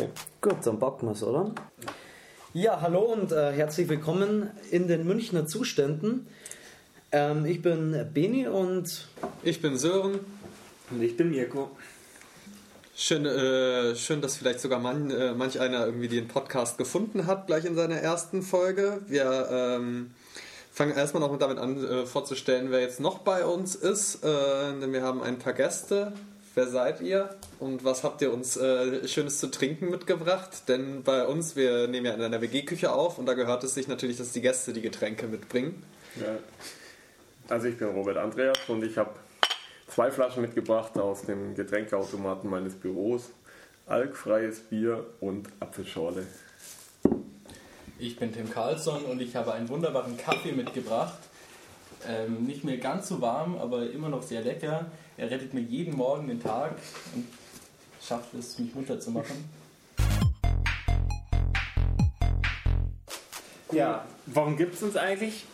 [0.00, 0.08] Okay.
[0.40, 1.52] Gut, dann packen wir es, oder?
[2.54, 6.26] Ja, hallo und äh, herzlich willkommen in den Münchner Zuständen.
[7.12, 9.08] Ähm, ich bin Beni und.
[9.42, 10.20] Ich bin Sören.
[10.90, 11.70] Und ich bin Mirko.
[12.96, 17.46] Schön, äh, schön, dass vielleicht sogar man, äh, manch einer irgendwie den Podcast gefunden hat,
[17.46, 19.02] gleich in seiner ersten Folge.
[19.06, 20.12] Wir ähm,
[20.72, 24.24] fangen erstmal noch damit an, äh, vorzustellen, wer jetzt noch bei uns ist.
[24.24, 26.14] Äh, denn wir haben ein paar Gäste.
[26.54, 27.30] Wer seid ihr
[27.60, 30.68] und was habt ihr uns äh, Schönes zu trinken mitgebracht?
[30.68, 33.86] Denn bei uns, wir nehmen ja in einer WG-Küche auf und da gehört es sich
[33.86, 35.82] natürlich, dass die Gäste die Getränke mitbringen.
[36.16, 36.38] Ja.
[37.48, 39.10] Also ich bin Robert Andreas und ich habe
[39.86, 43.30] zwei Flaschen mitgebracht aus dem Getränkeautomaten meines Büros.
[43.86, 46.26] Alkfreies Bier und Apfelschorle.
[47.98, 51.18] Ich bin Tim Carlsson und ich habe einen wunderbaren Kaffee mitgebracht.
[52.08, 54.86] Ähm, nicht mehr ganz so warm, aber immer noch sehr lecker.
[55.20, 56.76] Er rettet mir jeden Morgen den Tag
[57.14, 57.26] und
[58.00, 59.44] schafft es, mich munter zu machen.
[63.70, 65.44] Ja, warum gibt es uns eigentlich?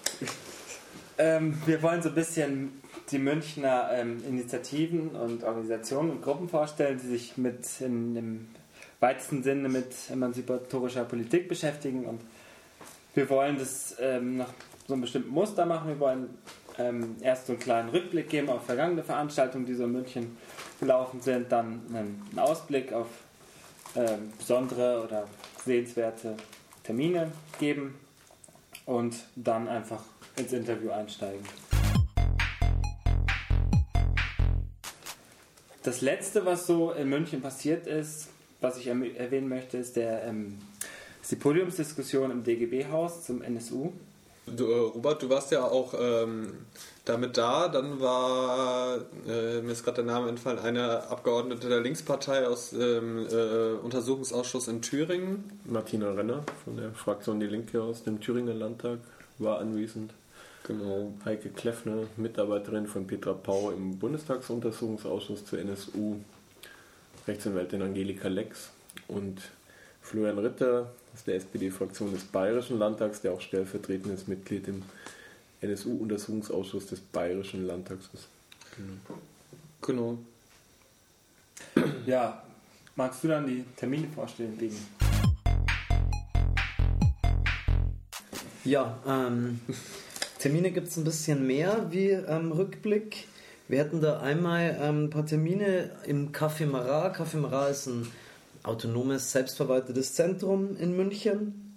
[1.19, 7.01] ähm, wir wollen so ein bisschen die Münchner ähm, Initiativen und Organisationen und Gruppen vorstellen,
[7.03, 8.49] die sich mit in dem
[9.01, 12.21] weitesten Sinne mit emanzipatorischer Politik beschäftigen und
[13.15, 14.53] wir wollen das ähm, nach
[14.87, 15.89] so einem bestimmten Muster machen.
[15.89, 16.29] Wir wollen
[16.79, 20.37] ähm, erst so einen kleinen Rückblick geben auf vergangene Veranstaltungen, die so in München
[20.81, 23.07] gelaufen sind, dann einen Ausblick auf
[23.95, 25.27] ähm, besondere oder
[25.65, 26.37] sehenswerte
[26.83, 27.95] Termine geben
[28.85, 30.03] und dann einfach
[30.37, 31.45] ins Interview einsteigen.
[35.83, 38.29] Das letzte, was so in München passiert ist,
[38.61, 40.59] was ich erwähnen möchte, ist, der, ähm,
[41.23, 43.93] ist die Podiumsdiskussion im DGB-Haus zum NSU.
[44.47, 46.67] Du, äh, Robert, du warst ja auch ähm,
[47.05, 47.69] damit da.
[47.69, 53.27] Dann war, äh, mir ist gerade der Name entfallen, eine Abgeordnete der Linkspartei aus dem
[53.27, 55.61] äh, Untersuchungsausschuss in Thüringen.
[55.65, 59.01] Martina Renner von der Fraktion Die Linke aus dem Thüringer Landtag
[59.39, 60.13] war anwesend.
[60.65, 61.13] Genau.
[61.25, 66.17] Heike Kleffner, Mitarbeiterin von Petra Pau im Bundestagsuntersuchungsausschuss zur NSU.
[67.27, 68.71] Rechtsanwältin Angelika Lex
[69.09, 69.43] und
[70.03, 74.83] Florian Ritter aus der SPD-Fraktion des Bayerischen Landtags, der auch stellvertretendes Mitglied im
[75.63, 78.29] NSU-Untersuchungsausschuss des Bayerischen Landtags ist.
[79.81, 80.19] Genau.
[82.05, 82.43] Ja,
[82.97, 84.77] magst du dann die Termine vorstellen, wegen?
[88.65, 89.61] Ja, ähm,
[90.39, 93.27] Termine gibt es ein bisschen mehr wie ähm, Rückblick.
[93.69, 97.17] Wir hätten da einmal ähm, ein paar Termine im Café Marat.
[97.17, 98.07] Café Marat ist ein
[98.67, 101.77] autonomes, selbstverwaltetes Zentrum in München.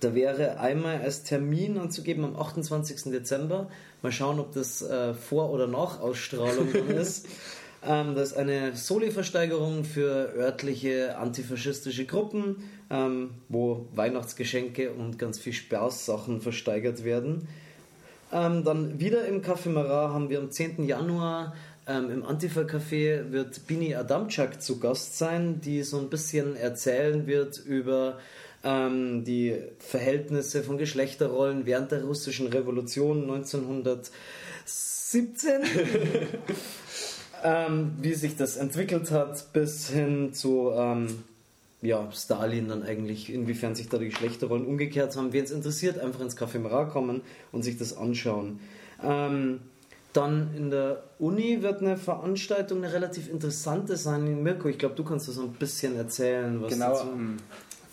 [0.00, 3.12] Da wäre einmal als Termin anzugeben am 28.
[3.12, 3.68] Dezember.
[4.02, 7.28] Mal schauen, ob das äh, vor oder nach Ausstrahlung ist.
[7.84, 15.52] Ähm, das ist eine Soli-Versteigerung für örtliche antifaschistische Gruppen, ähm, wo Weihnachtsgeschenke und ganz viel
[15.52, 17.48] Spaßsachen versteigert werden.
[18.32, 20.84] Ähm, dann wieder im Café Marat haben wir am 10.
[20.84, 21.54] Januar
[21.86, 27.58] ähm, Im Antifa-Café wird Bini Adamczak zu Gast sein, die so ein bisschen erzählen wird
[27.58, 28.18] über
[28.62, 34.12] ähm, die Verhältnisse von Geschlechterrollen während der russischen Revolution 1917.
[37.44, 41.24] ähm, wie sich das entwickelt hat, bis hin zu ähm,
[41.80, 45.32] ja, Stalin dann eigentlich, inwiefern sich da die Geschlechterrollen umgekehrt haben.
[45.32, 48.60] Wen es interessiert, einfach ins Café Marat kommen und sich das anschauen.
[49.02, 49.58] Ähm,
[50.12, 54.42] dann in der Uni wird eine Veranstaltung, eine relativ interessante sein.
[54.42, 56.60] Mirko, ich glaube, du kannst das so ein bisschen erzählen.
[56.60, 57.08] Was genau, dazu.
[57.08, 57.36] am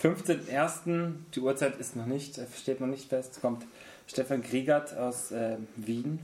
[0.02, 3.64] 15.01., die Uhrzeit ist noch nicht, äh, steht noch nicht fest, kommt
[4.06, 6.18] Stefan Griegert aus äh, Wien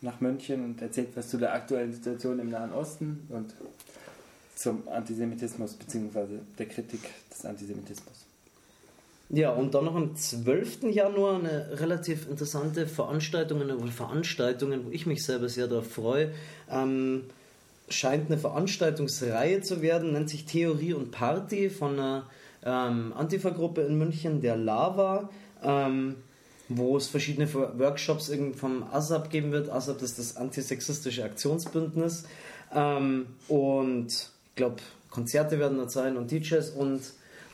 [0.00, 3.54] nach München und erzählt was zu der aktuellen Situation im Nahen Osten und
[4.54, 6.38] zum Antisemitismus bzw.
[6.58, 8.25] der Kritik des Antisemitismus.
[9.28, 10.84] Ja, und dann noch am 12.
[10.84, 16.30] Januar eine relativ interessante Veranstaltung, eine Veranstaltungen, wo ich mich selber sehr darauf freue.
[16.70, 17.22] Ähm,
[17.88, 22.26] scheint eine Veranstaltungsreihe zu werden, nennt sich Theorie und Party von einer
[22.64, 25.28] ähm, Antifa-Gruppe in München, der Lava,
[25.62, 26.16] ähm,
[26.68, 29.70] wo es verschiedene Workshops vom ASAP geben wird.
[29.70, 32.24] ASAP ist das antisexistische Aktionsbündnis.
[32.74, 34.76] Ähm, und ich glaube,
[35.10, 37.00] Konzerte werden da sein und DJs und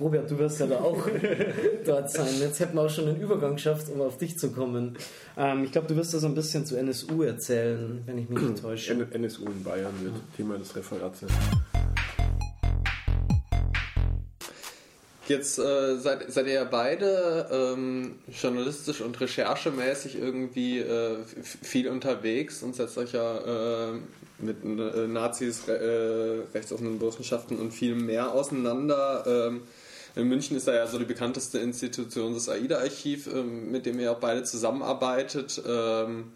[0.01, 0.99] Robert, du wirst ja da auch
[1.87, 2.29] dort sein.
[2.41, 4.97] Jetzt hätten wir auch schon den Übergang geschafft, um auf dich zu kommen.
[5.37, 8.41] Ähm, ich glaube, du wirst da so ein bisschen zu NSU erzählen, wenn ich mich
[8.41, 8.95] nicht täusche.
[8.95, 11.31] NSU in Bayern wird Thema des Referats sein.
[15.29, 21.19] Jetzt äh, seid, seid ihr ja beide ähm, journalistisch und recherchemäßig irgendwie äh,
[21.63, 23.93] viel unterwegs und setzt euch ja äh,
[24.41, 29.25] mit äh, Nazis, äh, rechtsoffenen Burschenschaften und viel mehr auseinander.
[29.27, 29.63] Ähm,
[30.15, 34.13] in München ist da ja so die bekannteste Institution das AIDA-Archiv, ähm, mit dem ihr
[34.13, 35.63] auch beide zusammenarbeitet.
[35.67, 36.33] Ähm,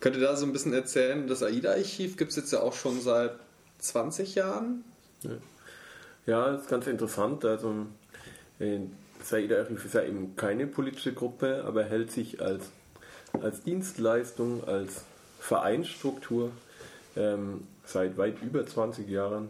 [0.00, 1.26] könnt ihr da so ein bisschen erzählen?
[1.28, 3.32] Das AIDA-Archiv gibt es jetzt ja auch schon seit
[3.78, 4.84] 20 Jahren.
[6.26, 7.44] Ja, das ist ganz interessant.
[7.44, 7.86] Also,
[8.58, 8.80] äh,
[9.20, 12.64] das AIDA-Archiv ist ja eben keine politische Gruppe, aber hält sich als,
[13.40, 15.04] als Dienstleistung, als
[15.38, 16.50] Vereinsstruktur
[17.16, 19.48] ähm, seit weit über 20 Jahren,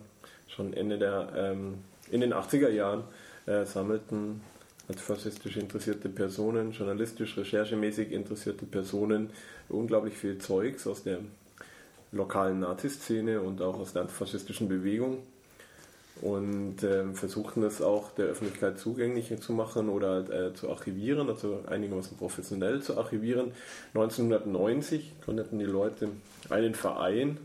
[0.49, 1.79] schon Ende der, ähm,
[2.11, 3.05] in den 80er Jahren,
[3.46, 4.41] äh, sammelten
[4.88, 9.31] als faschistisch interessierte Personen, journalistisch, recherchemäßig interessierte Personen
[9.69, 11.20] unglaublich viel Zeugs aus der
[12.12, 15.19] lokalen Nazi-Szene und auch aus der antifaschistischen Bewegung
[16.20, 21.64] und äh, versuchten das auch der Öffentlichkeit zugänglich zu machen oder äh, zu archivieren, also
[21.67, 23.52] einigermaßen professionell zu archivieren.
[23.94, 26.11] 1990 gründeten die Leute
[26.50, 27.38] einen Verein,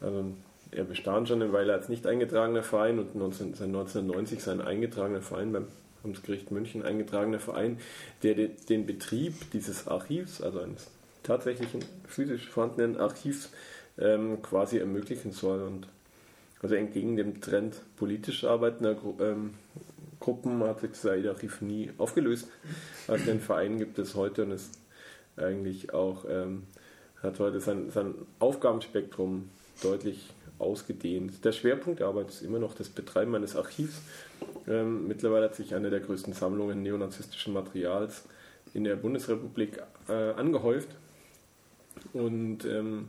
[0.00, 0.24] also
[0.72, 5.52] er bestand schon eine Weile als nicht eingetragener Verein und 19, 1990 sein eingetragener Verein
[5.52, 5.66] beim
[6.02, 7.78] Amtsgericht München eingetragener Verein,
[8.22, 10.90] der de, den Betrieb dieses Archivs, also eines
[11.22, 13.50] tatsächlichen physisch vorhandenen Archivs,
[13.98, 15.62] ähm, quasi ermöglichen soll.
[15.62, 15.86] Und
[16.60, 19.54] also entgegen dem Trend politisch arbeitender Gru ähm,
[20.20, 22.46] Gruppen hat sich das AIDA-Archiv nie aufgelöst.
[23.08, 24.78] Also den Verein gibt es heute und ist
[25.36, 26.62] eigentlich auch, ähm,
[27.20, 29.50] hat heute sein, sein Aufgabenspektrum
[29.82, 30.30] deutlich
[30.62, 31.44] ausgedehnt.
[31.44, 33.94] Der Schwerpunkt der Arbeit ist immer noch das Betreiben eines Archivs.
[34.68, 38.24] Ähm, mittlerweile hat sich eine der größten Sammlungen neonazistischen Materials
[38.74, 40.88] in der Bundesrepublik äh, angehäuft.
[42.12, 43.08] Und ähm,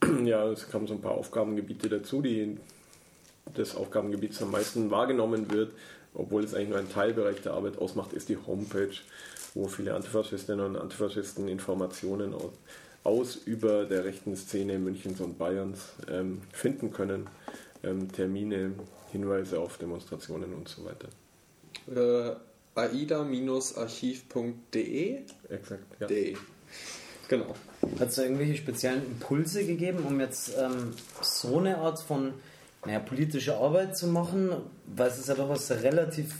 [0.24, 2.56] ja, es kamen so ein paar Aufgabengebiete dazu, die
[3.56, 5.72] des Aufgabengebiets am meisten wahrgenommen wird,
[6.14, 8.94] obwohl es eigentlich nur ein Teilbereich der Arbeit ausmacht, ist die Homepage,
[9.54, 12.52] wo viele Antifaschistinnen und Antifaschisten Informationen aus
[13.06, 17.28] aus über der rechten Szene Münchens und Bayerns ähm, finden können.
[17.82, 18.72] Ähm, Termine,
[19.12, 21.08] Hinweise auf Demonstrationen und so weiter.
[21.88, 22.34] Äh,
[22.74, 26.06] aida-archiv.de Exakt, ja.
[26.06, 26.36] De.
[27.28, 27.54] Genau.
[27.98, 30.92] Hat es da irgendwelche speziellen Impulse gegeben, um jetzt ähm,
[31.22, 32.34] so eine Art von
[32.84, 34.50] naja, politischer Arbeit zu machen?
[34.86, 36.34] Weil es ist ja doch was relativ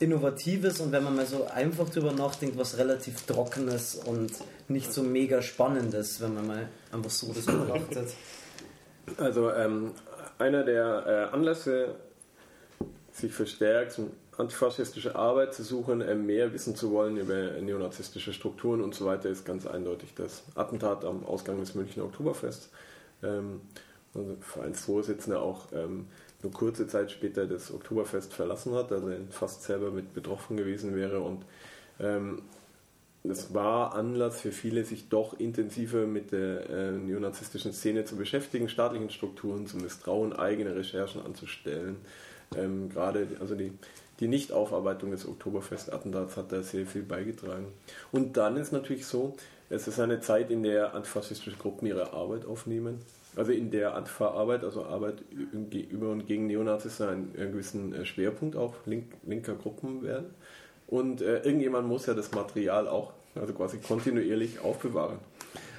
[0.00, 4.30] Innovatives und wenn man mal so einfach drüber nachdenkt, was relativ Trockenes und
[4.68, 8.08] nicht so mega Spannendes, wenn man mal einfach so das betrachtet.
[9.16, 9.92] Also ähm,
[10.38, 11.94] einer der äh, Anlässe,
[13.10, 13.98] sich verstärkt
[14.38, 19.28] antifaschistische Arbeit zu suchen, äh, mehr wissen zu wollen über neonazistische Strukturen und so weiter,
[19.28, 22.70] ist ganz eindeutig das Attentat am Ausgang des Münchner Oktoberfests.
[23.22, 23.60] Ähm,
[24.14, 26.06] also Vereinsvorsitzender auch ähm,
[26.42, 31.20] nur kurze Zeit später das Oktoberfest verlassen hat, also fast selber mit betroffen gewesen wäre.
[31.20, 31.44] Und
[31.98, 32.42] ähm,
[33.24, 38.68] es war Anlass für viele, sich doch intensiver mit der äh, neonazistischen Szene zu beschäftigen,
[38.68, 41.96] staatlichen Strukturen zu misstrauen, eigene Recherchen anzustellen.
[42.56, 43.72] Ähm, Gerade also die,
[44.20, 47.66] die Nichtaufarbeitung des Oktoberfest-Attentats hat da sehr viel beigetragen.
[48.12, 49.36] Und dann ist natürlich so,
[49.70, 53.00] es ist eine Zeit, in der antifaschistische Gruppen ihre Arbeit aufnehmen
[53.36, 55.22] also in der Antifa-Arbeit, also Arbeit
[55.90, 60.30] über und gegen Neonazis, einen, einen gewissen äh, Schwerpunkt auch link, linker Gruppen werden.
[60.86, 65.18] Und äh, irgendjemand muss ja das Material auch, also quasi kontinuierlich aufbewahren.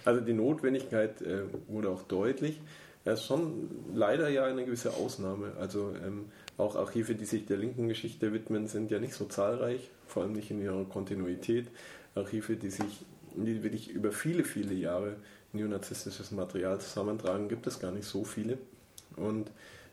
[0.05, 2.61] Also die Notwendigkeit äh, wurde auch deutlich.
[3.05, 5.53] Es ist schon leider ja eine gewisse Ausnahme.
[5.59, 6.25] Also ähm,
[6.57, 10.33] auch Archive, die sich der linken Geschichte widmen, sind ja nicht so zahlreich, vor allem
[10.33, 11.68] nicht in ihrer Kontinuität.
[12.15, 15.15] Archive, die sich die wirklich über viele, viele Jahre
[15.53, 18.57] neonazistisches Material zusammentragen, gibt es gar nicht so viele.
[19.15, 19.49] Und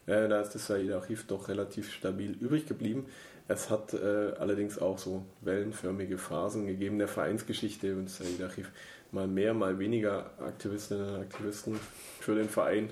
[0.06, 3.06] äh, da ist das Said-Archiv doch relativ stabil übrig geblieben.
[3.48, 8.70] Es hat äh, allerdings auch so wellenförmige Phasen gegeben der Vereinsgeschichte und das Said-Archiv
[9.12, 11.78] mal mehr, mal weniger Aktivistinnen und Aktivisten
[12.20, 12.90] für den Verein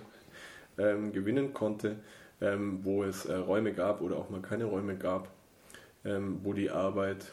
[0.78, 1.97] ähm, gewinnen konnte,
[2.40, 5.28] ähm, wo es äh, Räume gab oder auch mal keine Räume gab,
[6.04, 7.33] ähm, wo die Arbeit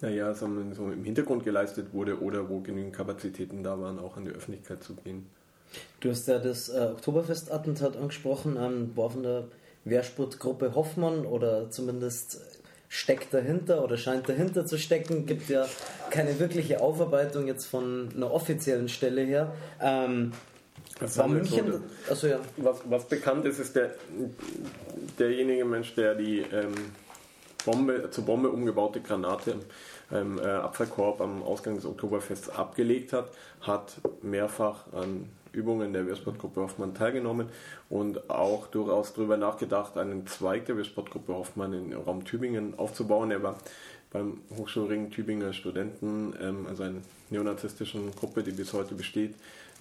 [0.00, 4.30] naja, so im Hintergrund geleistet wurde oder wo genügend Kapazitäten da waren, auch an die
[4.30, 5.26] Öffentlichkeit zu gehen.
[6.00, 9.44] Du hast ja das äh, Oktoberfest-Attentat angesprochen, ähm, war von der
[9.84, 12.40] Wehrsportgruppe Hoffmann oder zumindest
[12.88, 15.24] steckt dahinter oder scheint dahinter zu stecken.
[15.24, 15.66] Gibt ja
[16.10, 19.54] keine wirkliche Aufarbeitung jetzt von einer offiziellen Stelle her.
[19.80, 20.32] Ähm,
[21.00, 21.82] das war München.
[22.08, 22.38] Also ja.
[22.58, 23.92] was, was bekannt ist, ist der,
[25.18, 26.74] derjenige Mensch, der die ähm,
[27.64, 29.56] Bombe, zur Bombe umgebaute Granate
[30.10, 36.60] im äh, Abfallkorb am Ausgang des Oktoberfests abgelegt hat, hat mehrfach an Übungen der Wehrsportgruppe
[36.62, 37.48] Hoffmann teilgenommen
[37.90, 43.30] und auch durchaus darüber nachgedacht, einen Zweig der Wehrsportgruppe Hoffmann in Raum Tübingen aufzubauen.
[43.30, 43.58] Er war
[44.10, 47.00] beim Hochschulring Tübinger Studenten, ähm, also einer
[47.30, 49.34] neonazistischen Gruppe, die bis heute besteht,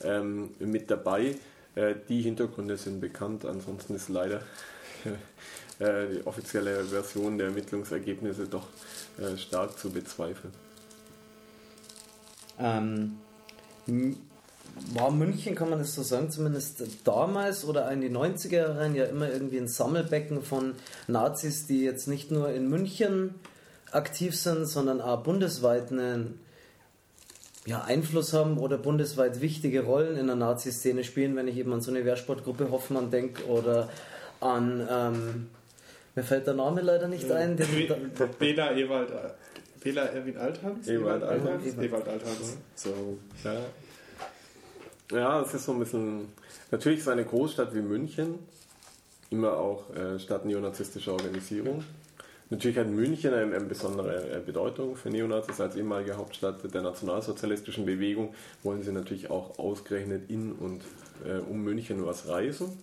[0.03, 1.35] ähm, mit dabei.
[1.75, 4.41] Äh, die Hintergründe sind bekannt, ansonsten ist leider
[5.81, 8.67] äh, die offizielle Version der Ermittlungsergebnisse doch
[9.17, 10.53] äh, stark zu bezweifeln.
[12.59, 13.17] Ähm,
[14.93, 19.05] war München, kann man das so sagen, zumindest damals oder in die 90er Jahre ja
[19.05, 20.75] immer irgendwie ein Sammelbecken von
[21.07, 23.35] Nazis, die jetzt nicht nur in München
[23.91, 26.39] aktiv sind, sondern auch bundesweit einen
[27.65, 31.81] ja, Einfluss haben oder bundesweit wichtige Rollen in der Nazi-Szene spielen, wenn ich eben an
[31.81, 33.89] so eine Wehrsportgruppe Hoffmann denke oder
[34.39, 35.47] an, ähm,
[36.15, 37.55] mir fällt der Name leider nicht ein.
[38.39, 39.09] Bela Ewald,
[39.83, 40.87] Bela Erwin Althans?
[40.87, 41.77] Ewald Althans.
[41.77, 42.57] Ewald Althans.
[42.75, 43.61] So, ja.
[45.11, 46.27] Ja, es ist so ein bisschen.
[46.69, 48.39] Natürlich ist eine Großstadt wie München
[49.31, 51.83] immer auch äh, Stadt neonazistischer Organisierung.
[52.49, 57.85] Natürlich hat München eine, eine, besondere äh, Bedeutung für Neonazis als ehemalige Hauptstadt der nationalsozialistischen
[57.85, 58.35] Bewegung.
[58.61, 60.81] Wollen sie natürlich auch ausgerechnet in und
[61.25, 62.77] äh, um München was reisen.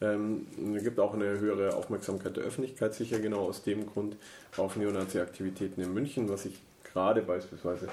[0.00, 4.16] Ähm, es gibt auch eine höhere Aufmerksamkeit der Öffentlichkeit, sicher genau aus dem Grund,
[4.56, 6.60] auf Neonazi-Aktivitäten in München, was ich
[6.92, 7.86] gerade beispielsweise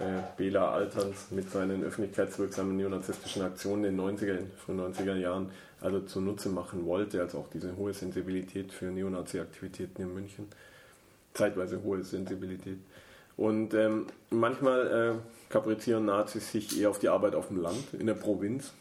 [0.00, 5.50] äh, Bela Alterns mit seinen öffentlichkeitswirksamen neonazistischen Aktionen in den 90er, von 90er Jahren
[5.80, 10.48] also zunutze machen wollte, also auch diese hohe Sensibilität für Neonazi-Aktivitäten in München,
[11.34, 12.78] zeitweise hohe Sensibilität.
[13.36, 18.06] Und ähm, manchmal äh, kaprizieren Nazis sich eher auf die Arbeit auf dem Land, in
[18.06, 18.72] der Provinz.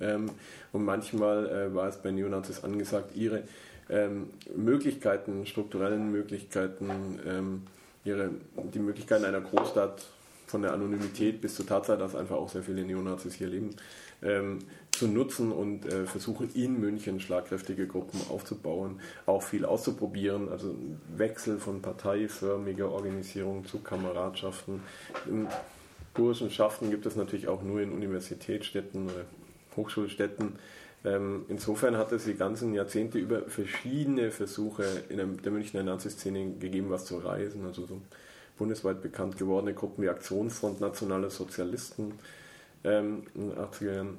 [0.00, 0.30] Ähm,
[0.72, 3.42] und manchmal äh, war es bei Neonazis angesagt, ihre
[3.88, 6.90] ähm, Möglichkeiten, strukturellen Möglichkeiten,
[7.26, 7.62] ähm,
[8.04, 8.30] ihre,
[8.74, 10.06] die Möglichkeiten einer Großstadt
[10.46, 13.70] von der Anonymität bis zur Tatsache, dass einfach auch sehr viele Neonazis hier leben,
[14.22, 14.60] ähm,
[14.92, 20.74] zu nutzen und äh, versuchen in München schlagkräftige Gruppen aufzubauen, auch viel auszuprobieren, also
[21.16, 24.80] Wechsel von parteiförmiger Organisierung zu Kameradschaften.
[26.14, 29.24] Burschenschaften gibt es natürlich auch nur in Universitätsstädten oder
[29.76, 30.58] Hochschulstädten.
[31.04, 36.90] Ähm, insofern hat es die ganzen Jahrzehnte über verschiedene Versuche in der Münchner Nazi-Szene gegeben,
[36.90, 38.00] was zu reisen, also so
[38.58, 42.14] bundesweit bekannt gewordene Gruppen wie Aktionsfront Nationale Sozialisten
[42.84, 44.18] ähm, in den 80er Jahren.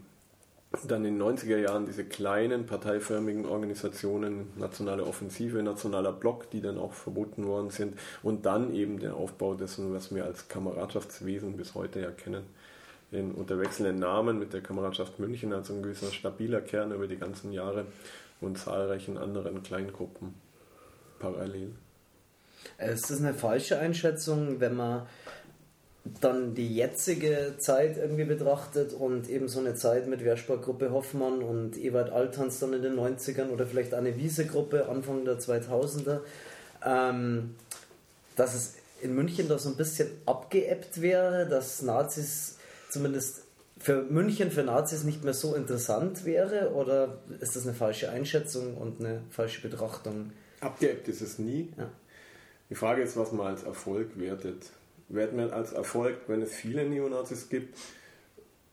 [0.85, 6.77] Dann in den 90er Jahren diese kleinen parteiförmigen Organisationen, Nationale Offensive, Nationaler Block, die dann
[6.77, 7.97] auch verboten worden sind.
[8.21, 12.43] Und dann eben der Aufbau dessen, was wir als Kameradschaftswesen bis heute erkennen.
[13.11, 17.17] In, unter wechselnden Namen mit der Kameradschaft München als ein gewisser stabiler Kern über die
[17.17, 17.85] ganzen Jahre
[18.41, 20.33] und zahlreichen anderen Kleingruppen
[21.19, 21.71] parallel.
[22.77, 25.07] Es ist eine falsche Einschätzung, wenn man
[26.21, 31.77] dann die jetzige Zeit irgendwie betrachtet und eben so eine Zeit mit Wehrsportgruppe Hoffmann und
[31.77, 36.19] Ewald Althans dann in den 90ern oder vielleicht eine Wiese-Gruppe Anfang der 2000er,
[36.85, 37.55] ähm,
[38.35, 42.56] dass es in München da so ein bisschen abgeebbt wäre, dass Nazis
[42.89, 43.43] zumindest
[43.79, 48.75] für München für Nazis nicht mehr so interessant wäre oder ist das eine falsche Einschätzung
[48.75, 50.31] und eine falsche Betrachtung?
[50.61, 51.69] Abgeebbt ist es nie.
[51.77, 51.89] Ja.
[52.69, 54.71] Die Frage ist, was man als Erfolg wertet.
[55.09, 57.77] Wertet man als Erfolg, wenn es viele Neonazis gibt?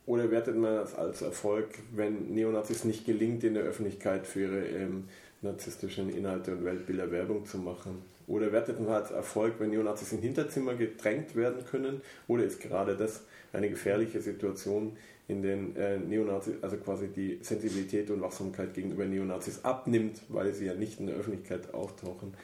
[0.07, 4.67] Oder wertet man das als Erfolg, wenn Neonazis nicht gelingt, in der Öffentlichkeit für ihre
[4.67, 5.05] ähm,
[5.43, 8.03] narzisstischen Inhalte und Weltbilder Werbung zu machen?
[8.27, 12.01] Oder wertet man als Erfolg, wenn Neonazis in Hinterzimmer gedrängt werden können?
[12.27, 13.23] Oder ist gerade das
[13.55, 14.97] eine gefährliche Situation,
[15.27, 20.67] in der äh, Neonazis, also quasi die Sensibilität und Wachsamkeit gegenüber Neonazis abnimmt, weil sie
[20.67, 22.35] ja nicht in der Öffentlichkeit auftauchen?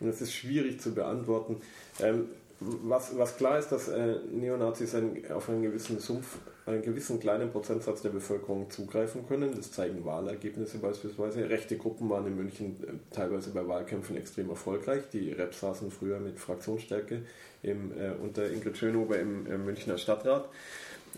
[0.00, 1.56] Und das ist schwierig zu beantworten.
[2.00, 2.26] Ähm,
[2.60, 7.50] was, was klar ist, dass äh, Neonazis ein, auf einen gewissen Sumpf, einen gewissen kleinen
[7.50, 9.54] Prozentsatz der Bevölkerung zugreifen können.
[9.54, 11.48] Das zeigen Wahlergebnisse beispielsweise.
[11.48, 15.04] Rechte Gruppen waren in München äh, teilweise bei Wahlkämpfen extrem erfolgreich.
[15.12, 17.22] Die Rep saßen früher mit Fraktionsstärke
[17.62, 20.48] im, äh, unter Ingrid Schönhuber im äh, Münchner Stadtrat.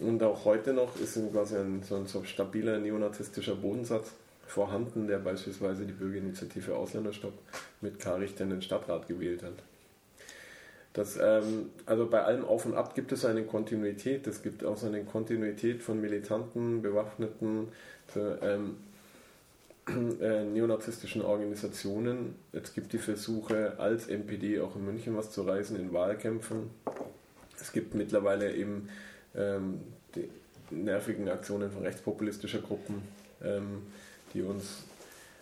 [0.00, 4.12] Und auch heute noch ist quasi ein, so ein so stabiler neonazistischer Bodensatz
[4.46, 7.34] vorhanden, der beispielsweise die Bürgerinitiative Ausländerstopp
[7.80, 9.54] mit Karl Richter in den Stadtrat gewählt hat.
[10.92, 14.26] Das, ähm, also bei allem Auf und Ab gibt es eine Kontinuität.
[14.26, 17.68] Es gibt auch so eine Kontinuität von militanten, bewaffneten,
[18.16, 18.76] ähm,
[20.20, 22.34] äh, neonazistischen Organisationen.
[22.52, 26.70] Es gibt die Versuche, als MPD auch in München was zu reisen in Wahlkämpfen.
[27.60, 28.88] Es gibt mittlerweile eben
[29.36, 29.80] ähm,
[30.16, 30.28] die
[30.70, 33.02] nervigen Aktionen von rechtspopulistischer Gruppen.
[33.42, 33.82] Ähm,
[34.34, 34.84] die uns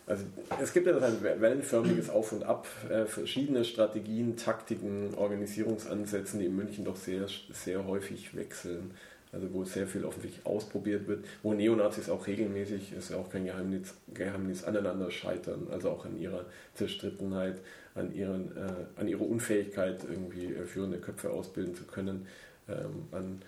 [0.08, 0.24] also
[0.60, 6.56] es gibt ja ein wellenförmiges Auf und Ab, äh, verschiedene Strategien, Taktiken, Organisierungsansätze, die in
[6.56, 8.92] München doch sehr, sehr häufig wechseln.
[9.30, 13.44] Also wo sehr viel offensichtlich ausprobiert wird, wo Neonazis auch regelmäßig, ist ja auch kein
[13.44, 17.58] Geheimnis, Geheimnis aneinander scheitern, also auch an ihrer Zerstrittenheit,
[17.94, 22.26] an, ihren, äh, an ihrer Unfähigkeit, irgendwie äh, führende Köpfe ausbilden zu können,
[22.70, 23.42] ähm, an,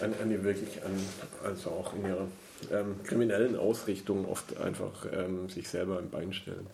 [0.00, 0.92] an, an, wirklich an,
[1.44, 2.26] also auch in ihrer
[2.72, 6.66] ähm, kriminellen Ausrichtungen oft einfach ähm, sich selber im Bein stellen.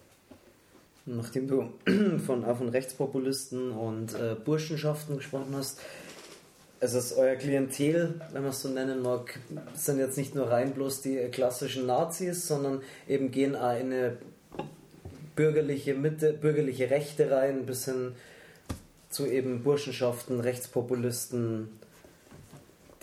[1.06, 1.72] Nachdem du
[2.26, 5.80] von, von Rechtspopulisten und äh, Burschenschaften gesprochen hast,
[6.78, 9.38] es ist euer Klientel, wenn man es so nennen mag,
[9.74, 14.18] sind jetzt nicht nur rein bloß die klassischen Nazis, sondern eben gehen auch in eine
[15.36, 18.12] bürgerliche Mitte, bürgerliche Rechte rein, bis hin
[19.08, 21.68] zu eben Burschenschaften, Rechtspopulisten,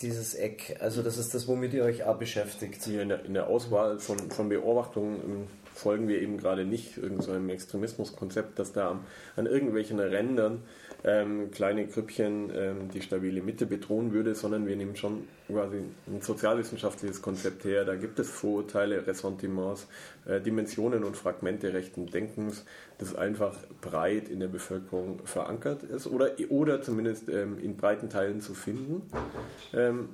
[0.00, 0.76] dieses Eck.
[0.80, 2.86] Also das ist das, womit ihr euch auch beschäftigt.
[2.86, 7.46] In der, in der Auswahl von, von Beobachtungen ähm, folgen wir eben gerade nicht irgendeinem
[7.46, 9.00] so Extremismuskonzept, das da
[9.36, 10.62] an irgendwelchen Rändern
[11.04, 16.22] ähm, kleine Grüppchen ähm, die stabile Mitte bedrohen würde, sondern wir nehmen schon quasi ein
[16.22, 17.84] sozialwissenschaftliches Konzept her.
[17.84, 19.86] Da gibt es Vorurteile, Ressentiments,
[20.26, 22.64] äh, Dimensionen und Fragmente rechten Denkens,
[22.98, 28.40] das einfach breit in der Bevölkerung verankert ist oder, oder zumindest ähm, in breiten Teilen
[28.40, 29.02] zu finden.
[29.74, 30.08] Ähm,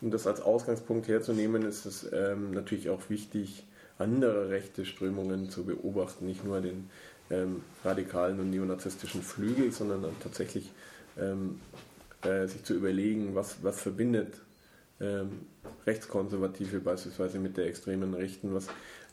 [0.00, 3.64] um das als Ausgangspunkt herzunehmen, ist es ähm, natürlich auch wichtig,
[3.98, 6.88] andere rechte Strömungen zu beobachten, nicht nur den
[7.30, 10.70] ähm, radikalen und neonazistischen Flügel, sondern tatsächlich
[11.18, 11.60] ähm,
[12.22, 14.40] äh, sich zu überlegen, was, was verbindet
[15.00, 15.46] ähm,
[15.86, 18.66] Rechtskonservative beispielsweise mit der extremen Rechten, was,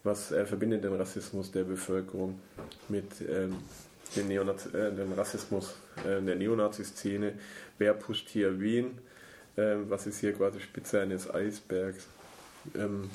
[0.04, 2.40] was äh, verbindet den Rassismus der Bevölkerung
[2.90, 3.58] mit ähm,
[4.16, 7.34] den, Neonaz äh, den Rassismus äh, der Neonazi-Szene,
[7.78, 8.98] wer pusht hier wen,
[9.58, 12.08] ähm, was ist hier quasi Spitze eines Eisbergs.
[12.76, 13.10] Ähm,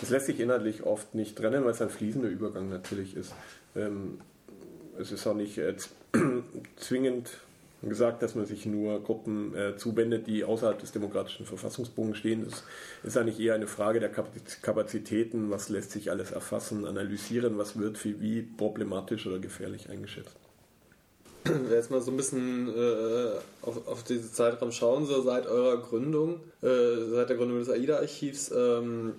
[0.00, 3.34] das lässt sich inhaltlich oft nicht trennen, weil es ein fließender Übergang natürlich ist.
[3.76, 4.18] Ähm,
[4.98, 5.74] es ist auch nicht äh,
[6.76, 7.30] zwingend
[7.82, 12.44] gesagt, dass man sich nur Gruppen äh, zuwendet, die außerhalb des demokratischen Verfassungsbogens stehen.
[12.44, 12.62] Das
[13.02, 17.98] ist eigentlich eher eine Frage der Kapazitäten, was lässt sich alles erfassen, analysieren, was wird
[17.98, 20.36] für wie problematisch oder gefährlich eingeschätzt.
[21.70, 23.32] Jetzt mal so ein bisschen äh,
[23.62, 28.50] auf, auf diesen Zeitraum schauen, so seit eurer Gründung, äh, seit der Gründung des AIDA-Archivs,
[28.56, 29.12] ähm,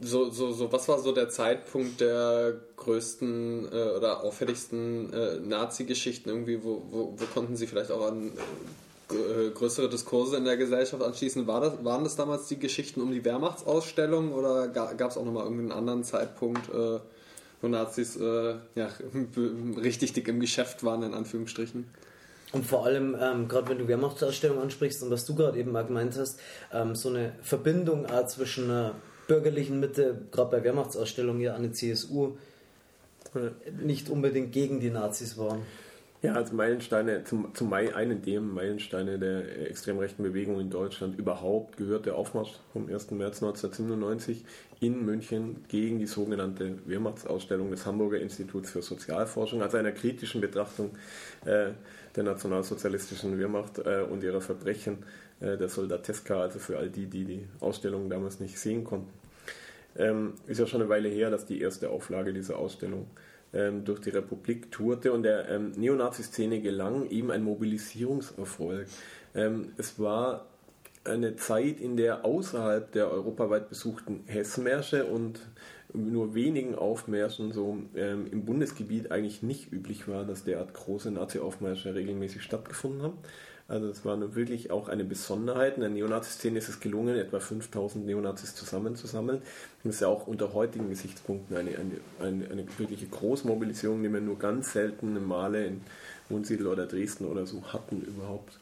[0.00, 6.28] so, so, so, was war so der Zeitpunkt der größten äh, oder auffälligsten äh, Nazi-Geschichten
[6.28, 8.32] irgendwie, wo, wo, wo, konnten Sie vielleicht auch an
[9.10, 11.46] äh, größere Diskurse in der Gesellschaft anschließen?
[11.46, 15.44] War das, waren das damals die Geschichten um die Wehrmachtsausstellung oder gab es auch nochmal
[15.44, 16.98] irgendeinen anderen Zeitpunkt, äh,
[17.60, 18.88] wo Nazis äh, ja,
[19.82, 21.86] richtig dick im Geschäft waren, in Anführungsstrichen?
[22.52, 25.84] Und vor allem, ähm, gerade wenn du Wehrmachtsausstellung ansprichst und was du gerade eben mal
[25.84, 26.40] gemeint hast,
[26.72, 28.94] ähm, so eine Verbindung auch zwischen einer
[29.30, 32.32] bürgerlichen Mitte, gerade bei Wehrmachtsausstellungen ja an die CSU,
[33.80, 35.60] nicht unbedingt gegen die Nazis waren.
[36.20, 41.76] Ja, als Meilensteine, zum, zum einen der Meilensteine der extrem rechten Bewegung in Deutschland überhaupt
[41.78, 43.12] gehört der Aufmarsch vom 1.
[43.12, 44.44] März 1997
[44.80, 50.90] in München gegen die sogenannte Wehrmachtsausstellung des Hamburger Instituts für Sozialforschung, also einer kritischen Betrachtung
[51.46, 51.70] äh,
[52.16, 54.98] der nationalsozialistischen Wehrmacht äh, und ihrer Verbrechen
[55.38, 59.19] äh, der Soldateska, also für all die, die die Ausstellung damals nicht sehen konnten.
[59.96, 63.06] Ähm, ist ja schon eine Weile her, dass die erste Auflage dieser Ausstellung
[63.52, 68.86] ähm, durch die Republik tourte und der ähm, Neonazi-Szene gelang eben ein Mobilisierungserfolg.
[69.34, 70.46] Ähm, es war
[71.04, 75.40] eine Zeit, in der außerhalb der europaweit besuchten Hessenmärsche und
[75.92, 81.94] nur wenigen Aufmärschen so ähm, im Bundesgebiet eigentlich nicht üblich war, dass derart große Nazi-Aufmärsche
[81.94, 83.18] regelmäßig stattgefunden haben.
[83.70, 85.76] Also es war nur wirklich auch eine Besonderheit.
[85.76, 89.42] In der Neonazi-Szene ist es gelungen, etwa 5000 Neonazis zusammenzusammeln.
[89.84, 94.20] Das ist ja auch unter heutigen Gesichtspunkten eine, eine, eine, eine wirkliche Großmobilisierung, die wir
[94.20, 95.82] nur ganz selten Male in
[96.28, 98.58] Wunsiedel oder Dresden oder so hatten überhaupt.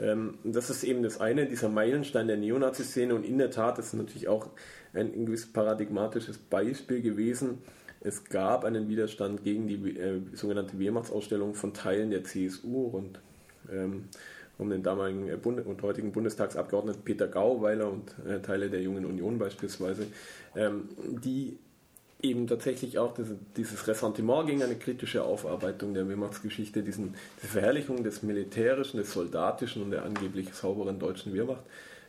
[0.00, 3.92] Ähm, das ist eben das eine, dieser Meilenstein der Neonazi-Szene und in der Tat ist
[3.92, 4.48] natürlich auch
[4.94, 7.58] ein, ein gewiss paradigmatisches Beispiel gewesen.
[8.00, 13.20] Es gab einen Widerstand gegen die äh, sogenannte Wehrmachtsausstellung von Teilen der CSU und
[13.70, 14.04] ähm,
[14.58, 19.38] um den damaligen äh, und heutigen Bundestagsabgeordneten Peter Gauweiler und äh, Teile der Jungen Union
[19.38, 20.06] beispielsweise,
[20.56, 21.58] ähm, die
[22.20, 28.02] eben tatsächlich auch diese, dieses Ressentiment gegen eine kritische Aufarbeitung der Wehrmachtsgeschichte, diesen, diese Verherrlichung
[28.02, 31.62] des militärischen, des soldatischen und der angeblich sauberen deutschen Wehrmacht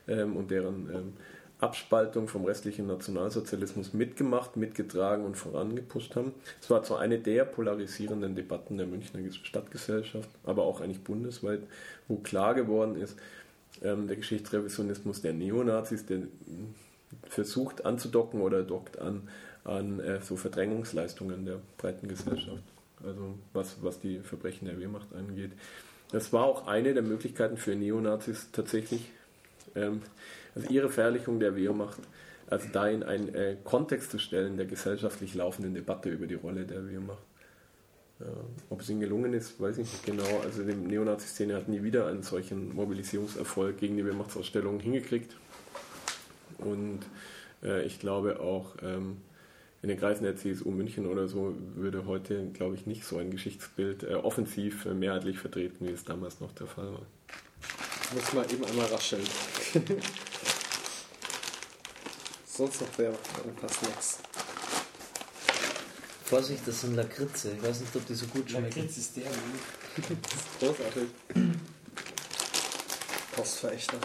[0.07, 1.13] ähm, und deren ähm,
[1.59, 6.33] Abspaltung vom restlichen Nationalsozialismus mitgemacht, mitgetragen und vorangepusht haben.
[6.61, 11.61] Es war zwar eine der polarisierenden Debatten der Münchner Stadtgesellschaft, aber auch eigentlich bundesweit,
[12.07, 13.17] wo klar geworden ist,
[13.81, 16.19] ähm, der Geschichtsrevisionismus der Neonazis, der
[17.23, 19.27] versucht anzudocken oder dockt an,
[19.65, 22.63] an äh, so Verdrängungsleistungen der breiten Gesellschaft,
[23.03, 25.51] also was, was die Verbrechen der Wehrmacht angeht.
[26.11, 29.11] Das war auch eine der Möglichkeiten für Neonazis tatsächlich,
[29.75, 30.01] ähm,
[30.55, 31.99] also ihre Verherrlichung der Wehrmacht,
[32.49, 36.65] also da in einen äh, Kontext zu stellen der gesellschaftlich laufenden Debatte über die Rolle
[36.65, 37.23] der Wehrmacht.
[38.19, 38.27] Ja,
[38.69, 40.41] ob es ihnen gelungen ist, weiß ich nicht genau.
[40.43, 45.35] Also die Neonazi-Szene hat nie wieder einen solchen Mobilisierungserfolg gegen die Wehrmachtsausstellung hingekriegt.
[46.57, 46.99] Und
[47.63, 49.17] Äh, ich glaube auch, ähm,
[49.81, 53.31] in den Kreisen der CSU München oder so würde heute, glaube ich, nicht so ein
[53.31, 57.05] Geschichtsbild äh, offensiv äh, mehrheitlich vertreten, wie es damals noch der Fall war.
[58.03, 59.23] Ich muss mal eben einmal rascheln.
[62.45, 64.17] Sonst noch wer ein paar Snacks.
[66.25, 67.51] Vorsicht, das sind Lakritze.
[67.51, 68.65] Ich weiß nicht, ob die so gut schmecken.
[68.65, 69.33] Lakritz ist der gut.
[70.21, 71.09] Das ist großartig.
[73.35, 73.97] Postverächter.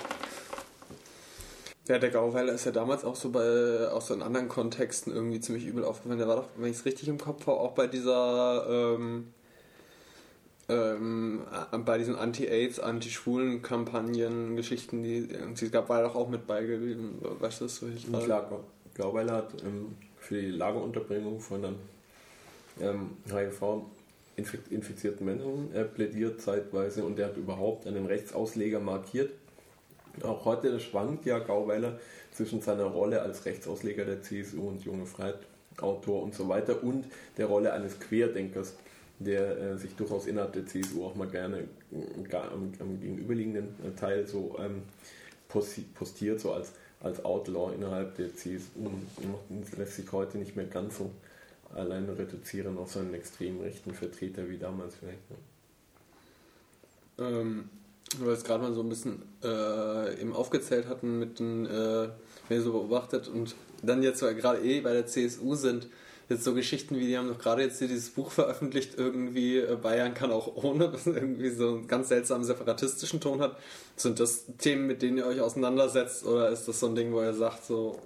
[1.89, 5.41] Ja, der Gauweiler ist ja damals auch so bei, auch so in anderen Kontexten irgendwie
[5.41, 6.19] ziemlich übel aufgefallen.
[6.19, 9.35] Der war doch, wenn ich es richtig im Kopf habe, auch bei dieser, ähm,
[10.69, 16.47] ähm, äh, bei diesen Anti-Aids, Anti-Schwulen-Kampagnen, Geschichten, die es gab, war er doch auch mit
[16.47, 17.19] beigegeben.
[17.21, 17.89] Weißt du das so?
[17.89, 21.77] Ich Klar, Glauweiler hat ähm, für die Lagerunterbringung von dann
[22.81, 29.33] ähm, HIV-infizierten Menschen äh, plädiert zeitweise und der hat überhaupt einen Rechtsausleger markiert.
[30.23, 31.99] Auch heute schwankt ja Gauweiler
[32.33, 35.41] zwischen seiner Rolle als Rechtsausleger der CSU und Junge Freiheit,
[35.81, 37.05] Autor und so weiter und
[37.37, 38.77] der Rolle eines Querdenkers,
[39.19, 43.69] der äh, sich durchaus innerhalb der CSU auch mal gerne äh, gar, am, am, gegenüberliegenden
[43.85, 44.83] äh, Teil so ähm,
[45.95, 48.91] postiert, so als, als Outlaw innerhalb der CSU
[49.49, 51.11] und lässt sich heute nicht mehr ganz so
[51.75, 55.31] allein reduzieren auf so einen extrem rechten Vertreter wie damals vielleicht.
[55.31, 55.37] Ne?
[57.19, 57.71] Ähm,
[58.19, 62.09] weil wir es gerade mal so ein bisschen äh, eben aufgezählt hatten mit den, äh,
[62.49, 65.89] wenn ihr so beobachtet und dann jetzt gerade eh bei der CSU sind,
[66.29, 69.77] jetzt so Geschichten wie, die haben doch gerade jetzt hier dieses Buch veröffentlicht, irgendwie äh,
[69.77, 73.57] Bayern kann auch ohne, das irgendwie so einen ganz seltsamen separatistischen Ton hat.
[73.97, 77.21] Sind das Themen, mit denen ihr euch auseinandersetzt oder ist das so ein Ding, wo
[77.21, 77.99] ihr sagt, so,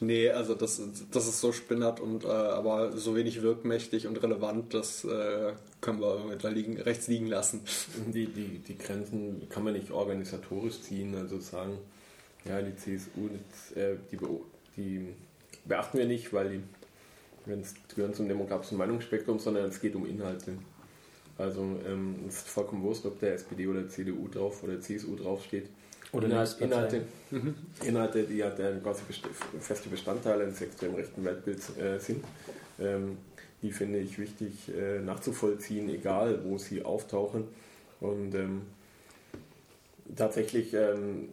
[0.00, 4.74] nee, also das, das ist so spinnert und äh, aber so wenig wirkmächtig und relevant,
[4.74, 7.62] das äh, können wir da liegen, rechts liegen lassen.
[8.06, 11.78] Die, die, die Grenzen kann man nicht organisatorisch ziehen, also sagen,
[12.44, 13.28] ja, die CSU,
[13.76, 14.18] äh, die,
[14.76, 15.14] die
[15.64, 16.62] beachten wir nicht, weil die
[17.46, 20.52] es gehören zum demokratischen Meinungsspektrum, sondern es geht um Inhalte.
[21.38, 25.68] Also ähm, es ist vollkommen wurscht, ob der SPD oder CDU drauf oder CSU draufsteht.
[26.12, 27.54] Oder Inhalt, Inhalte, mhm.
[27.84, 29.02] Inhalte, die ja der quasi
[29.60, 32.22] feste Bestandteile eines extrem rechten Weltbilds äh, sind,
[32.78, 33.16] ähm,
[33.62, 37.44] die finde ich wichtig äh, nachzuvollziehen, egal wo sie auftauchen.
[38.00, 38.62] Und ähm,
[40.14, 41.28] tatsächlich ähm,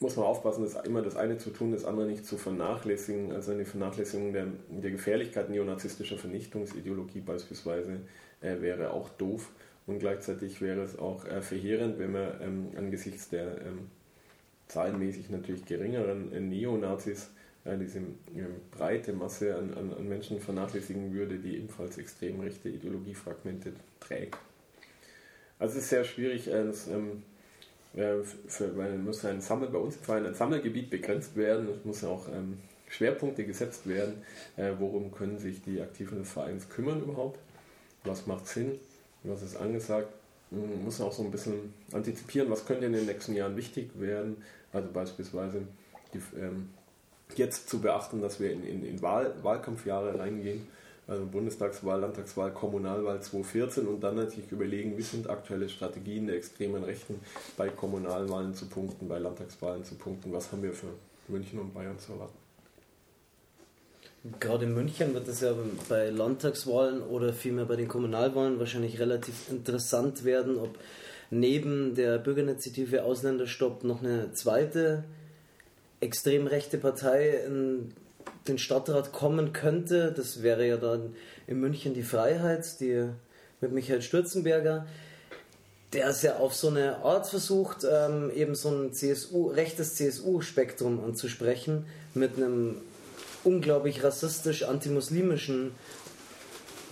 [0.00, 3.32] muss man aufpassen, das immer das eine zu tun, das andere nicht zu vernachlässigen.
[3.32, 8.00] Also eine Vernachlässigung der, der Gefährlichkeit neonazistischer Vernichtungsideologie beispielsweise
[8.40, 9.50] äh, wäre auch doof.
[9.86, 13.90] Und gleichzeitig wäre es auch äh, verheerend, wenn man ähm, angesichts der ähm,
[14.68, 17.30] zahlenmäßig natürlich geringeren äh, Neonazis
[17.64, 18.16] äh, diese ähm,
[18.70, 24.38] breite Masse an, an, an, Menschen vernachlässigen würde, die ebenfalls extrem rechte Ideologiefragmente trägt.
[25.58, 27.22] Also es ist sehr schwierig, es, ähm,
[27.92, 32.28] für, weil muss ein Sammel, bei uns Verein ein Sammelgebiet begrenzt werden, es muss auch
[32.28, 34.22] ähm, Schwerpunkte gesetzt werden,
[34.56, 37.38] äh, worum können sich die Aktiven des Vereins kümmern überhaupt,
[38.04, 38.78] was macht Sinn,
[39.24, 40.08] was ist angesagt,
[40.50, 44.42] man muss auch so ein bisschen antizipieren, was könnte in den nächsten Jahren wichtig werden,
[44.72, 45.62] also beispielsweise
[46.12, 46.70] die, ähm,
[47.36, 50.66] jetzt zu beachten, dass wir in, in, in Wahl, Wahlkampfjahre reingehen,
[51.06, 56.84] also Bundestagswahl, Landtagswahl, Kommunalwahl 2014 und dann natürlich überlegen, wie sind aktuelle Strategien der extremen
[56.84, 57.20] Rechten
[57.56, 60.88] bei Kommunalwahlen zu punkten, bei Landtagswahlen zu punkten, was haben wir für
[61.28, 62.38] München und Bayern zu erwarten.
[64.38, 65.54] Gerade in München wird es ja
[65.88, 70.78] bei Landtagswahlen oder vielmehr bei den Kommunalwahlen wahrscheinlich relativ interessant werden, ob
[71.30, 75.04] neben der Bürgerinitiative Ausländerstopp noch eine zweite
[76.00, 77.94] extrem rechte Partei in
[78.48, 80.12] den Stadtrat kommen könnte.
[80.12, 81.14] Das wäre ja dann
[81.46, 83.08] in München die Freiheit, die
[83.60, 84.86] mit Michael Stürzenberger,
[85.92, 91.02] der es ja auf so eine Art versucht, ähm, eben so ein CSU, rechtes CSU-Spektrum
[91.04, 92.76] anzusprechen, mit einem
[93.44, 95.72] unglaublich rassistisch antimuslimischen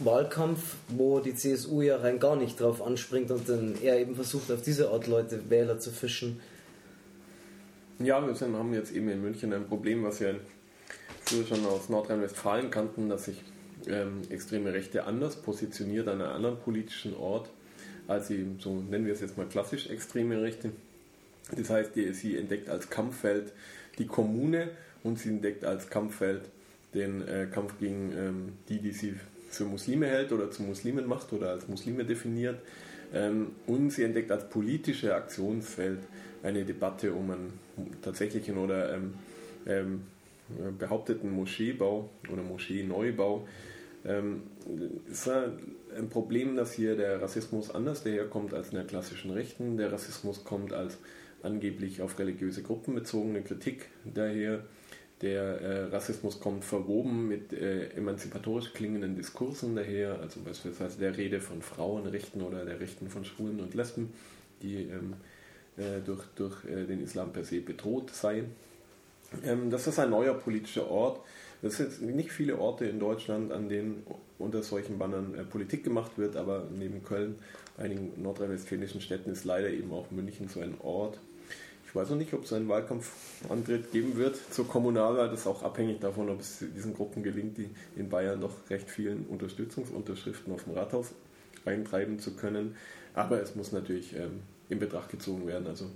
[0.00, 4.50] Wahlkampf, wo die CSU ja rein gar nicht drauf anspringt und dann er eben versucht,
[4.50, 6.40] auf diese Art Leute, Wähler zu fischen.
[7.98, 10.36] Ja, wir haben jetzt eben in München ein Problem, was wir
[11.28, 13.42] schon aus Nordrhein-Westfalen kannten, dass sich
[13.86, 17.50] ähm, extreme Rechte anders positioniert an einem anderen politischen Ort,
[18.06, 20.72] als sie, so nennen wir es jetzt mal klassisch extreme Rechte.
[21.56, 23.52] Das heißt, die, sie entdeckt als Kampffeld
[23.98, 24.70] die Kommune
[25.02, 26.42] und sie entdeckt als Kampffeld
[26.94, 29.14] den äh, Kampf gegen ähm, die, die sie
[29.50, 32.60] für Muslime hält oder zu Muslimen macht oder als Muslime definiert.
[33.12, 36.00] Ähm, und sie entdeckt als politische Aktionsfeld
[36.42, 37.52] eine Debatte um einen
[38.02, 39.14] tatsächlichen oder ähm,
[39.66, 40.02] ähm,
[40.78, 43.46] behaupteten Moscheebau oder Moscheeneubau.
[44.04, 44.42] Ähm,
[45.10, 49.76] ist ein Problem, dass hier der Rassismus anders daherkommt als in der klassischen Rechten.
[49.76, 50.98] Der Rassismus kommt als
[51.42, 54.62] angeblich auf religiöse Gruppen bezogene Kritik daher
[55.20, 61.40] Der äh, Rassismus kommt verwoben mit äh, emanzipatorisch klingenden Diskursen daher, also beispielsweise der Rede
[61.40, 64.12] von Frauenrechten oder der Rechten von Schwulen und Lesben,
[64.62, 65.14] die ähm,
[65.76, 68.52] äh, durch, durch äh, den Islam per se bedroht seien.
[69.44, 71.20] Ähm, das ist ein neuer politischer Ort.
[71.60, 74.06] Es sind nicht viele Orte in Deutschland, an denen
[74.38, 77.36] unter solchen Bannern äh, Politik gemacht wird, aber neben Köln,
[77.76, 81.18] einigen nordrhein-westfälischen Städten ist leider eben auch München so ein Ort.
[81.86, 85.30] Ich weiß noch nicht, ob es einen Wahlkampfantritt geben wird zur Kommunalwahl.
[85.30, 88.90] Das ist auch abhängig davon, ob es diesen Gruppen gelingt, die in Bayern doch recht
[88.90, 91.12] vielen Unterstützungsunterschriften auf dem Rathaus
[91.64, 92.76] eintreiben zu können.
[93.14, 95.66] Aber es muss natürlich ähm, in Betracht gezogen werden.
[95.66, 95.86] Also,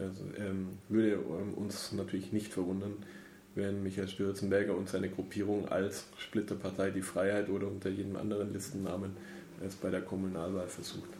[0.00, 2.94] also ähm, würde ähm, uns natürlich nicht verwundern,
[3.54, 9.16] wenn Michael Stürzenberger und seine Gruppierung als Splitterpartei Die Freiheit oder unter jedem anderen Listennamen
[9.66, 11.10] es bei der Kommunalwahl versucht.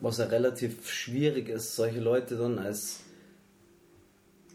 [0.00, 3.00] Was ja relativ schwierig ist, solche Leute dann als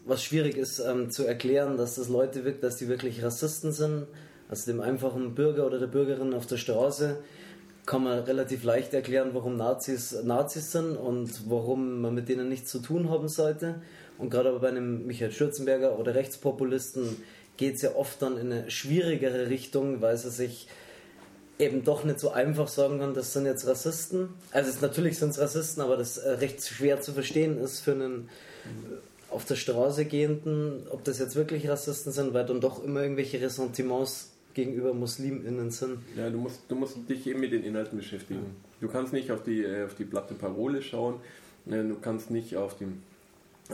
[0.04, 4.06] was schwierig ist ähm, zu erklären, dass das Leute wirkt, dass die wirklich Rassisten sind,
[4.48, 7.18] also dem einfachen Bürger oder der Bürgerin auf der Straße
[7.88, 12.70] kann man relativ leicht erklären, warum Nazis Nazis sind und warum man mit denen nichts
[12.70, 13.76] zu tun haben sollte.
[14.18, 17.16] Und gerade aber bei einem Michael Schürzenberger oder Rechtspopulisten
[17.56, 20.68] geht es ja oft dann in eine schwierigere Richtung, weil sie sich
[21.58, 24.28] eben doch nicht so einfach sagen kann, das sind jetzt Rassisten.
[24.52, 27.92] Also es, natürlich sind es Rassisten, aber das äh, recht schwer zu verstehen ist für
[27.92, 28.28] einen
[28.64, 33.02] äh, auf der Straße gehenden, ob das jetzt wirklich Rassisten sind, weil dann doch immer
[33.02, 36.00] irgendwelche Ressentiments gegenüber MuslimInnen sind.
[36.16, 38.56] Ja, du musst, du musst dich eben mit den Inhalten beschäftigen.
[38.80, 41.20] Du kannst nicht auf die, äh, auf die platte Parole schauen,
[41.64, 42.86] du kannst nicht auf, die,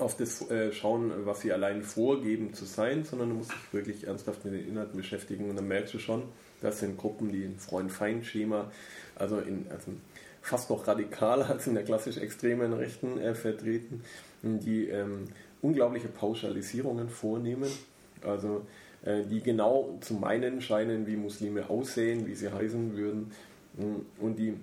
[0.00, 4.44] auf das schauen, was sie allein vorgeben zu sein, sondern du musst dich wirklich ernsthaft
[4.44, 6.24] mit den Inhalten beschäftigen und dann merkst du schon,
[6.60, 8.70] das sind Gruppen, die ein Freund-Feind-Schema,
[9.14, 9.92] also, in, also
[10.42, 14.02] fast noch radikaler als in der klassisch extremen Rechten äh, vertreten,
[14.42, 15.28] die ähm,
[15.62, 17.70] unglaubliche Pauschalisierungen vornehmen,
[18.22, 23.32] also äh, die genau zu meinen scheinen, wie Muslime aussehen, wie sie heißen würden
[24.18, 24.54] und die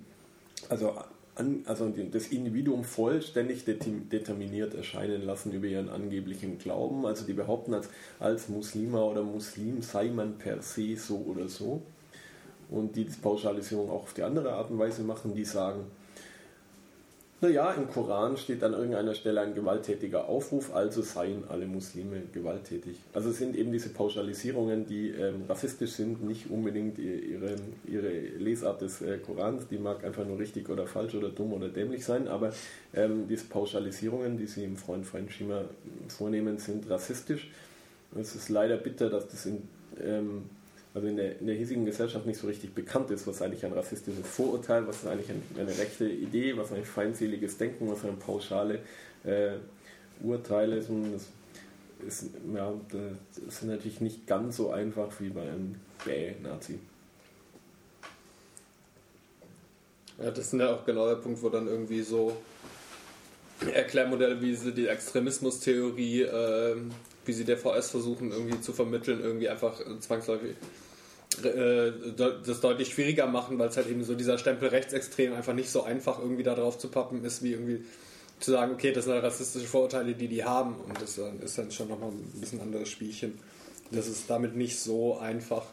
[0.70, 0.94] also
[1.36, 7.06] an, also das Individuum vollständig determiniert erscheinen lassen über ihren angeblichen Glauben.
[7.06, 11.82] Also die behaupten, als, als Muslima oder Muslim sei man per se so oder so.
[12.70, 15.86] Und die das Pauschalisierung auch auf die andere Art und Weise machen, die sagen,
[17.42, 22.98] naja, im Koran steht an irgendeiner Stelle ein gewalttätiger Aufruf, also seien alle Muslime gewalttätig.
[23.14, 27.56] Also es sind eben diese Pauschalisierungen, die ähm, rassistisch sind, nicht unbedingt ihre,
[27.88, 31.70] ihre Lesart des äh, Korans, die mag einfach nur richtig oder falsch oder dumm oder
[31.70, 32.54] dämlich sein, aber
[32.94, 35.64] ähm, diese Pauschalisierungen, die sie im Freund-Feind-Schema
[36.10, 37.50] vornehmen, sind rassistisch.
[38.20, 39.64] Es ist leider bitter, dass das in
[40.00, 40.44] ähm,
[40.94, 43.74] also in der, in der hiesigen Gesellschaft nicht so richtig bekannt ist, was eigentlich ein
[43.74, 48.14] rassistisches Vorurteil, was ist eigentlich ein, eine rechte Idee, was eigentlich feindseliges Denken, was eine
[48.14, 48.80] pauschale
[49.24, 49.54] äh,
[50.22, 50.90] Urteile ist.
[52.04, 56.80] Das, ist, ja, das ist natürlich nicht ganz so einfach wie bei einem Gay-Nazi.
[60.22, 62.36] Ja, das ist ja auch genau der Punkt, wo dann irgendwie so
[63.74, 66.76] Erklärmodelle wie die Extremismustheorie, äh,
[67.26, 70.56] wie sie der VS versuchen irgendwie zu vermitteln, irgendwie einfach zwangsläufig
[71.44, 71.92] äh,
[72.46, 75.84] das deutlich schwieriger machen, weil es halt eben so dieser Stempel rechtsextrem einfach nicht so
[75.84, 77.86] einfach irgendwie da drauf zu pappen ist, wie irgendwie
[78.42, 80.76] zu sagen, okay, das sind rassistische Vorurteile, die die haben.
[80.76, 83.40] Und das ist dann schon nochmal ein bisschen anderes Spielchen.
[83.92, 85.64] Das ist damit nicht so einfach.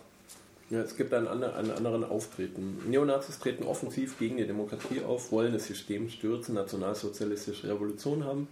[0.70, 2.78] Ja, es gibt einen anderen Auftreten.
[2.86, 8.48] Neonazis treten offensiv gegen die Demokratie auf, wollen das System stürzen, nationalsozialistische Revolution haben.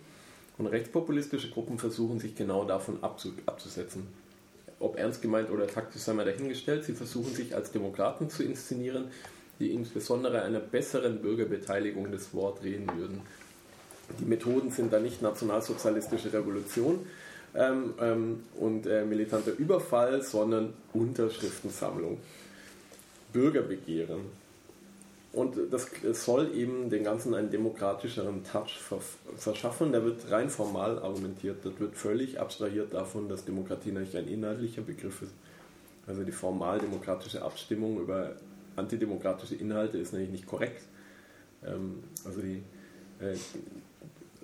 [0.58, 4.08] Und rechtspopulistische Gruppen versuchen sich genau davon abzusetzen
[4.78, 9.06] ob ernst gemeint oder taktisch sei mal dahingestellt, sie versuchen sich als Demokraten zu inszenieren,
[9.58, 13.22] die insbesondere einer besseren Bürgerbeteiligung des Wort reden würden.
[14.20, 17.06] Die Methoden sind da nicht nationalsozialistische Revolution
[17.54, 22.18] ähm, ähm, und äh, militanter Überfall, sondern Unterschriftensammlung,
[23.32, 24.45] Bürgerbegehren.
[25.32, 25.90] Und das
[26.24, 28.78] soll eben den Ganzen einen demokratischeren Touch
[29.36, 29.92] verschaffen.
[29.92, 31.58] Da wird rein formal argumentiert.
[31.62, 35.32] Das wird völlig abstrahiert davon, dass Demokratie nicht ein inhaltlicher Begriff ist.
[36.06, 38.32] Also die formal demokratische Abstimmung über
[38.76, 40.82] antidemokratische Inhalte ist nämlich nicht korrekt.
[41.66, 42.62] Ähm, also die
[43.20, 43.36] äh,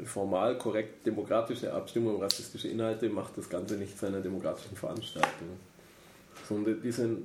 [0.05, 5.49] formal korrekt demokratische Abstimmung über rassistische Inhalte macht das Ganze nicht zu einer demokratischen Veranstaltung.
[6.49, 7.25] Sondern die sind,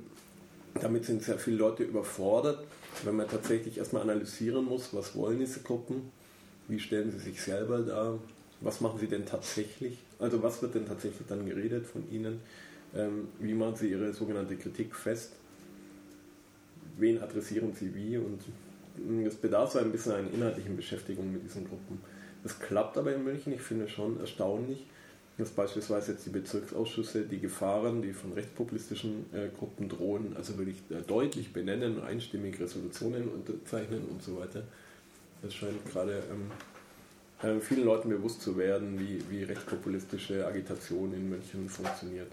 [0.80, 2.64] damit sind sehr viele Leute überfordert
[3.04, 6.10] wenn man tatsächlich erstmal analysieren muss, was wollen diese Gruppen,
[6.68, 8.18] wie stellen sie sich selber dar,
[8.60, 12.40] was machen sie denn tatsächlich, also was wird denn tatsächlich dann geredet von ihnen,
[12.94, 15.32] ähm, wie machen sie ihre sogenannte Kritik fest,
[16.96, 18.40] wen adressieren sie wie und
[19.26, 22.00] es bedarf so ein bisschen einer inhaltlichen Beschäftigung mit diesen Gruppen.
[22.42, 24.86] Das klappt aber in München, ich finde schon erstaunlich.
[25.38, 30.78] Dass beispielsweise jetzt die Bezirksausschüsse die Gefahren, die von rechtspopulistischen äh, Gruppen drohen, also wirklich
[30.90, 34.64] äh, deutlich benennen, einstimmig Resolutionen unterzeichnen und so weiter.
[35.40, 36.50] Das scheint gerade ähm,
[37.48, 42.32] äh, vielen Leuten bewusst zu werden, wie, wie rechtspopulistische Agitation in München funktioniert.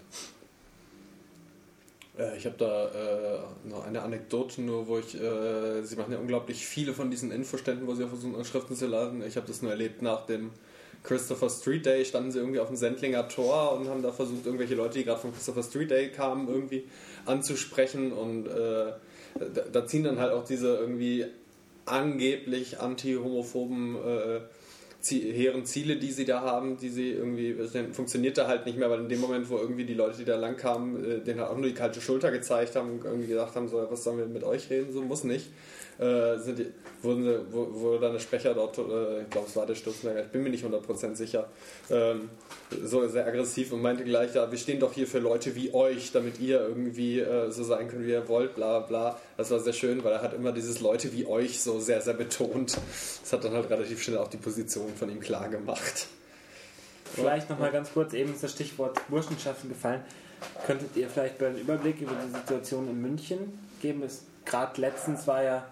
[2.18, 6.18] Äh, ich habe da äh, noch eine Anekdote nur, wo ich, äh, sie machen ja
[6.18, 9.24] unglaublich viele von diesen Infoständen, wo sie versuchen, Schriften zu laden.
[9.24, 10.50] Ich habe das nur erlebt nach dem
[11.06, 14.74] Christopher Street Day, standen sie irgendwie auf dem Sendlinger Tor und haben da versucht, irgendwelche
[14.74, 16.84] Leute, die gerade vom Christopher Street Day kamen, irgendwie
[17.24, 18.12] anzusprechen.
[18.12, 18.92] Und äh,
[19.72, 21.26] da, ziehen dann halt auch diese irgendwie
[21.84, 24.40] angeblich anti-homophoben äh,
[25.08, 27.54] hehren Ziele, die sie da haben, die sie irgendwie,
[27.92, 30.36] funktioniert da halt nicht mehr, weil in dem Moment, wo irgendwie die Leute, die da
[30.36, 33.68] lang kamen, äh, denen halt auch nur die kalte Schulter gezeigt haben, irgendwie gesagt haben,
[33.68, 35.50] so, was sollen wir mit euch reden, so muss nicht
[35.98, 36.60] äh, sind
[37.02, 40.42] wurden, wurde dann der Sprecher dort, äh, ich glaube es war der Stutzberger, ich bin
[40.42, 41.48] mir nicht 100% sicher,
[41.90, 42.30] ähm,
[42.82, 46.12] so sehr aggressiv und meinte gleich, ja, wir stehen doch hier für Leute wie euch,
[46.12, 49.18] damit ihr irgendwie äh, so sein könnt, wie ihr wollt, bla bla.
[49.36, 52.14] Das war sehr schön, weil er hat immer dieses Leute wie euch so sehr, sehr
[52.14, 52.76] betont.
[53.22, 56.06] Das hat dann halt relativ schnell auch die Position von ihm klar gemacht.
[57.14, 60.02] Vielleicht nochmal ganz kurz, eben ist das Stichwort Burschenschaften gefallen.
[60.66, 64.02] Könntet ihr vielleicht einen Überblick über die Situation in München geben?
[64.44, 65.66] Gerade letztens war ja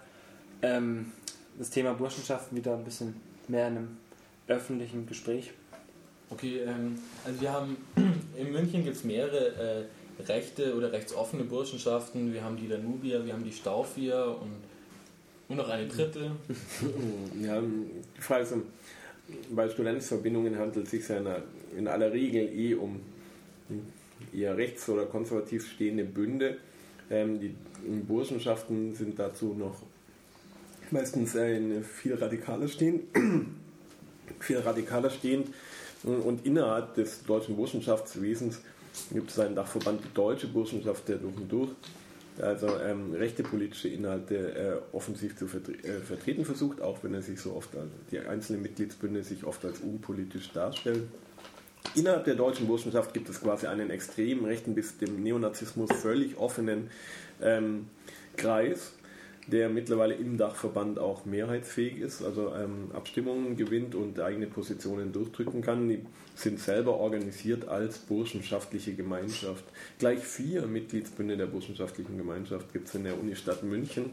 [0.65, 1.13] ähm,
[1.59, 3.15] das Thema Burschenschaften wieder ein bisschen
[3.49, 3.89] mehr in einem
[4.49, 5.53] öffentlichen Gespräch.
[6.31, 7.77] Okay, ähm, also wir haben
[8.37, 9.87] in München gibt es mehrere
[10.19, 12.33] äh, rechte oder rechtsoffene Burschenschaften.
[12.33, 14.53] Wir haben die Danubier, wir haben die Staufier und
[15.49, 16.33] nur noch eine dritte.
[17.41, 18.55] Ja, die Frage ist,
[19.51, 21.21] bei Studentenverbindungen handelt es sich ja
[21.77, 23.01] in aller Regel eh um
[24.33, 26.57] eher rechts- oder konservativ stehende Bünde.
[27.11, 27.55] Ähm, die
[28.07, 29.83] Burschenschaften sind dazu noch
[30.95, 33.01] meistens äh, viel radikaler stehen,
[34.41, 35.49] viel radikaler stehend
[36.03, 38.61] und innerhalb des deutschen Burschenschaftswesens
[39.13, 41.71] gibt es einen Dachverband die Deutsche Burschenschaft, der durch und durch
[42.41, 47.23] also ähm, rechte politische Inhalte äh, offensiv zu vertre äh, vertreten versucht, auch wenn er
[47.23, 51.09] sich so oft, also die einzelnen Mitgliedsbünde sich oft als unpolitisch darstellen.
[51.95, 56.91] Innerhalb der deutschen Burschenschaft gibt es quasi einen extremen rechten bis dem Neonazismus völlig offenen
[57.41, 57.87] ähm,
[58.37, 58.93] Kreis,
[59.47, 65.61] der mittlerweile im Dachverband auch mehrheitsfähig ist, also ähm, Abstimmungen gewinnt und eigene Positionen durchdrücken
[65.61, 65.89] kann.
[65.89, 66.01] Die
[66.35, 69.65] sind selber organisiert als burschenschaftliche Gemeinschaft.
[69.99, 74.11] Gleich vier Mitgliedsbünde der burschenschaftlichen Gemeinschaft gibt es in der Unistadt München,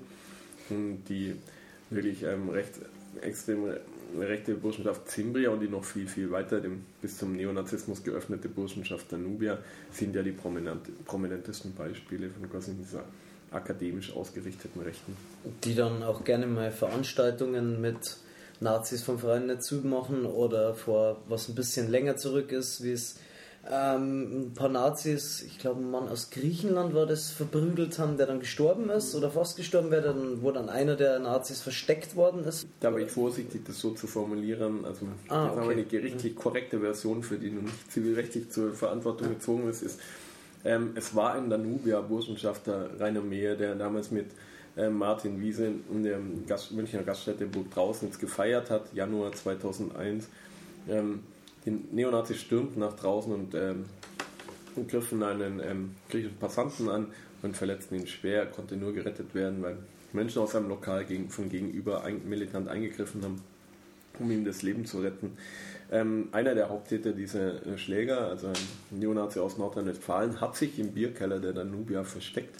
[0.69, 1.35] die
[1.89, 2.79] wirklich ähm, recht
[3.21, 3.65] extrem
[4.19, 9.11] rechte Burschenschaft Zimbria und die noch viel, viel weiter dem, bis zum Neonazismus geöffnete Burschenschaft
[9.11, 9.57] Danubia
[9.91, 13.03] sind ja die prominentesten Beispiele von quasi dieser
[13.51, 15.15] akademisch ausgerichteten Rechten.
[15.63, 18.17] Die dann auch gerne mal Veranstaltungen mit
[18.59, 23.15] Nazis vom Verein dazu machen oder vor was ein bisschen länger zurück ist, wie es
[23.69, 28.25] ähm, ein paar Nazis, ich glaube ein Mann aus Griechenland war das, verprügelt haben, der
[28.25, 32.43] dann gestorben ist oder fast gestorben wäre, dann, wo dann einer der Nazis versteckt worden
[32.43, 32.65] ist.
[32.79, 34.83] Da war ich vorsichtig, das so zu formulieren.
[34.83, 35.73] Also ah, okay.
[35.73, 39.99] eine gerichtlich korrekte Version, für die du nicht zivilrechtlich zur Verantwortung gezogen bist, ist,
[40.63, 44.27] ähm, es war ein Danubia-Burschenschafter Rainer Mehr, der damals mit
[44.77, 50.27] ähm, Martin Wiese in der Gast Münchner Gaststätte Burg Draußens gefeiert hat, Januar 2001.
[50.89, 51.21] Ähm,
[51.65, 53.85] die Neonazis stürmten nach draußen und ähm,
[54.87, 57.07] griffen einen ähm, griechischen Passanten an
[57.41, 58.41] und verletzten ihn schwer.
[58.41, 59.77] Er konnte nur gerettet werden, weil
[60.13, 63.41] Menschen aus einem Lokal gegen, von gegenüber ein, militant eingegriffen haben,
[64.19, 65.37] um ihm das Leben zu retten.
[65.91, 68.53] Ähm, einer der Haupttäter dieser äh, Schläger, also ein
[68.91, 72.55] Neonazi aus Nordrhein-Westfalen, hat sich im Bierkeller der Danubia versteckt.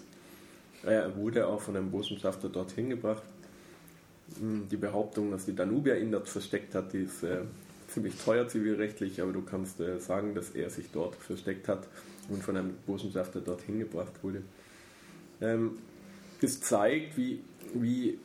[0.84, 3.24] Er wurde auch von einem Burschenschafter dorthin gebracht.
[4.38, 7.44] Hm, die Behauptung, dass die Danubia ihn dort versteckt hat, die ist äh,
[7.88, 11.88] ziemlich teuer zivilrechtlich, aber du kannst äh, sagen, dass er sich dort versteckt hat
[12.28, 14.42] und von einem Burschenschafter dorthin gebracht wurde.
[15.40, 15.78] Ähm,
[16.42, 17.42] das zeigt, wie,
[17.74, 18.18] wie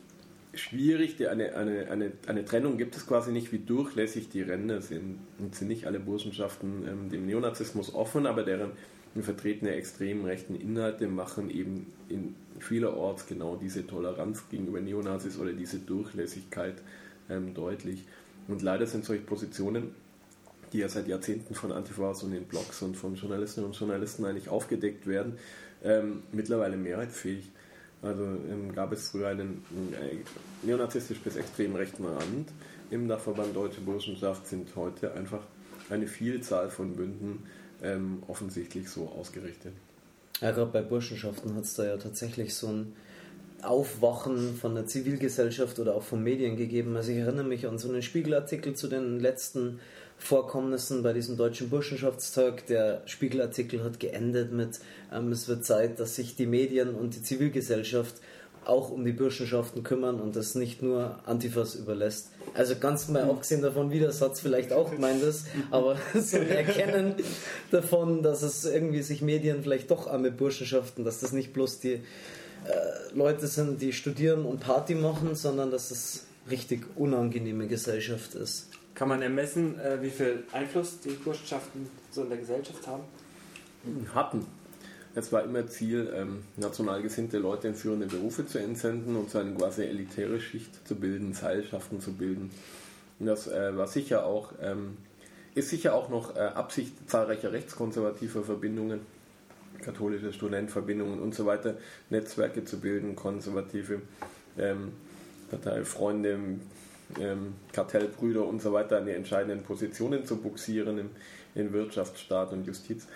[0.57, 4.81] schwierig, die, eine, eine, eine, eine Trennung gibt es quasi nicht, wie durchlässig die Ränder
[4.81, 5.19] sind.
[5.39, 8.73] Und sind nicht alle Burschenschaften ähm, dem Neonazismus offen, aber deren
[9.23, 15.79] vertretene extrem rechten Inhalte machen eben in vielerorts genau diese Toleranz gegenüber Neonazis oder diese
[15.79, 16.75] Durchlässigkeit
[17.31, 18.05] ähm, deutlich.
[18.49, 19.95] Und leider sind solche Positionen,
[20.73, 24.49] die ja seit Jahrzehnten von Antifas und den Blogs und von Journalistinnen und Journalisten eigentlich
[24.49, 25.39] aufgedeckt werden,
[25.85, 27.51] ähm, mittlerweile mehrheitsfähig.
[28.03, 30.17] Also ähm, gab es früher einen äh,
[30.67, 32.51] neonazistisch bis extrem rechten Rand
[32.91, 35.43] im Dachverband Deutsche Burschenschaft, sind heute einfach
[35.91, 37.45] eine Vielzahl von Bünden
[37.83, 39.73] ähm, offensichtlich so ausgerichtet.
[40.41, 42.93] Ja, gerade bei Burschenschaften hat es da ja tatsächlich so ein
[43.63, 46.97] Aufwachen von der Zivilgesellschaft oder auch von Medien gegeben.
[46.97, 49.81] Also ich erinnere mich an so einen Spiegelartikel zu den letzten
[50.19, 52.67] Vorkommnissen bei diesem deutschen Burschenschaftstag.
[52.67, 54.81] Der Spiegelartikel hat geendet mit,
[55.13, 58.17] ähm, es wird Zeit, dass sich die Medien und die Zivilgesellschaft
[58.67, 62.31] auch um die Burschenschaften kümmern und das nicht nur Antifas überlässt.
[62.55, 66.49] Also ganz mal abgesehen davon, wie der Satz vielleicht auch gemeint ist, aber so ein
[66.49, 67.15] Erkennen
[67.71, 71.93] davon, dass es irgendwie sich Medien vielleicht doch arme Burschenschaften, dass das nicht bloß die
[71.93, 72.01] äh,
[73.15, 78.69] Leute sind, die studieren und Party machen, sondern dass es richtig unangenehme Gesellschaft ist.
[78.97, 83.03] Kann man ermessen, äh, wie viel Einfluss die Burschenschaften so in der Gesellschaft haben?
[84.15, 84.47] Hatten.
[85.15, 89.39] Es war immer Ziel, ähm, national gesinnte Leute in führende Berufe zu entsenden und so
[89.39, 92.51] eine quasi elitäre Schicht zu bilden, Seilschaften zu bilden.
[93.19, 94.97] Und das äh, war sicher auch, ähm,
[95.55, 99.01] ist sicher auch noch äh, Absicht zahlreicher rechtskonservativer Verbindungen,
[99.83, 101.77] katholische Studentverbindungen und so weiter,
[102.09, 104.01] Netzwerke zu bilden, konservative
[104.59, 104.93] ähm,
[105.51, 106.39] Parteifreunde,
[107.21, 111.11] ähm, Kartellbrüder und so weiter an die entscheidenden Positionen zu buxieren im,
[111.55, 113.07] in Wirtschaft, Staat und Justiz.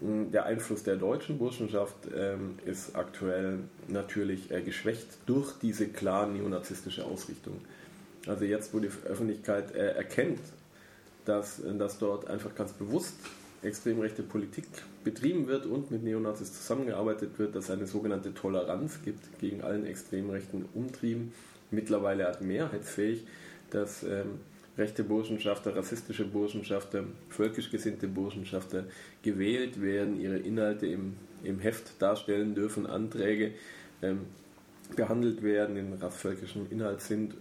[0.00, 7.04] Der Einfluss der deutschen Burschenschaft ähm, ist aktuell natürlich äh, geschwächt durch diese klar neonazistische
[7.04, 7.60] Ausrichtung.
[8.26, 10.40] Also jetzt, wo die Öffentlichkeit äh, erkennt,
[11.24, 13.14] dass, dass dort einfach ganz bewusst
[13.62, 14.66] extrem rechte Politik
[15.04, 19.84] betrieben wird und mit Neonazis zusammengearbeitet wird, dass es eine sogenannte Toleranz gibt gegen allen
[19.84, 21.32] extrem rechten Umtrieben,
[21.70, 23.24] mittlerweile hat mehrheitsfähig,
[23.70, 24.40] dass ähm,
[24.78, 28.84] rechte Burschenschafter, rassistische Burschenschafter, völkisch gesinnte Burschenschafter
[29.22, 33.52] gewählt werden, ihre Inhalte im, im Heft darstellen dürfen, Anträge
[34.02, 34.20] ähm,
[34.94, 37.34] behandelt werden, in rassvölkischen Inhalt sind.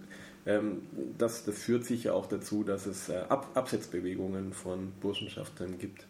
[0.45, 0.82] Ähm,
[1.17, 6.05] das, das führt sicher auch dazu, dass es äh, Ab Absetzbewegungen von Burschenschaftern gibt.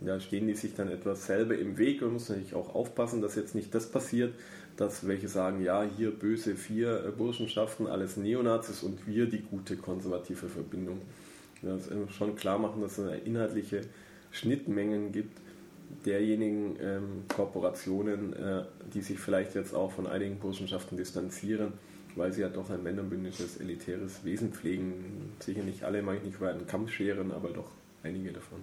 [0.00, 3.34] Da stehen die sich dann etwas selber im Weg und muss natürlich auch aufpassen, dass
[3.34, 4.34] jetzt nicht das passiert,
[4.76, 9.76] dass welche sagen, ja, hier böse vier äh, Burschenschaften, alles Neonazis und wir die gute
[9.76, 11.02] konservative Verbindung.
[11.62, 13.82] Das schon klar machen, dass es inhaltliche
[14.30, 15.36] Schnittmengen gibt
[16.04, 18.62] derjenigen ähm, Korporationen, äh,
[18.94, 21.72] die sich vielleicht jetzt auch von einigen Burschenschaften distanzieren,
[22.16, 25.32] weil sie ja doch ein männerbündisches, elitäres Wesen pflegen.
[25.40, 27.70] Sicher nicht alle, mag ich nicht über einen Kamm scheren, aber doch
[28.02, 28.60] einige davon.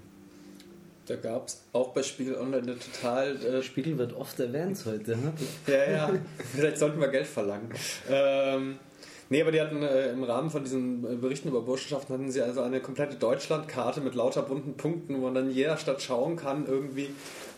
[1.08, 3.38] Da gab es auch bei Spiegel Online eine total.
[3.38, 5.34] Äh Spiegel wird oft erwähnt heute, ne?
[5.68, 6.10] ja, ja.
[6.54, 7.70] Vielleicht sollten wir Geld verlangen.
[8.10, 8.78] Ähm,
[9.30, 12.42] nee, aber die hatten äh, im Rahmen von diesen äh, Berichten über Burschenschaften hatten sie
[12.42, 16.66] also eine komplette Deutschlandkarte mit lauter bunten Punkten, wo man dann jeder Stadt schauen kann,
[16.68, 17.10] irgendwie,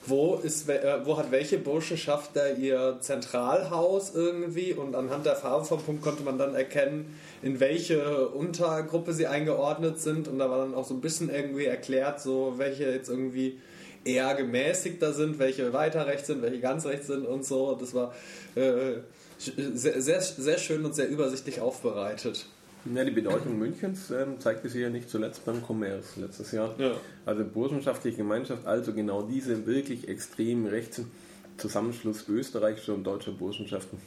[0.06, 5.66] wo, ist, äh, wo hat welche Burschenschaft da ihr Zentralhaus irgendwie und anhand der Farbe
[5.66, 10.60] vom Punkt konnte man dann erkennen, in welche Untergruppe sie eingeordnet sind und da war
[10.60, 13.60] dann auch so ein bisschen irgendwie erklärt, so welche jetzt irgendwie
[14.04, 17.76] eher gemäßigter sind, welche weiter rechts sind, welche ganz rechts sind und so.
[17.76, 18.14] Das war
[18.56, 19.02] äh,
[19.38, 22.46] sehr, sehr, sehr schön und sehr übersichtlich aufbereitet.
[22.86, 26.74] Ja, die Bedeutung Münchens ähm, zeigte sich ja nicht zuletzt beim Commerce letztes Jahr.
[26.78, 26.94] Ja.
[27.26, 31.12] Also burschenschaftliche Gemeinschaft, also genau diese wirklich extrem rechten
[31.58, 34.00] Zusammenschluss österreichischer und deutscher Burschenschaften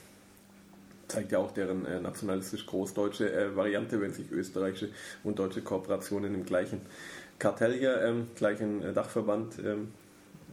[1.12, 4.88] zeigt ja auch deren äh, nationalistisch großdeutsche äh, Variante, wenn sich österreichische
[5.22, 6.80] und deutsche Kooperationen im gleichen
[7.38, 9.88] Kartell hier, ähm, gleichen äh, Dachverband ähm,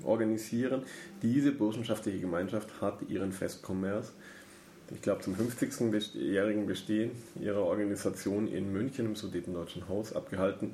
[0.04, 0.84] organisieren.
[1.22, 4.12] Diese burschenschaftliche Gemeinschaft hat ihren Festkommerz,
[4.92, 10.74] ich glaube zum 50-jährigen Bestehen ihrer Organisation in München im Sudetendeutschen Haus abgehalten.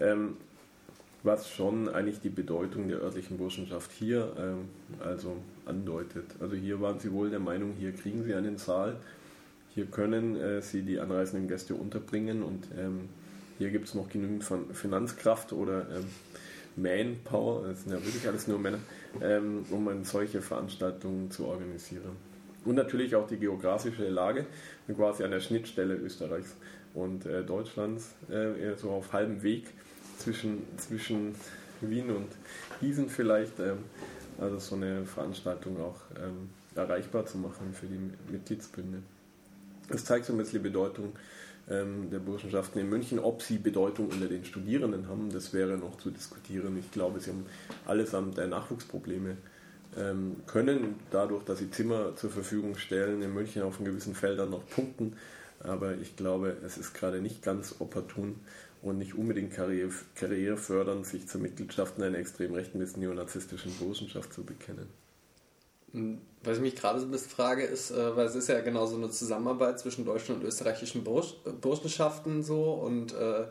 [0.00, 0.36] Ähm,
[1.24, 4.68] was schon eigentlich die Bedeutung der örtlichen Burschenschaft hier ähm,
[5.00, 6.26] also andeutet.
[6.38, 8.96] Also hier waren sie wohl der Meinung, hier kriegen sie einen Saal,
[9.74, 13.08] hier können äh, sie die anreisenden Gäste unterbringen und ähm,
[13.58, 16.04] hier gibt es noch genügend Finanzkraft oder ähm,
[16.76, 18.78] Manpower, das sind ja wirklich alles nur Männer,
[19.22, 22.33] ähm, um solche Veranstaltungen zu organisieren.
[22.64, 24.46] Und natürlich auch die geografische Lage,
[24.94, 26.56] quasi an der Schnittstelle Österreichs
[26.94, 29.66] und äh, Deutschlands, äh, so auf halbem Weg
[30.18, 31.34] zwischen, zwischen
[31.80, 32.28] Wien und
[32.80, 33.78] Gießen vielleicht, ähm,
[34.38, 37.98] also so eine Veranstaltung auch ähm, erreichbar zu machen für die
[38.32, 38.98] Mitgliedsbünde.
[39.88, 41.12] Das zeigt so ein bisschen die Bedeutung
[41.68, 43.18] ähm, der Burschenschaften in München.
[43.18, 46.78] Ob sie Bedeutung unter den Studierenden haben, das wäre noch zu diskutieren.
[46.78, 47.46] Ich glaube, sie haben
[47.86, 49.36] allesamt Nachwuchsprobleme ähm,
[50.46, 55.16] können, dadurch, dass sie Zimmer zur Verfügung stellen, in München auf gewissen Feldern noch punkten.
[55.60, 58.40] Aber ich glaube, es ist gerade nicht ganz opportun,
[58.84, 60.58] und nicht unbedingt karriere,
[61.04, 64.88] sich zur Mitgliedschaft in einer extrem rechten bis neonazistischen Burschenschaft zu bekennen.
[65.92, 68.60] Hm, was ich mich gerade so ein bisschen frage, ist, äh, weil es ist ja
[68.60, 73.46] genau so eine Zusammenarbeit zwischen deutschen und österreichischen Bursch, Burschenschaften so und äh,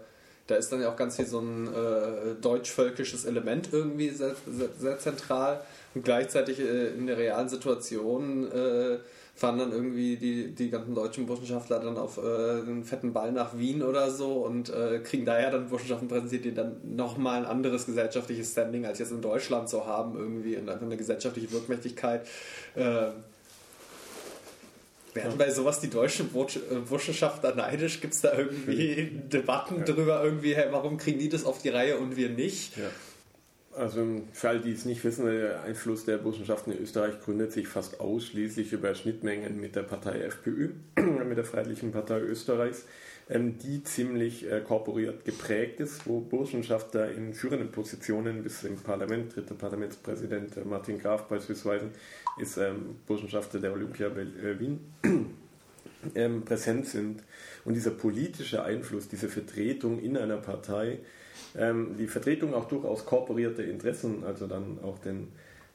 [0.48, 4.70] da ist dann ja auch ganz viel so ein äh, deutsch-völkisches Element irgendwie sehr, sehr,
[4.78, 5.62] sehr, zentral
[5.96, 8.98] und gleichzeitig äh, in der realen Situation äh,
[9.36, 13.58] fahren dann irgendwie die, die ganzen deutschen Burschenschaftler dann auf äh, einen fetten Ball nach
[13.58, 17.86] Wien oder so und äh, kriegen daher dann Burschenschaften präsentiert, die dann nochmal ein anderes
[17.86, 22.28] gesellschaftliches Standing als jetzt in Deutschland so haben irgendwie und einfach eine gesellschaftliche Wirkmächtigkeit.
[25.14, 28.02] Werden bei sowas die deutschen äh, Burschenschafter neidisch?
[28.02, 29.86] Gibt es da irgendwie Debatten ja.
[29.86, 32.78] drüber, irgendwie, hey, warum kriegen die das auf die Reihe und wir nicht?
[32.78, 32.90] Ja.
[33.76, 37.68] Also für alle, die es nicht wissen, der Einfluss der Burschenschaften in Österreich gründet sich
[37.68, 40.70] fast ausschließlich über Schnittmengen mit der Partei FPÖ,
[41.28, 42.86] mit der Freiheitlichen Partei Österreichs,
[43.30, 49.36] ähm, die ziemlich äh, korporiert geprägt ist, wo Burschenschafter in führenden Positionen bis im Parlament,
[49.36, 51.90] dritter Parlamentspräsident äh, Martin Graf beispielsweise,
[52.38, 54.80] ist ähm, Burschenschafter der Olympia äh, Wien,
[56.16, 57.24] ähm, präsent sind.
[57.66, 61.00] Und dieser politische Einfluss, diese Vertretung in einer Partei,
[61.56, 65.30] ähm, die Vertretung auch durchaus korporierte Interessen, also dann auch den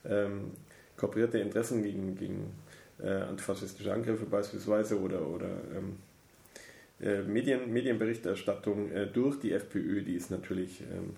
[0.05, 0.53] ähm,
[0.97, 2.53] korporierte Interessen gegen, gegen
[3.03, 5.97] äh, antifaschistische Angriffe beispielsweise oder, oder ähm,
[7.01, 11.15] äh, Medien, Medienberichterstattung äh, durch die FPÖ, die ist natürlich ähm,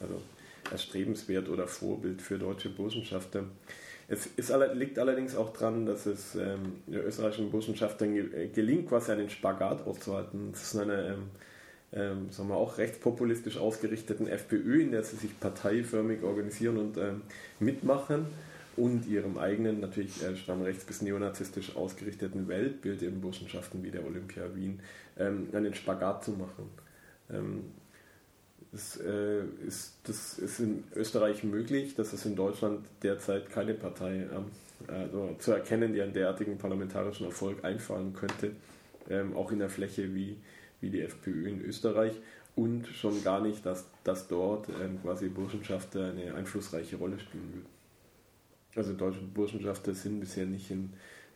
[0.00, 0.22] also
[0.70, 3.44] erstrebenswert oder Vorbild für deutsche Burschenschafter.
[4.10, 9.28] Es ist, liegt allerdings auch daran, dass es ähm, österreichischen Burschenschaftern äh, gelingt, quasi einen
[9.28, 10.48] Spagat auszuhalten.
[10.52, 11.22] Das ist eine ähm,
[11.92, 17.22] ähm, sagen wir auch rechtspopulistisch ausgerichteten FPÖ, in der sie sich parteiförmig organisieren und ähm,
[17.60, 18.26] mitmachen
[18.76, 24.04] und ihrem eigenen, natürlich äh, stramm rechts bis neonazistisch ausgerichteten Weltbild in Burschenschaften wie der
[24.04, 24.80] Olympia Wien
[25.18, 26.68] ähm, einen Spagat zu machen.
[28.72, 34.26] Das, äh, ist, das ist in Österreich möglich, dass es in Deutschland derzeit keine Partei
[34.32, 34.46] ähm,
[34.86, 38.52] also zu erkennen, die einen derartigen parlamentarischen Erfolg einfahren könnte,
[39.08, 40.36] ähm, auch in der Fläche wie
[40.80, 42.12] wie die FPÖ in Österreich
[42.54, 47.66] und schon gar nicht, dass, dass dort ähm, quasi Burschenschafter eine einflussreiche Rolle spielen würden.
[48.74, 50.88] Also deutsche Burschenschafter sind bisher nicht in äh,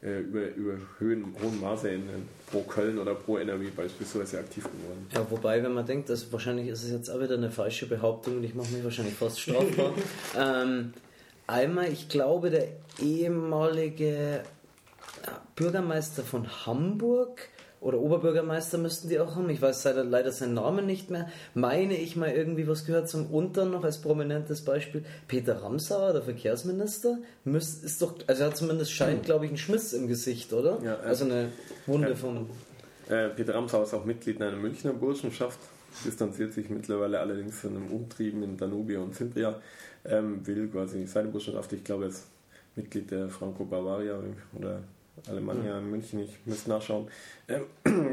[0.03, 2.03] über, über Höhen, hohem Maße in,
[2.50, 5.07] pro Köln oder pro NRW beispielsweise aktiv geworden.
[5.14, 8.38] Ja, wobei, wenn man denkt, dass wahrscheinlich ist es jetzt auch wieder eine falsche Behauptung
[8.38, 9.92] und ich mache mich wahrscheinlich fast strafbar.
[10.38, 10.92] ähm,
[11.46, 12.68] einmal, ich glaube, der
[13.00, 14.42] ehemalige
[15.55, 17.48] Bürgermeister von Hamburg
[17.82, 19.50] oder Oberbürgermeister müssten die auch haben.
[19.50, 21.28] Ich weiß leider seinen Namen nicht mehr.
[21.54, 25.04] Meine ich mal irgendwie was gehört zum Untern noch als prominentes Beispiel.
[25.26, 29.24] Peter Ramsauer, der Verkehrsminister, müsst, ist doch, also er hat zumindest scheint, hm.
[29.24, 30.78] glaube ich, einen Schmiss im Gesicht, oder?
[30.82, 31.48] Ja, äh, also eine
[31.86, 32.46] Wunde äh, von.
[33.08, 35.58] Äh, Peter Ramsauer ist auch Mitglied in einer Münchner Burschenschaft,
[36.04, 39.60] distanziert sich mittlerweile allerdings von einem Umtrieben in Danubia und Fimbria,
[40.04, 42.26] ähm, will quasi seine Burschenschaft, ich glaube, ist
[42.76, 44.18] Mitglied der Franco Bavaria
[44.54, 44.82] oder
[45.28, 47.08] Alemannia in München, ich muss nachschauen,
[47.46, 47.60] äh,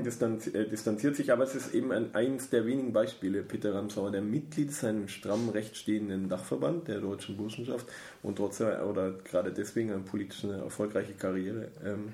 [0.04, 4.70] distanziert sich, aber es ist eben ein, eines der wenigen Beispiele, Peter Ramsauer, der Mitglied
[4.70, 7.88] ist einem stramm rechtstehenden Dachverband der deutschen Burschenschaft
[8.22, 12.14] und trotzdem oder gerade deswegen eine politische erfolgreiche Karriere ähm,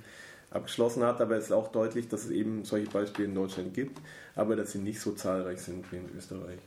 [0.52, 4.00] abgeschlossen hat, aber es ist auch deutlich, dass es eben solche Beispiele in Deutschland gibt,
[4.36, 6.60] aber dass sie nicht so zahlreich sind wie in Österreich.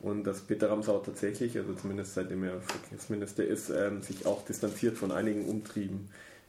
[0.00, 4.96] Und dass Peter Ramsauer tatsächlich, also zumindest seitdem er Verkehrsminister ist, ähm, sich auch distanziert
[4.96, 6.08] von einigen Umtrieben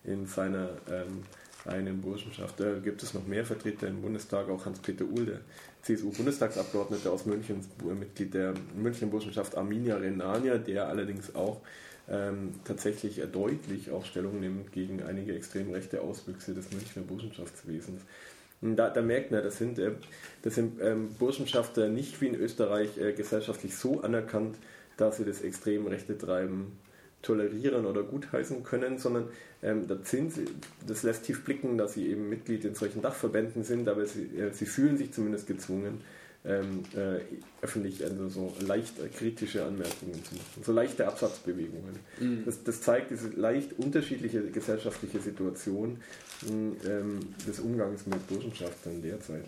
[0.10, 1.24] in seiner ähm,
[1.66, 2.60] einen Burschenschaft.
[2.60, 5.40] Da gibt es noch mehr Vertreter im Bundestag, auch Hans-Peter Uhl, der
[5.84, 11.62] CSU-Bundestagsabgeordnete aus München, Mitglied der Münchner Burschenschaft Arminia Renania, der allerdings auch
[12.10, 18.02] ähm, tatsächlich deutlich auch Stellung nimmt gegen einige extrem rechte Auswüchse des Münchner Burschenschaftswesens.
[18.62, 19.92] Da, da merkt man, das sind, äh,
[20.42, 24.58] das sind ähm, Burschenschafter nicht wie in Österreich äh, gesellschaftlich so anerkannt,
[24.98, 26.78] dass sie das extrem rechte Treiben
[27.22, 29.28] tolerieren oder gutheißen können, sondern
[29.62, 30.46] ähm, das, sind sie,
[30.88, 34.54] das lässt tief blicken, dass sie eben Mitglied in solchen Dachverbänden sind, aber sie, äh,
[34.54, 36.02] sie fühlen sich zumindest gezwungen,
[36.46, 37.20] ähm, äh,
[37.62, 42.00] öffentlich also so leicht kritische Anmerkungen zu machen, so leichte Absatzbewegungen.
[42.20, 42.44] Mhm.
[42.46, 45.98] Das, das, zeigt diese leicht unterschiedliche gesellschaftliche Situation
[46.48, 49.44] ähm, des Umgangs mit Burschenschaften derzeit.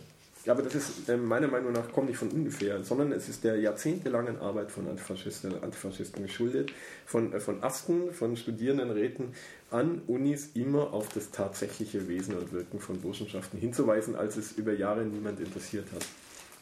[0.48, 3.58] Aber das ist äh, meiner Meinung nach kommt nicht von ungefähr, sondern es ist der
[3.58, 6.74] jahrzehntelangen Arbeit von Antifaschisten Antifaschisten geschuldet,
[7.06, 9.34] von, äh, von Asten, von Studierendenräten
[9.70, 14.74] an Unis immer auf das tatsächliche Wesen und Wirken von Burschenschaften hinzuweisen, als es über
[14.74, 16.06] Jahre niemand interessiert hat.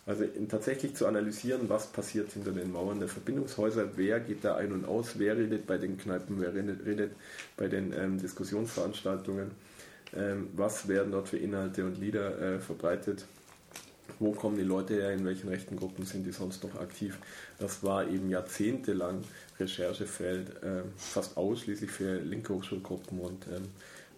[0.05, 4.71] Also tatsächlich zu analysieren, was passiert hinter den Mauern der Verbindungshäuser, wer geht da ein
[4.73, 7.11] und aus, wer redet bei den Kneipen, wer redet, redet
[7.55, 9.51] bei den ähm, Diskussionsveranstaltungen,
[10.17, 13.25] ähm, was werden dort für Inhalte und Lieder äh, verbreitet
[14.19, 17.17] wo kommen die Leute her, in welchen rechten Gruppen sind die sonst noch aktiv.
[17.59, 19.23] Das war eben jahrzehntelang
[19.59, 23.67] Recherchefeld, äh, fast ausschließlich für linke Hochschulgruppen und ähm,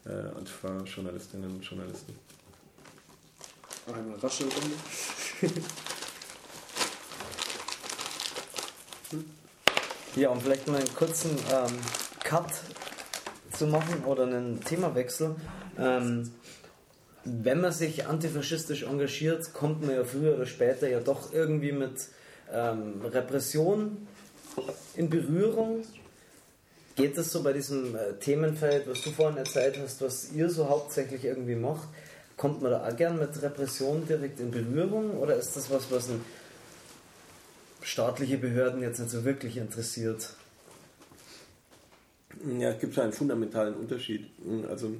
[0.05, 2.13] äh, Antifa-Journalistinnen und Journalisten.
[3.87, 4.75] Einmal rasche Runde.
[10.15, 11.79] ja, und vielleicht mal einen kurzen ähm,
[12.23, 12.53] Cut
[13.51, 15.35] zu machen oder einen Themawechsel.
[15.77, 16.31] Ähm,
[17.24, 21.93] wenn man sich antifaschistisch engagiert, kommt man ja früher oder später ja doch irgendwie mit
[22.51, 24.07] ähm, Repression
[24.95, 25.84] in Berührung.
[26.95, 30.67] Geht es so bei diesem äh, Themenfeld, was du vorhin erzählt hast, was ihr so
[30.67, 31.88] hauptsächlich irgendwie macht?
[32.38, 36.09] Kommt man da auch gern mit Repression direkt in Berührung oder ist das was, was
[37.82, 40.34] staatliche Behörden jetzt nicht so wirklich interessiert?
[42.57, 44.28] Ja, es gibt einen fundamentalen Unterschied.
[44.69, 44.95] Also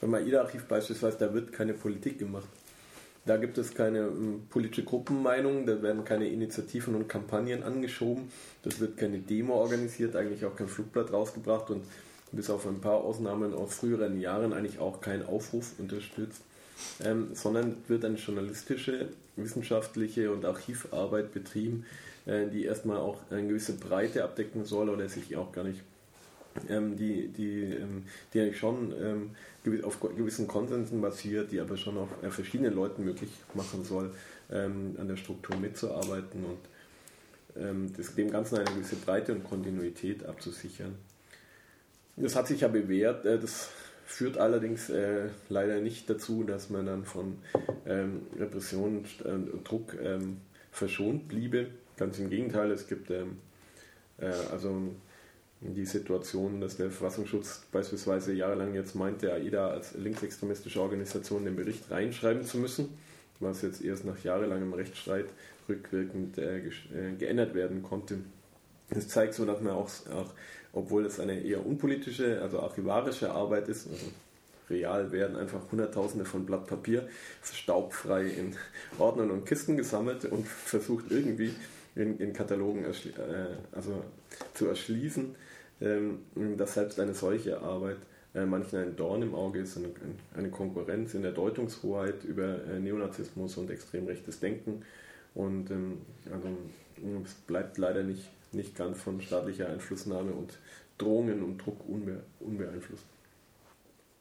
[0.00, 2.48] beim AIDA-Archiv beispielsweise, da wird keine Politik gemacht.
[3.26, 8.30] Da gibt es keine um, politische Gruppenmeinung, da werden keine Initiativen und Kampagnen angeschoben,
[8.62, 11.84] das wird keine Demo organisiert, eigentlich auch kein Flugblatt rausgebracht und
[12.32, 16.42] bis auf ein paar Ausnahmen aus früheren Jahren eigentlich auch kein Aufruf unterstützt,
[17.04, 21.84] ähm, sondern wird eine journalistische, wissenschaftliche und Archivarbeit betrieben,
[22.24, 25.80] äh, die erstmal auch eine gewisse Breite abdecken soll oder sich auch gar nicht
[26.68, 32.08] ähm, die, die, ähm, die schon ähm, auf gewissen Konsensen basiert, die aber schon auf
[32.22, 34.12] äh, verschiedenen Leuten möglich machen soll,
[34.50, 36.58] ähm, an der Struktur mitzuarbeiten und
[37.62, 40.94] ähm, das, dem Ganzen eine gewisse Breite und Kontinuität abzusichern.
[42.16, 43.68] Das hat sich ja bewährt, äh, das
[44.06, 47.38] führt allerdings äh, leider nicht dazu, dass man dann von
[47.86, 49.96] ähm, Repression und Druck
[50.72, 51.68] verschont bliebe.
[51.96, 53.24] Ganz im Gegenteil, es gibt äh,
[54.50, 54.94] also
[55.60, 61.90] die Situation, dass der Verfassungsschutz beispielsweise jahrelang jetzt meinte, AIDA als linksextremistische Organisation den Bericht
[61.90, 62.88] reinschreiben zu müssen,
[63.40, 65.26] was jetzt erst nach jahrelangem Rechtsstreit
[65.68, 68.18] rückwirkend äh, äh, geändert werden konnte.
[68.88, 70.32] Das zeigt so, dass man auch, auch,
[70.72, 74.06] obwohl es eine eher unpolitische, also archivarische Arbeit ist, also
[74.70, 77.08] real werden einfach Hunderttausende von Blatt Papier
[77.42, 78.56] staubfrei in
[78.98, 81.52] Ordnern und Kisten gesammelt und versucht irgendwie
[81.96, 82.88] in, in Katalogen äh,
[83.72, 84.02] also
[84.54, 85.34] zu erschließen
[85.80, 87.96] dass selbst eine solche Arbeit
[88.34, 89.78] äh, manchen ein Dorn im Auge ist,
[90.36, 94.82] eine Konkurrenz in der Deutungshoheit über äh, Neonazismus und extrem rechtes Denken.
[95.34, 95.98] Und ähm,
[96.32, 96.48] also,
[97.24, 100.58] es bleibt leider nicht, nicht ganz von staatlicher Einflussnahme und
[100.98, 103.04] Drohungen und Druck unbe unbeeinflusst.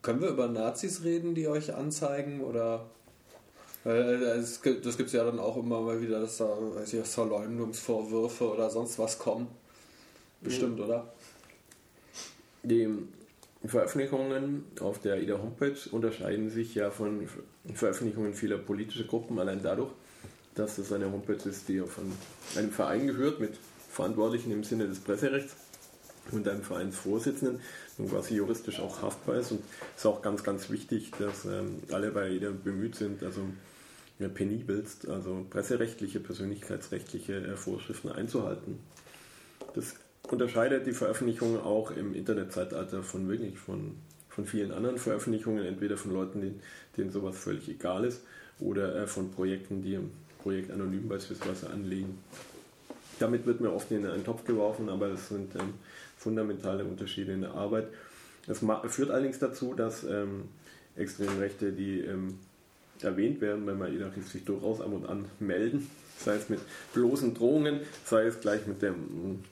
[0.02, 2.42] Können wir über Nazis reden, die euch anzeigen?
[2.42, 2.90] Oder
[3.86, 8.52] äh, das gibt es ja dann auch immer mal wieder, dass da weiß ich, Verleumdungsvorwürfe
[8.52, 9.48] oder sonst was kommen.
[10.42, 10.86] Bestimmt, mhm.
[10.86, 11.14] oder?
[12.64, 12.88] Die
[13.66, 17.28] Veröffentlichungen auf der IDA Homepage unterscheiden sich ja von
[17.74, 19.92] Veröffentlichungen vieler politischer Gruppen allein dadurch,
[20.56, 22.12] dass es eine Homepage ist, die von
[22.56, 23.58] einem Verein gehört, mit
[23.90, 25.56] Verantwortlichen im Sinne des Presserechts
[26.32, 27.60] und einem Vereinsvorsitzenden
[27.98, 29.52] und quasi juristisch auch haftbar ist.
[29.52, 29.62] Und
[29.96, 33.42] es ist auch ganz, ganz wichtig, dass ähm, alle bei IDA bemüht sind, also
[34.20, 38.80] ja, penibelst, also presserechtliche, persönlichkeitsrechtliche äh, Vorschriften einzuhalten.
[39.74, 39.96] Das
[40.32, 43.96] unterscheidet die Veröffentlichung auch im Internetzeitalter von wirklich von,
[44.30, 46.62] von vielen anderen Veröffentlichungen, entweder von Leuten, denen,
[46.98, 48.22] denen sowas völlig egal ist,
[48.60, 50.12] oder äh, von Projekten, die ein
[50.42, 52.18] Projekt anonym beispielsweise anlegen.
[53.20, 55.74] Damit wird mir oft in einen Topf geworfen, aber es sind ähm,
[56.18, 57.88] fundamentale Unterschiede in der Arbeit.
[58.48, 60.46] Das führt allerdings dazu, dass ähm,
[60.96, 62.40] Extremrechte, die ähm,
[63.02, 63.92] erwähnt werden, wenn man
[64.26, 66.60] sich durchaus ab und an melden, sei es mit
[66.94, 69.44] bloßen Drohungen, sei es gleich mit dem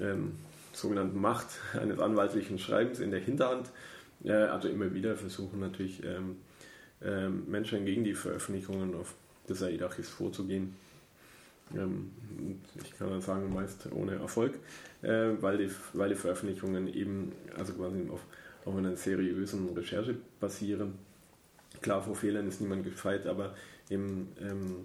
[0.00, 0.32] ähm,
[0.72, 1.48] sogenannten Macht
[1.80, 3.70] eines anwaltlichen Schreibens in der Hinterhand.
[4.24, 6.36] Äh, also immer wieder versuchen natürlich ähm,
[7.02, 8.94] äh, Menschen gegen die Veröffentlichungen
[9.48, 10.74] des AIDACHIS vorzugehen.
[11.74, 12.10] Ähm,
[12.82, 14.54] ich kann dann sagen, meist ohne Erfolg,
[15.02, 18.20] äh, weil, die, weil die Veröffentlichungen eben also quasi auf,
[18.64, 20.94] auf einer seriösen Recherche basieren.
[21.80, 23.54] Klar, vor Fehlern ist niemand gefeit, aber
[23.90, 24.84] eben ähm,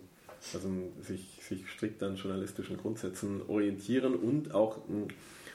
[0.53, 0.69] also
[1.01, 5.07] sich, sich strikt an journalistischen Grundsätzen orientieren und auch hm,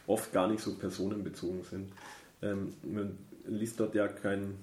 [0.06, 1.92] oft gar nicht so personenbezogen sind.
[2.42, 3.16] Ähm, man
[3.46, 4.54] liest dort ja kein,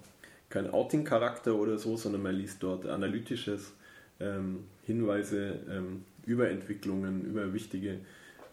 [0.49, 3.73] kein Outing-Charakter oder so, sondern man liest dort analytisches,
[4.19, 7.99] ähm, Hinweise ähm, über Entwicklungen, über wichtige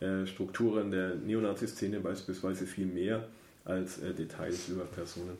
[0.01, 3.27] äh, Strukturen der Neonazi-Szene beispielsweise viel mehr
[3.65, 5.37] als äh, Details über Personen.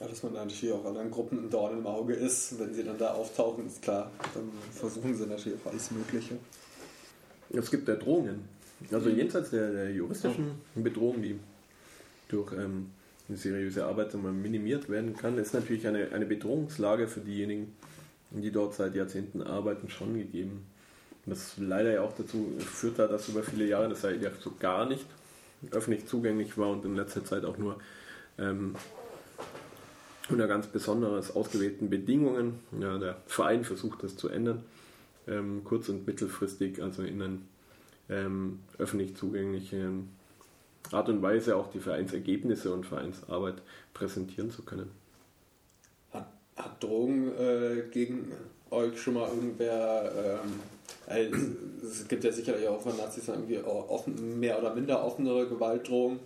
[0.00, 2.58] Ja, dass man natürlich auch anderen Gruppen ein Dorn im Auge ist.
[2.58, 6.36] Wenn sie dann da auftauchen, ist klar, dann versuchen sie natürlich auch alles Mögliche.
[7.50, 8.48] Es gibt ja Drohungen.
[8.92, 11.38] Also jenseits der, der juristischen Bedrohung, die
[12.28, 12.90] durch ähm,
[13.28, 17.74] eine seriöse Arbeit minimiert werden kann, ist natürlich eine, eine Bedrohungslage für diejenigen,
[18.30, 20.66] die dort seit Jahrzehnten arbeiten, schon gegeben.
[21.26, 25.06] Das leider ja auch dazu führt, dass über viele Jahre das ja so gar nicht
[25.72, 27.78] öffentlich zugänglich war und in letzter Zeit auch nur
[28.38, 28.76] ähm,
[30.30, 32.60] unter ganz besonders ausgewählten Bedingungen.
[32.80, 34.64] Ja, der Verein versucht das zu ändern,
[35.26, 37.48] ähm, kurz- und mittelfristig, also in ein
[38.10, 39.90] ähm, öffentlich zugängliche
[40.90, 43.56] Art und Weise auch die Vereinsergebnisse und Vereinsarbeit
[43.92, 44.90] präsentieren zu können.
[46.12, 48.32] Hat, hat Drogen äh, gegen
[48.70, 50.52] euch schon mal irgendwer, ähm,
[51.06, 51.36] also,
[51.82, 56.18] es gibt ja sicherlich auch von Nazis irgendwie offen, mehr oder minder offenere Gewaltdrogen.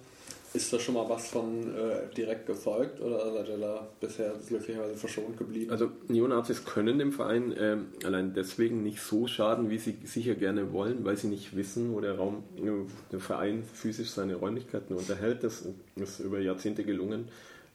[0.55, 4.97] Ist da schon mal was von äh, direkt gefolgt oder seid ihr da bisher glücklicherweise
[4.97, 5.71] verschont geblieben?
[5.71, 10.73] Also Neonazis können dem Verein äh, allein deswegen nicht so schaden, wie sie sicher gerne
[10.73, 12.71] wollen, weil sie nicht wissen, wo der Raum, äh,
[13.11, 15.43] der Verein physisch seine Räumlichkeiten unterhält.
[15.43, 17.29] Das ist über Jahrzehnte gelungen,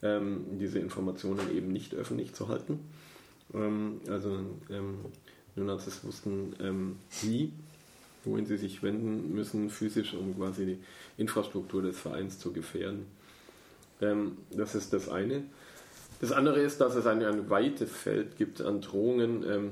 [0.03, 2.79] ähm, diese Informationen eben nicht öffentlich zu halten.
[3.55, 4.99] Ähm, also ähm,
[5.55, 7.51] Neonazis wussten ähm, nie,
[8.27, 10.79] wohin sie sich wenden müssen, physisch, um quasi die
[11.17, 13.05] Infrastruktur des Vereins zu gefährden.
[14.01, 15.43] Ähm, das ist das eine.
[16.19, 19.69] Das andere ist, dass es ein, ein weites Feld gibt an Drohungen, ähm,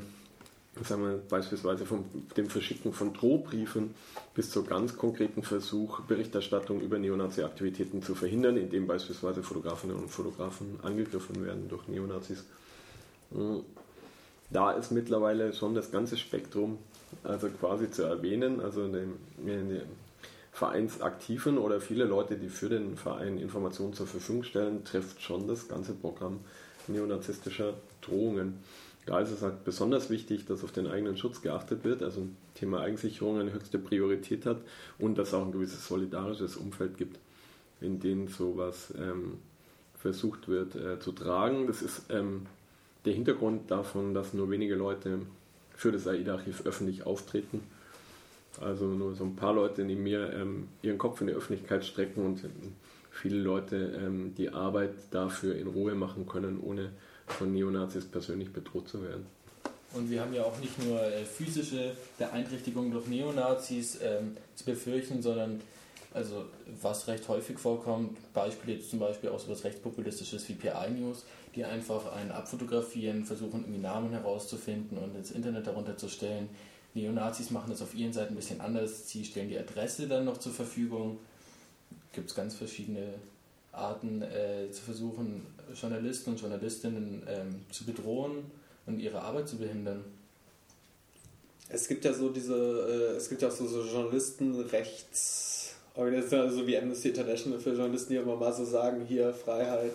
[0.83, 2.03] sagen wir beispielsweise von
[2.35, 3.95] dem Verschicken von Drohbriefen
[4.33, 10.79] bis zur ganz konkreten Versuch, Berichterstattung über Neonazi-Aktivitäten zu verhindern, indem beispielsweise Fotografinnen und Fotografen
[10.83, 12.43] angegriffen werden durch Neonazis.
[13.31, 13.61] Hm.
[14.51, 16.77] Da ist mittlerweile schon das ganze Spektrum
[17.23, 19.81] also quasi zu erwähnen, also den, den
[20.51, 25.67] Vereinsaktiven oder viele Leute, die für den Verein Informationen zur Verfügung stellen, trifft schon das
[25.67, 26.39] ganze Programm
[26.87, 28.59] neonazistischer Drohungen.
[29.05, 32.79] Da ist es halt besonders wichtig, dass auf den eigenen Schutz geachtet wird, also Thema
[32.79, 34.61] Eigensicherung eine höchste Priorität hat
[34.97, 37.19] und dass es auch ein gewisses solidarisches Umfeld gibt,
[37.81, 39.39] in dem sowas ähm,
[39.99, 41.67] versucht wird äh, zu tragen.
[41.67, 42.47] Das ist ähm,
[43.03, 45.19] der Hintergrund davon, dass nur wenige Leute
[45.76, 47.61] für das AIDA-Archiv öffentlich auftreten.
[48.61, 52.26] Also nur so ein paar Leute neben mir ähm, ihren Kopf in die Öffentlichkeit strecken
[52.26, 52.41] und
[53.11, 56.91] viele Leute ähm, die Arbeit dafür in Ruhe machen können, ohne
[57.28, 59.26] von Neonazis persönlich bedroht zu werden.
[59.93, 65.21] Und wir haben ja auch nicht nur äh, physische Beeinträchtigungen durch Neonazis ähm, zu befürchten,
[65.21, 65.61] sondern
[66.13, 66.45] also
[66.82, 71.26] was recht häufig vorkommt, Beispiel jetzt zum Beispiel auch so was rechtspopulistisches wie PI News,
[71.55, 76.49] die einfach einen abfotografieren, versuchen irgendwie Namen herauszufinden und ins Internet darunter zu stellen.
[76.93, 79.09] Neonazis machen das auf ihren Seiten ein bisschen anders.
[79.09, 81.17] Sie stellen die Adresse dann noch zur Verfügung.
[82.13, 83.15] Gibt es ganz verschiedene
[83.71, 88.51] Arten äh, zu versuchen, Journalisten und Journalistinnen ähm, zu bedrohen
[88.85, 90.03] und ihre Arbeit zu behindern.
[91.67, 96.77] Es gibt ja so diese, äh, es gibt ja auch so, so Journalistenrechtsorganisationen, so wie
[96.77, 99.91] Amnesty International für Journalisten, die immer mal so sagen, hier Freiheit,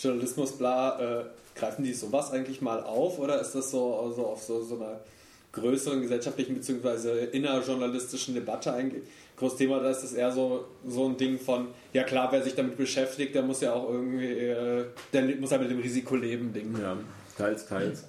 [0.00, 1.24] Journalismus, bla, äh,
[1.54, 5.00] greifen die sowas eigentlich mal auf oder ist das so also auf so, so einer
[5.52, 7.24] größeren gesellschaftlichen bzw.
[7.32, 9.02] innerjournalistischen Debatte eigentlich
[9.36, 9.80] großes Thema?
[9.80, 13.34] Da ist es eher so, so ein Ding von, ja klar, wer sich damit beschäftigt,
[13.34, 16.74] der muss ja auch irgendwie, äh, der muss ja mit dem Risiko leben, Ding.
[16.80, 16.96] Ja,
[17.36, 18.04] teils, teils.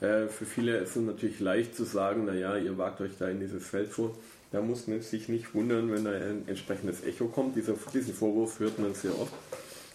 [0.00, 3.40] Äh, für viele ist es natürlich leicht zu sagen, naja, ihr wagt euch da in
[3.40, 4.16] dieses Feld vor.
[4.50, 7.54] Da muss man sich nicht wundern, wenn da ein entsprechendes Echo kommt.
[7.54, 9.32] Dieser, diesen Vorwurf hört man sehr oft.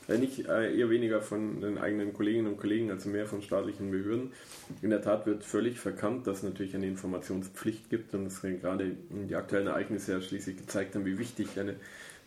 [0.07, 3.91] Äh, nicht äh, eher weniger von den eigenen Kolleginnen und Kollegen als mehr von staatlichen
[3.91, 4.31] Behörden.
[4.81, 8.91] In der Tat wird völlig verkannt, dass es natürlich eine Informationspflicht gibt und es gerade
[9.09, 11.75] die aktuellen Ereignisse ja schließlich gezeigt haben, wie wichtig eine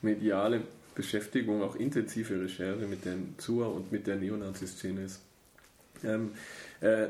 [0.02, 0.62] mediale
[0.94, 5.20] Beschäftigung, auch intensive Recherche mit der ZUA und mit der Neonazi-Szene ist.
[6.04, 6.32] Ähm,
[6.80, 7.08] äh,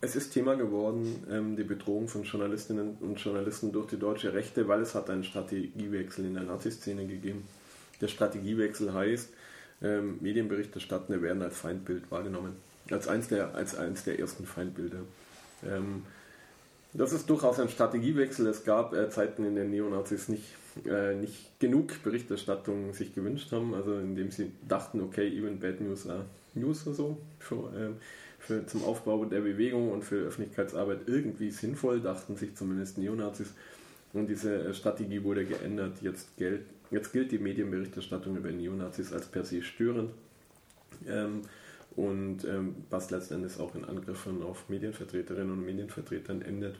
[0.00, 4.66] es ist Thema geworden, ähm, die Bedrohung von Journalistinnen und Journalisten durch die deutsche Rechte,
[4.66, 7.44] weil es hat einen Strategiewechsel in der Nazi-Szene gegeben.
[8.00, 9.30] Der Strategiewechsel heißt,
[9.82, 12.56] ähm, Medienberichterstattende werden als Feindbild wahrgenommen.
[12.90, 15.00] Als eins der, als eins der ersten Feindbilder.
[15.64, 16.02] Ähm,
[16.94, 18.46] das ist durchaus ein Strategiewechsel.
[18.46, 20.44] Es gab äh, Zeiten, in denen Neonazis nicht,
[20.84, 26.08] äh, nicht genug Berichterstattung sich gewünscht haben, also indem sie dachten, okay, even bad news
[26.08, 27.90] are news oder so, für, äh,
[28.38, 33.54] für, zum Aufbau der Bewegung und für Öffentlichkeitsarbeit irgendwie sinnvoll, dachten sich zumindest Neonazis.
[34.12, 35.94] Und diese äh, Strategie wurde geändert.
[36.02, 36.62] Jetzt gilt,
[36.92, 40.10] jetzt gilt die Medienberichterstattung über Neonazis als per se störend.
[41.08, 41.42] Ähm,
[41.96, 46.76] und ähm, was letztendlich auch in Angriffen auf Medienvertreterinnen und Medienvertretern endet.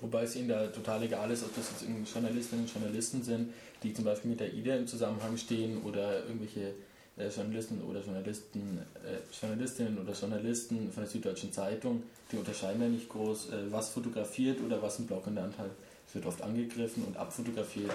[0.00, 3.52] Wobei es ihnen da total egal ist, ob das jetzt Journalistinnen und Journalisten sind,
[3.82, 6.72] die zum Beispiel mit der IDA im Zusammenhang stehen oder irgendwelche
[7.18, 12.02] äh, Journalisten oder Journalisten, äh, Journalistinnen oder Journalisten von der Süddeutschen Zeitung,
[12.32, 15.70] die unterscheiden ja nicht groß, äh, was fotografiert oder was ein Blog in der hat.
[16.08, 17.92] Es wird oft angegriffen und abfotografiert.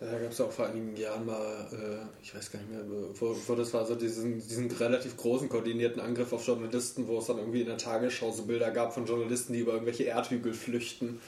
[0.00, 2.84] Da gab es auch vor einigen Jahren mal, äh, ich weiß gar nicht mehr,
[3.20, 7.26] wo, wo das war, so diesen, diesen relativ großen koordinierten Angriff auf Journalisten, wo es
[7.26, 11.20] dann irgendwie in der Tagesschau so Bilder gab von Journalisten, die über irgendwelche Erdhügel flüchten.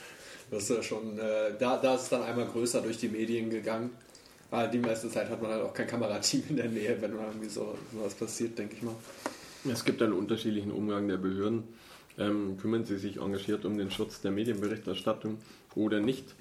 [0.51, 3.49] Das ist ja schon, äh, da, da ist es dann einmal größer durch die Medien
[3.49, 3.91] gegangen.
[4.51, 7.25] Aber die meiste Zeit hat man halt auch kein Kamerateam in der Nähe, wenn man
[7.27, 8.95] irgendwie so, was passiert, denke ich mal.
[9.71, 11.63] Es gibt einen unterschiedlichen Umgang der Behörden.
[12.17, 15.37] Ähm, kümmern sie sich engagiert um den Schutz der Medienberichterstattung
[15.75, 16.35] oder nicht?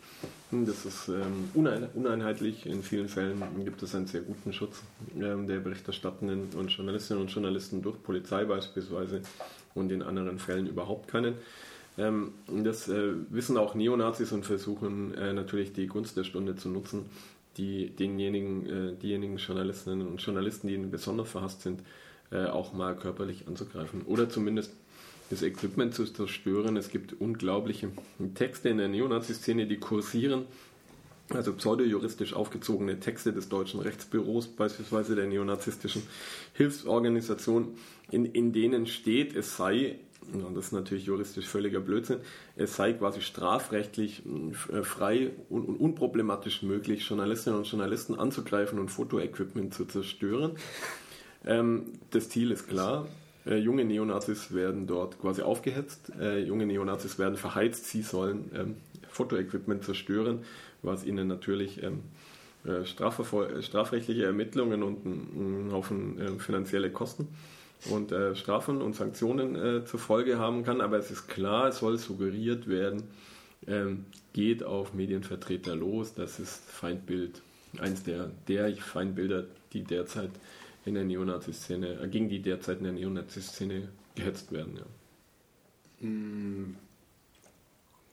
[0.50, 2.66] Hm, das ist ähm, unein uneinheitlich.
[2.66, 4.82] In vielen Fällen gibt es einen sehr guten Schutz
[5.20, 9.22] ähm, der Berichterstattenden und Journalistinnen und Journalisten durch Polizei beispielsweise
[9.74, 11.34] und in anderen Fällen überhaupt keinen.
[11.96, 16.68] Ähm, das äh, wissen auch Neonazis und versuchen äh, natürlich die Gunst der Stunde zu
[16.68, 17.06] nutzen,
[17.56, 21.82] die denjenigen, äh, diejenigen Journalistinnen und Journalisten, die ihnen besonders verhasst sind,
[22.30, 24.72] auch mal körperlich anzugreifen oder zumindest
[25.30, 26.76] das Equipment zu zerstören.
[26.76, 27.90] Es gibt unglaubliche
[28.34, 30.46] Texte in der Neonazi-Szene, die kursieren.
[31.30, 36.02] Also pseudojuristisch aufgezogene Texte des deutschen Rechtsbüros, beispielsweise der neonazistischen
[36.52, 37.78] Hilfsorganisation,
[38.10, 39.98] in, in denen steht, es sei
[40.32, 42.18] das ist natürlich juristisch völliger Blödsinn,
[42.56, 44.22] es sei quasi strafrechtlich
[44.72, 50.52] äh, frei und unproblematisch möglich, Journalistinnen und Journalisten anzugreifen und Fotoequipment zu zerstören.
[51.44, 53.06] Ähm, das Ziel ist klar.
[53.46, 58.76] Äh, junge Neonazis werden dort quasi aufgehetzt, äh, junge Neonazis werden verheizt, sie sollen ähm,
[59.10, 60.40] Fotoequipment zerstören,
[60.82, 62.00] was ihnen natürlich ähm,
[62.84, 67.28] strafrechtliche Ermittlungen und einen Haufen finanzielle Kosten
[67.90, 70.80] und äh, Strafen und Sanktionen äh, zur Folge haben kann.
[70.80, 73.04] Aber es ist klar, es soll suggeriert werden,
[73.66, 76.14] ähm, geht auf Medienvertreter los.
[76.14, 77.42] Das ist Feindbild,
[77.78, 80.30] eins der, der Feindbilder, die derzeit
[80.84, 84.76] in der Neonazi-Szene, äh, gegen die derzeit in der Neonazi-Szene gehetzt werden.
[84.76, 84.84] Ja.
[86.00, 86.76] Hm.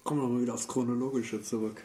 [0.03, 1.83] Kommen wir mal wieder aufs Chronologische zurück.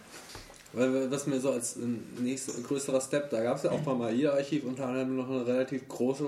[0.72, 1.78] Weil, was mir so als
[2.18, 5.88] nächster größerer Step, da gab es ja auch beim AIDA-Archiv unter anderem noch eine relativ
[5.88, 6.26] große,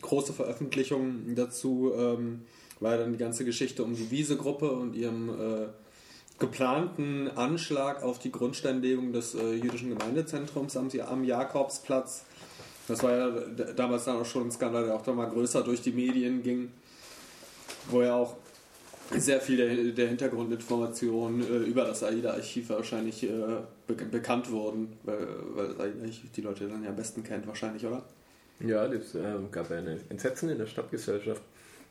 [0.00, 2.42] große Veröffentlichung dazu, ähm,
[2.80, 5.66] war dann die ganze Geschichte um die Wiese-Gruppe und ihrem äh,
[6.38, 12.24] geplanten Anschlag auf die Grundsteinlegung des äh, jüdischen Gemeindezentrums am, am Jakobsplatz.
[12.92, 13.30] Das war ja
[13.74, 16.70] damals dann auch schon ein Skandal, der auch dann mal größer durch die Medien ging,
[17.88, 18.36] wo ja auch
[19.16, 23.30] sehr viel der, der Hintergrundinformationen äh, über das AIDA-Archiv wahrscheinlich äh,
[23.86, 27.86] be bekannt wurden, weil, weil das AIDA-Archiv die Leute dann ja am besten kennt, wahrscheinlich,
[27.86, 28.02] oder?
[28.60, 31.42] Ja, es äh, gab eine Entsetzen in der Stadtgesellschaft.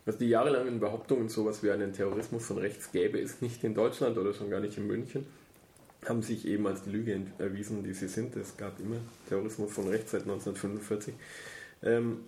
[0.06, 4.20] Also die jahrelangen Behauptungen, sowas wie einen Terrorismus von rechts gäbe es nicht in Deutschland
[4.20, 5.26] oder schon gar nicht in München,
[6.06, 8.36] haben sich eben als die Lüge erwiesen, die sie sind.
[8.36, 8.97] Es gab immer
[9.30, 11.14] Terrorismus von rechts seit 1945.
[11.84, 12.22] Ähm,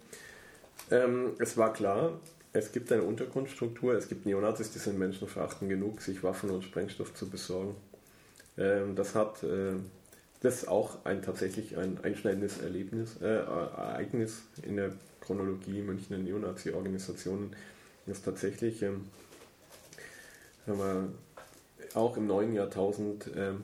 [0.91, 2.19] ähm, es war klar,
[2.53, 7.13] es gibt eine Untergrundstruktur, es gibt Neonazis, die sind menschenverachtend genug, sich Waffen und Sprengstoff
[7.15, 7.75] zu besorgen.
[8.57, 9.73] Ähm, das hat äh,
[10.43, 17.55] das ist auch ein tatsächlich ein einschneidendes Erlebnis, äh, Ereignis in der Chronologie Münchner Neonazi-Organisationen,
[18.05, 19.09] das tatsächlich ähm,
[21.93, 23.61] auch im neuen Jahrtausend ähm,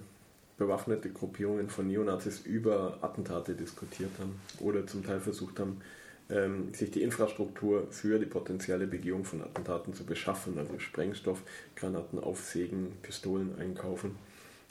[0.57, 5.81] bewaffnete Gruppierungen von Neonazis über Attentate diskutiert haben oder zum Teil versucht haben,
[6.29, 11.41] ähm, sich die Infrastruktur für die potenzielle Begehung von Attentaten zu beschaffen, also Sprengstoff,
[11.75, 14.15] Granaten aufsägen, Pistolen einkaufen,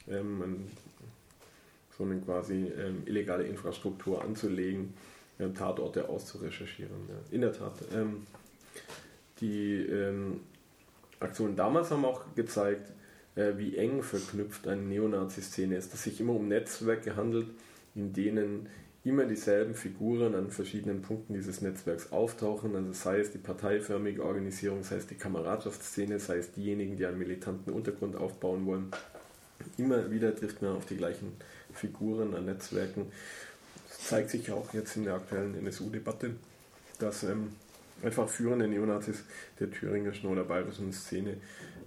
[0.09, 0.67] ähm,
[1.97, 4.95] so eine quasi ähm, illegale Infrastruktur anzulegen,
[5.41, 7.09] ähm, Tatorte auszurecherchieren.
[7.09, 7.35] Ja.
[7.35, 7.75] In der Tat.
[7.93, 8.27] Ähm,
[9.41, 10.41] die ähm,
[11.21, 12.91] Aktionen damals haben auch gezeigt,
[13.39, 17.47] äh, wie eng verknüpft eine Neonazi-Szene ist, dass sich immer um Netzwerke handelt,
[17.95, 18.69] in denen
[19.05, 24.83] immer dieselben Figuren an verschiedenen Punkten dieses Netzwerks auftauchen, also sei es die parteiförmige Organisierung,
[24.83, 28.91] sei es die Kameradschaftsszene, sei es diejenigen, die einen militanten Untergrund aufbauen wollen.
[29.77, 31.33] Immer wieder trifft man auf die gleichen
[31.73, 33.07] Figuren an Netzwerken.
[33.89, 36.33] Das zeigt sich auch jetzt in der aktuellen NSU-Debatte,
[36.99, 37.53] dass ähm,
[38.03, 39.25] einfach führende Neonazis
[39.61, 41.37] der thüringischen oder bayerischen Szene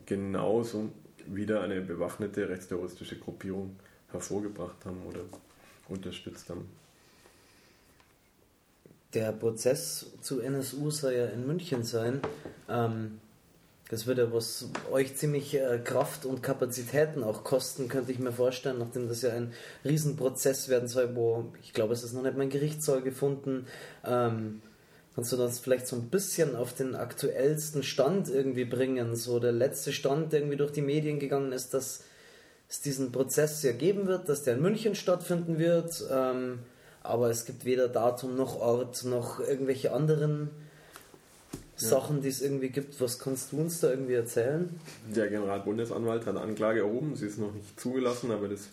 [0.06, 0.90] genauso
[1.28, 3.76] wieder eine bewaffnete rechtsterroristische Gruppierung
[4.12, 5.22] hervorgebracht haben oder
[5.88, 6.70] unterstützt haben.
[9.14, 12.22] Der Prozess zu NSU soll ja in München sein.
[12.70, 13.20] Ähm,
[13.90, 18.32] das wird ja was euch ziemlich äh, Kraft und Kapazitäten auch kosten, könnte ich mir
[18.32, 19.52] vorstellen, nachdem das ja ein
[19.84, 23.68] Riesenprozess werden soll, wo ich glaube, es ist noch nicht mein Gerichtssaal gefunden.
[24.06, 24.62] Ähm,
[25.16, 29.16] kannst du das vielleicht so ein bisschen auf den aktuellsten Stand irgendwie bringen?
[29.16, 32.04] So der letzte Stand, der irgendwie durch die Medien gegangen ist, dass
[32.70, 36.04] es diesen Prozess ja geben wird, dass der in München stattfinden wird.
[36.10, 36.60] Ähm,
[37.04, 40.50] aber es gibt weder Datum noch Ort noch irgendwelche anderen
[41.78, 41.88] ja.
[41.90, 43.02] Sachen, die es irgendwie gibt.
[43.02, 44.70] Was kannst du uns da irgendwie erzählen?
[45.14, 48.70] Der Generalbundesanwalt hat Anklage erhoben, sie ist noch nicht zugelassen, aber das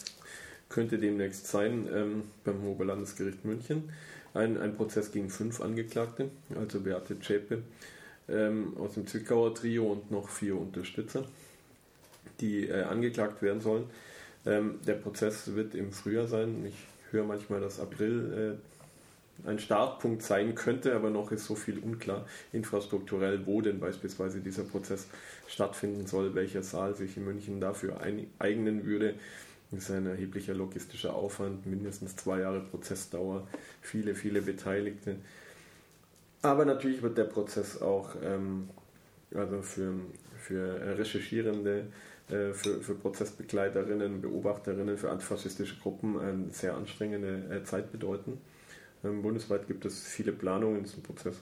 [0.68, 3.90] könnte demnächst sein ähm, beim Oberlandesgericht München.
[4.38, 7.62] Ein, ein Prozess gegen fünf Angeklagte, also Beate Zschäpe
[8.28, 11.24] ähm, aus dem Zwickauer Trio und noch vier Unterstützer,
[12.40, 13.84] die äh, angeklagt werden sollen.
[14.46, 16.64] Ähm, der Prozess wird im Frühjahr sein.
[16.66, 16.76] Ich
[17.10, 18.58] höre manchmal, dass April
[19.46, 24.64] ein Startpunkt sein könnte, aber noch ist so viel unklar infrastrukturell, wo denn beispielsweise dieser
[24.64, 25.06] Prozess
[25.46, 28.00] stattfinden soll, welcher Saal sich in München dafür
[28.38, 29.14] eignen würde.
[29.70, 33.46] Das ist ein erheblicher logistischer Aufwand, mindestens zwei Jahre Prozessdauer,
[33.82, 35.16] viele, viele Beteiligte.
[36.40, 38.70] Aber natürlich wird der Prozess auch ähm,
[39.34, 39.94] also für,
[40.38, 41.86] für Recherchierende,
[42.28, 48.40] äh, für, für Prozessbegleiterinnen, Beobachterinnen, für antifaschistische Gruppen eine sehr anstrengende äh, Zeit bedeuten.
[49.04, 51.36] Ähm, bundesweit gibt es viele Planungen zum Prozess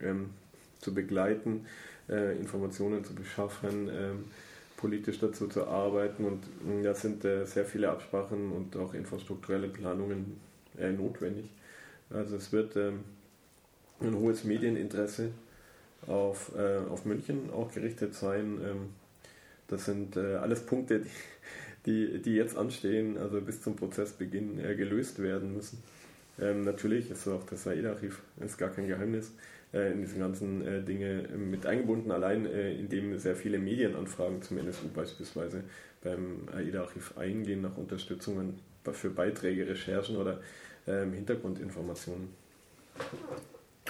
[0.00, 0.30] ähm,
[0.80, 1.66] zu begleiten,
[2.08, 4.24] äh, Informationen zu beschaffen, ähm,
[4.82, 9.68] politisch dazu zu arbeiten und äh, da sind äh, sehr viele Absprachen und auch infrastrukturelle
[9.68, 10.40] Planungen
[10.76, 11.46] äh, notwendig.
[12.10, 13.04] Also es wird ähm,
[14.00, 15.30] ein hohes Medieninteresse
[16.08, 18.58] auf, äh, auf München auch gerichtet sein.
[18.62, 18.88] Ähm,
[19.68, 21.02] das sind äh, alles Punkte,
[21.86, 25.80] die, die, die, jetzt anstehen, also bis zum Prozessbeginn gelöst werden müssen.
[26.40, 29.30] Ähm, natürlich ist auch das AIDA-Archiv, ist gar kein Geheimnis,
[29.72, 34.58] äh, in diese ganzen äh, Dinge mit eingebunden, allein äh, indem sehr viele Medienanfragen zum
[34.58, 35.64] NSU beispielsweise
[36.02, 38.58] beim AIDA-Archiv eingehen nach Unterstützungen
[38.92, 40.40] für Beiträge, Recherchen oder
[40.86, 42.28] ähm, Hintergrundinformationen.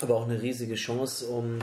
[0.01, 1.59] Aber auch eine riesige Chance, um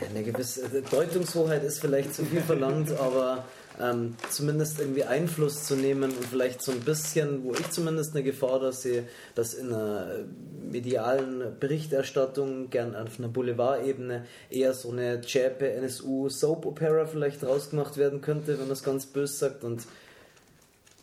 [0.00, 3.44] eine gewisse Deutungshoheit ist vielleicht zu viel verlangt, aber
[3.80, 8.24] ähm, zumindest irgendwie Einfluss zu nehmen und vielleicht so ein bisschen, wo ich zumindest eine
[8.24, 9.04] Gefahr da sehe,
[9.34, 10.24] dass in einer
[10.70, 17.96] medialen Berichterstattung, gern auf einer Boulevardebene, eher so eine Zschäpe NSU Soap Opera vielleicht rausgemacht
[17.96, 19.82] werden könnte, wenn man es ganz böse sagt und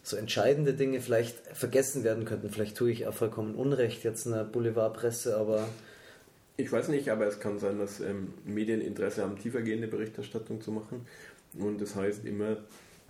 [0.03, 2.49] so entscheidende Dinge vielleicht vergessen werden könnten.
[2.49, 5.67] Vielleicht tue ich auch vollkommen Unrecht jetzt in der Boulevardpresse, aber
[6.55, 10.71] ich weiß nicht, aber es kann sein, dass ähm, Medien Interesse haben, tiefergehende Berichterstattung zu
[10.71, 11.05] machen.
[11.59, 12.57] Und das heißt immer,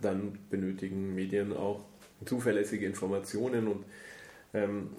[0.00, 1.80] dann benötigen Medien auch
[2.24, 3.84] zuverlässige Informationen und
[4.52, 4.90] ähm,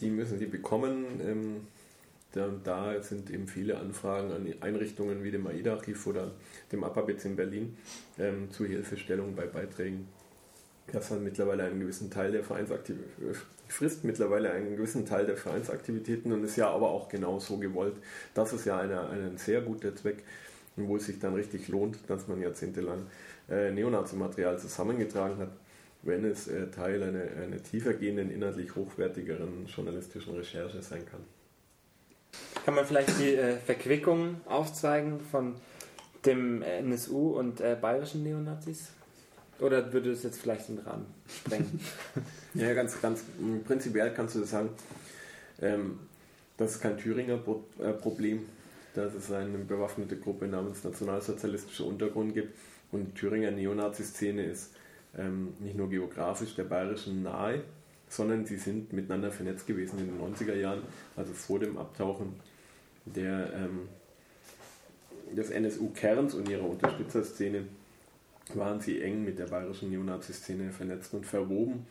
[0.00, 1.04] die müssen sie bekommen.
[1.24, 1.56] Ähm,
[2.32, 6.32] da, da, sind eben viele Anfragen an Einrichtungen wie dem AIDA-Archiv oder
[6.70, 7.76] dem APABITS in Berlin
[8.18, 10.08] ähm, zur Hilfestellung bei Beiträgen.
[10.90, 13.36] Das hat mittlerweile einen gewissen Teil der Vereinsaktivitäten,
[13.68, 17.96] frisst mittlerweile einen gewissen Teil der Vereinsaktivitäten und ist ja aber auch genau so gewollt.
[18.34, 20.24] Das ist ja eine, ein sehr guter Zweck
[20.76, 23.06] wo es sich dann richtig lohnt, dass man jahrzehntelang
[23.50, 25.50] äh, Neonazi-Material zusammengetragen hat,
[26.02, 31.20] wenn es äh, Teil einer, einer tiefergehenden, inhaltlich hochwertigeren journalistischen Recherche sein kann.
[32.64, 35.54] Kann man vielleicht die äh, Verquickung aufzeigen von
[36.24, 38.88] dem NSU und äh, bayerischen Neonazis?
[39.58, 41.80] Oder würde das jetzt vielleicht den Rahmen sprengen?
[42.54, 43.22] ja, ganz, ganz
[43.66, 44.70] prinzipiell kannst du das sagen.
[45.60, 46.00] Ähm,
[46.56, 47.38] das ist kein Thüringer
[47.78, 48.46] äh, Problem
[48.94, 52.56] dass es eine bewaffnete Gruppe namens Nationalsozialistischer Untergrund gibt.
[52.90, 54.74] Und die Thüringer Neonazi-Szene ist
[55.16, 57.62] ähm, nicht nur geografisch der bayerischen nahe,
[58.08, 60.82] sondern sie sind miteinander vernetzt gewesen in den 90er Jahren,
[61.16, 62.34] also vor dem Abtauchen
[63.06, 63.88] der, ähm,
[65.34, 67.64] des NSU-Kerns und ihrer Unterstützerszene
[68.54, 71.86] waren sie eng mit der bayerischen Neonazi-Szene vernetzt und verwoben.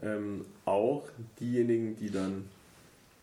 [0.00, 1.08] Ähm, auch
[1.40, 2.48] diejenigen, die dann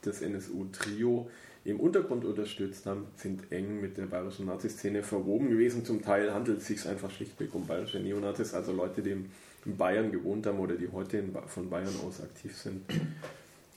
[0.01, 1.29] das NSU-Trio
[1.65, 5.83] im Untergrund unterstützt haben, sind eng mit der bayerischen Nazi-Szene verwoben gewesen.
[5.83, 10.11] Zum Teil handelt es sich einfach schlichtweg um bayerische Neonazis, also Leute, die in Bayern
[10.11, 12.87] gewohnt haben oder die heute von Bayern aus aktiv sind.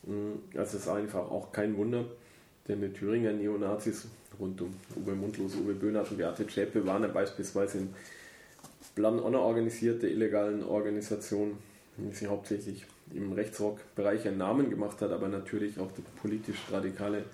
[0.06, 2.04] Mm, das ist einfach auch kein Wunder,
[2.68, 4.06] denn die Thüringer Neonazis
[4.38, 7.94] rund um Uwe Mundlos, Uwe Böhnert und Beate Zschäpe waren ja beispielsweise in
[8.96, 11.56] Plan-Honor organisierte illegalen Organisationen,
[11.96, 12.84] die sich hauptsächlich
[13.14, 17.24] im Rechtsrock-Bereich einen Namen gemacht hat, aber natürlich auch die politisch radikale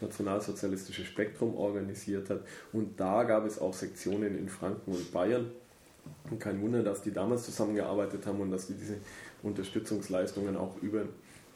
[0.00, 2.40] nationalsozialistische Spektrum organisiert hat.
[2.72, 5.50] Und da gab es auch Sektionen in Franken und Bayern.
[6.30, 8.96] Und kein Wunder, dass die damals zusammengearbeitet haben und dass die diese
[9.42, 11.04] Unterstützungsleistungen auch über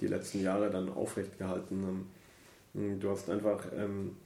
[0.00, 3.00] die letzten Jahre dann aufrecht gehalten haben.
[3.00, 4.16] Du hast einfach ähm,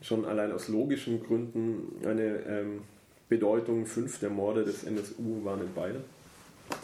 [0.00, 2.82] schon allein aus logischen Gründen eine ähm,
[3.28, 3.86] Bedeutung.
[3.86, 6.04] Fünf der Morde des NSU waren in Bayern,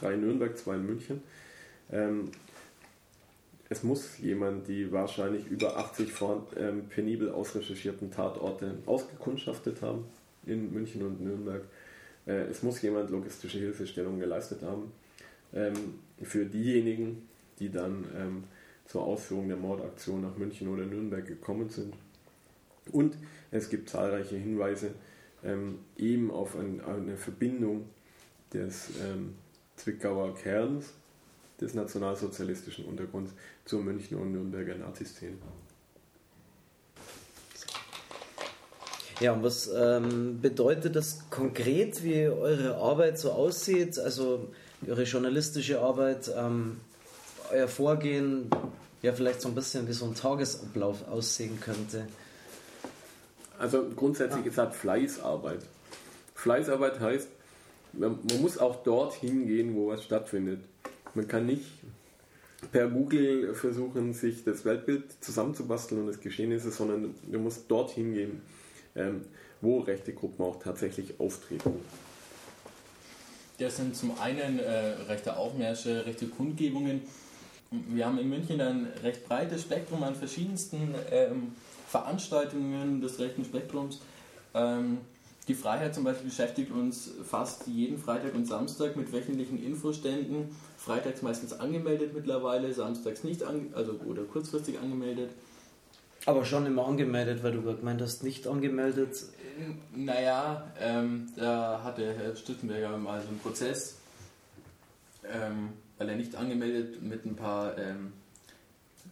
[0.00, 1.22] drei in Nürnberg, zwei in München.
[1.92, 2.30] Ähm,
[3.70, 10.04] es muss jemand die wahrscheinlich über 80 vor, ähm, penibel ausrecherchierten Tatorte ausgekundschaftet haben
[10.44, 11.62] in München und Nürnberg.
[12.26, 14.92] Äh, es muss jemand logistische Hilfestellung geleistet haben
[15.54, 17.28] ähm, für diejenigen,
[17.60, 18.44] die dann ähm,
[18.86, 21.94] zur Ausführung der Mordaktion nach München oder Nürnberg gekommen sind.
[22.90, 23.16] Und
[23.52, 24.90] es gibt zahlreiche Hinweise
[25.44, 27.84] ähm, eben auf ein, eine Verbindung
[28.52, 29.34] des ähm,
[29.76, 30.92] Zwickauer Kerns
[31.60, 33.32] des nationalsozialistischen Untergrunds
[33.70, 35.36] zur Münchner und Nürnberger Naziszene.
[39.20, 43.96] Ja, und was ähm, bedeutet das konkret, wie eure Arbeit so aussieht?
[43.98, 44.48] Also
[44.88, 46.80] eure journalistische Arbeit, ähm,
[47.52, 48.50] euer Vorgehen,
[49.02, 52.08] ja vielleicht so ein bisschen wie so ein Tagesablauf aussehen könnte.
[53.56, 55.60] Also grundsätzlich ist halt Fleißarbeit.
[56.34, 57.28] Fleißarbeit heißt,
[57.92, 60.60] man, man muss auch dorthin gehen, wo was stattfindet.
[61.14, 61.66] Man kann nicht
[62.72, 68.14] per Google versuchen, sich das Weltbild zusammenzubasteln und das Geschehen ist, sondern man muss dorthin
[68.14, 68.42] gehen,
[68.94, 69.22] ähm,
[69.60, 71.72] wo rechte Gruppen auch tatsächlich auftreten.
[73.58, 77.02] Das sind zum einen äh, rechte Aufmärsche, rechte Kundgebungen.
[77.70, 81.52] Wir haben in München ein recht breites Spektrum an verschiedensten ähm,
[81.88, 84.00] Veranstaltungen des rechten Spektrums.
[84.54, 84.98] Ähm,
[85.46, 90.54] die Freiheit zum Beispiel beschäftigt uns fast jeden Freitag und Samstag mit wöchentlichen Infoständen.
[90.80, 95.30] Freitags meistens angemeldet mittlerweile, samstags nicht, an, also oder kurzfristig angemeldet.
[96.26, 99.24] Aber schon immer angemeldet, weil du gerade gemeint hast, nicht angemeldet.
[99.94, 103.96] Naja, ähm, da hatte Herr Stüttenberger mal so einen Prozess,
[105.24, 108.12] ähm, weil er nicht angemeldet mit ein paar ähm,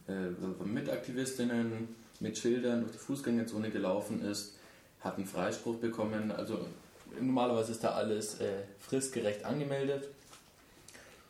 [0.07, 1.89] äh, Mitaktivistinnen
[2.19, 4.53] mit Schildern durch die Fußgängerzone gelaufen ist
[5.01, 6.31] hat einen Freispruch bekommen.
[6.31, 6.59] Also
[7.19, 10.09] normalerweise ist da alles äh, fristgerecht angemeldet.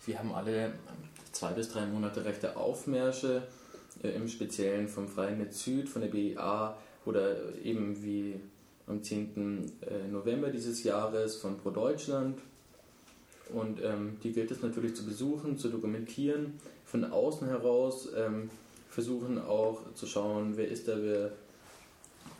[0.05, 0.73] Wir haben alle
[1.31, 3.43] zwei bis drei Monate rechte Aufmärsche,
[4.03, 8.39] äh, im Speziellen vom Freien Netz Süd, von der BIA oder eben wie
[8.87, 9.71] am 10.
[9.81, 12.39] Äh, November dieses Jahres von Pro Deutschland.
[13.53, 18.49] Und ähm, die gilt es natürlich zu besuchen, zu dokumentieren, von außen heraus ähm,
[18.89, 21.31] versuchen auch zu schauen, wer ist da, wer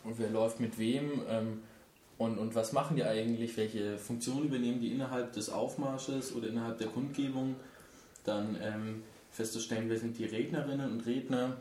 [0.04, 1.62] und wer läuft mit wem ähm,
[2.20, 6.78] und, und was machen die eigentlich, welche Funktionen übernehmen die innerhalb des Aufmarsches oder innerhalb
[6.78, 7.56] der Kundgebung,
[8.26, 11.56] dann ähm, festzustellen, wer sind die Rednerinnen und Redner?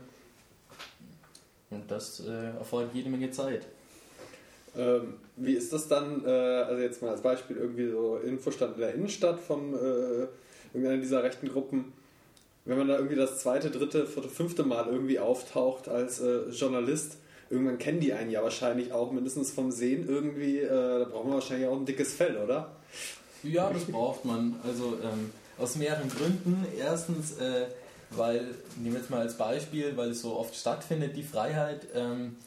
[1.69, 3.67] Und das äh, erfordert jede Menge Zeit.
[4.75, 8.81] Ähm, wie ist das dann, äh, also jetzt mal als Beispiel irgendwie so Infostand in
[8.81, 10.27] der Innenstadt von äh,
[10.73, 11.93] irgendeiner dieser rechten Gruppen,
[12.65, 17.17] wenn man da irgendwie das zweite, dritte, vierte, fünfte Mal irgendwie auftaucht als äh, Journalist,
[17.49, 20.59] irgendwann kennen die einen ja wahrscheinlich auch mindestens vom Sehen irgendwie.
[20.59, 22.71] Äh, da braucht man wahrscheinlich auch ein dickes Fell, oder?
[23.43, 24.55] Ja, das braucht man.
[24.63, 26.65] Also ähm, aus mehreren Gründen.
[26.77, 27.65] Erstens, äh,
[28.11, 32.37] weil, nehmen wir jetzt mal als Beispiel, weil es so oft stattfindet, die Freiheit, ähm,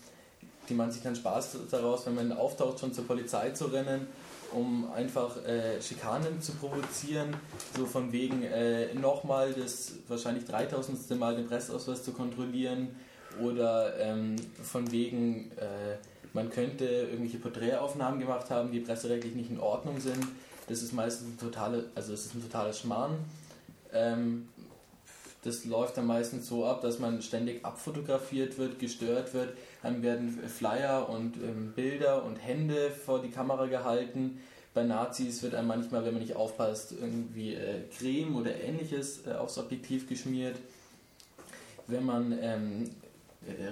[0.69, 4.07] die man sich dann Spaß daraus, wenn man auftaucht, schon zur Polizei zu rennen,
[4.53, 7.35] um einfach äh, Schikanen zu provozieren,
[7.77, 11.19] so von wegen äh, nochmal das wahrscheinlich 3000.
[11.19, 12.89] Mal den Pressausweis zu kontrollieren,
[13.41, 15.97] oder ähm, von wegen, äh,
[16.33, 20.25] man könnte irgendwelche Porträtaufnahmen gemacht haben, die presserechtlich nicht in Ordnung sind.
[20.69, 23.19] Das ist meistens ein totale, also das ist ein totaler Schmarrn.
[23.93, 24.49] Ähm,
[25.45, 29.57] das läuft dann meistens so ab, dass man ständig abfotografiert wird, gestört wird.
[29.83, 34.39] Dann werden Flyer und ähm, Bilder und Hände vor die Kamera gehalten.
[34.73, 39.33] Bei Nazis wird einem manchmal, wenn man nicht aufpasst, irgendwie äh, Creme oder ähnliches äh,
[39.33, 40.57] aufs Objektiv geschmiert.
[41.89, 43.02] Wenn man ähm, äh,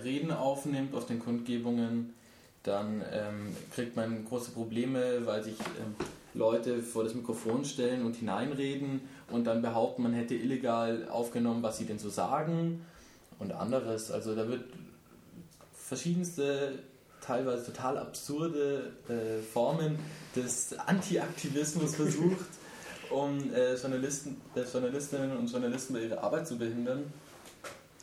[0.05, 2.15] Reden aufnimmt auf den Kundgebungen,
[2.63, 5.95] dann ähm, kriegt man große Probleme, weil sich ähm,
[6.35, 9.01] Leute vor das Mikrofon stellen und hineinreden
[9.31, 12.85] und dann behaupten, man hätte illegal aufgenommen, was sie denn so sagen
[13.39, 14.11] und anderes.
[14.11, 14.65] Also da wird
[15.75, 16.79] verschiedenste,
[17.21, 19.99] teilweise total absurde äh, Formen
[20.37, 22.47] des Anti-Aktivismus versucht,
[23.11, 27.13] um äh, Journalisten, äh, Journalistinnen und Journalisten bei ihrer Arbeit zu behindern.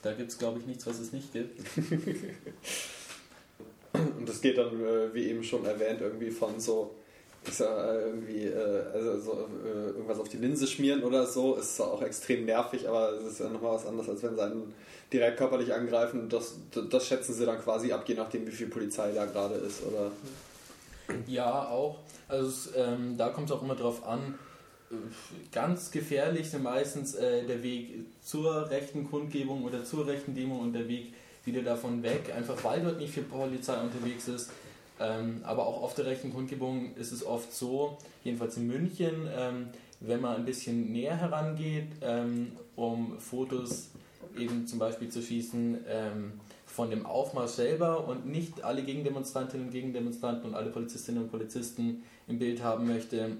[0.07, 1.59] Da gibt es, glaube ich, nichts, was es nicht gibt.
[3.91, 6.95] Und das geht dann, äh, wie eben schon erwähnt, irgendwie von so,
[7.45, 11.75] ich sag, irgendwie, äh, also so, äh, irgendwas auf die Linse schmieren oder so, ist
[11.75, 14.73] zwar auch extrem nervig, aber es ist ja nochmal was anderes, als wenn sie einen
[15.11, 16.29] direkt körperlich angreifen.
[16.29, 16.55] Das,
[16.89, 20.13] das schätzen sie dann quasi ab, je nachdem, wie viel Polizei da gerade ist, oder?
[21.27, 21.99] Ja, auch.
[22.29, 24.39] Also es, ähm, da kommt es auch immer drauf an,
[25.51, 30.73] ganz gefährlich sind meistens äh, der Weg zur rechten Kundgebung oder zur rechten Demo und
[30.73, 34.51] der Weg wieder davon weg, einfach weil dort nicht viel Polizei unterwegs ist.
[34.99, 39.68] Ähm, aber auch auf der rechten Kundgebung ist es oft so, jedenfalls in München, ähm,
[39.99, 43.89] wenn man ein bisschen näher herangeht, ähm, um Fotos
[44.38, 46.34] eben zum Beispiel zu schießen ähm,
[46.65, 52.03] von dem Aufmarsch selber und nicht alle Gegendemonstrantinnen und Gegendemonstranten und alle Polizistinnen und Polizisten
[52.27, 53.38] im Bild haben möchte,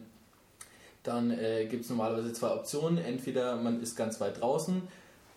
[1.08, 2.98] dann äh, gibt es normalerweise zwei Optionen.
[2.98, 4.82] Entweder man ist ganz weit draußen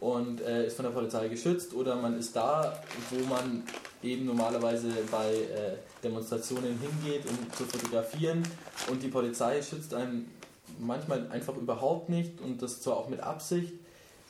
[0.00, 3.62] und äh, ist von der Polizei geschützt oder man ist da, wo man
[4.02, 8.42] eben normalerweise bei äh, Demonstrationen hingeht, um zu fotografieren
[8.90, 10.30] und die Polizei schützt einen
[10.78, 13.72] manchmal einfach überhaupt nicht und das zwar auch mit Absicht,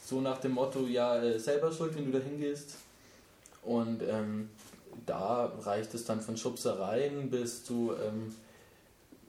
[0.04, 2.74] so nach dem Motto, ja, äh, selber schuld, wenn du da hingehst.
[3.62, 4.48] Und ähm,
[5.06, 8.34] da reicht es dann von Schubsereien bis zu ähm,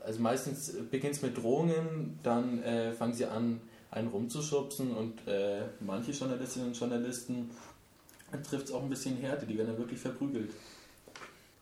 [0.05, 3.61] also meistens beginnt es mit Drohungen, dann äh, fangen sie an,
[3.91, 7.49] einen rumzuschubsen und äh, manche Journalistinnen und Journalisten
[8.49, 10.51] trifft es auch ein bisschen Härte, die werden dann wirklich verprügelt.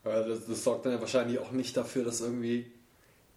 [0.03, 2.71] Das, das sorgt dann ja wahrscheinlich auch nicht dafür, dass irgendwie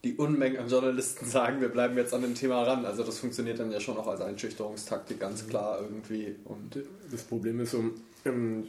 [0.04, 2.84] die Unmengen an Journalisten sagen, wir bleiben jetzt an dem Thema ran.
[2.84, 6.36] Also das funktioniert dann ja schon auch als Einschüchterungstaktik ganz klar irgendwie.
[6.44, 6.78] Und
[7.10, 7.92] Das Problem ist, um,
[8.24, 8.66] ähm,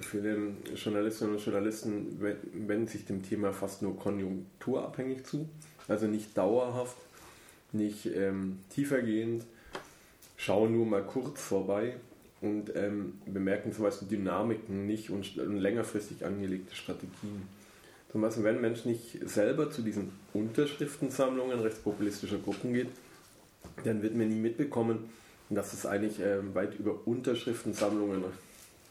[0.00, 5.48] viele Journalistinnen und Journalisten we- wenden sich dem Thema fast nur konjunkturabhängig zu,
[5.88, 6.96] also nicht dauerhaft,
[7.72, 9.44] nicht ähm, tiefergehend,
[10.36, 11.96] schauen nur mal kurz vorbei
[12.40, 17.48] und ähm, bemerken zum Beispiel Dynamiken nicht und, und längerfristig angelegte Strategien.
[18.12, 22.88] Zum Beispiel, wenn ein Mensch nicht selber zu diesen Unterschriftensammlungen rechtspopulistischer Gruppen geht,
[23.84, 25.10] dann wird man nie mitbekommen,
[25.50, 28.24] dass es eigentlich ähm, weit über Unterschriftensammlungen,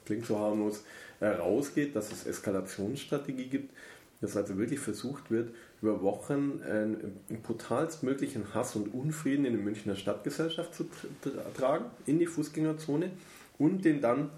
[0.05, 0.83] klingt so harmlos,
[1.19, 3.73] äh, rausgeht, dass es Eskalationsstrategie gibt,
[4.21, 9.95] dass also wirklich versucht wird, über Wochen einen brutalstmöglichen Hass und Unfrieden in die Münchner
[9.95, 13.11] Stadtgesellschaft zu tr- tra- tragen, in die Fußgängerzone
[13.59, 14.29] und den dann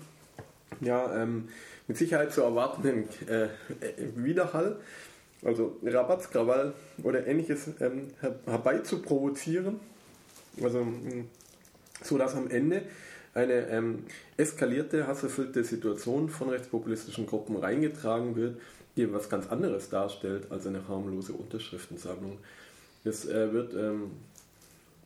[0.81, 1.47] ja, ähm,
[1.87, 3.47] mit Sicherheit zu erwartenden äh,
[4.15, 4.77] Widerhall,
[5.43, 6.73] also Rabattskrawall
[7.03, 9.79] oder ähnliches ähm, her- herbeizuprovozieren.
[10.61, 11.25] Also, mh,
[12.03, 12.81] so dass am Ende
[13.33, 14.03] eine ähm,
[14.35, 18.59] eskalierte, hasserfüllte Situation von rechtspopulistischen Gruppen reingetragen wird,
[18.97, 22.37] die was ganz anderes darstellt als eine harmlose Unterschriftensammlung.
[23.03, 24.11] Das äh, wird ähm,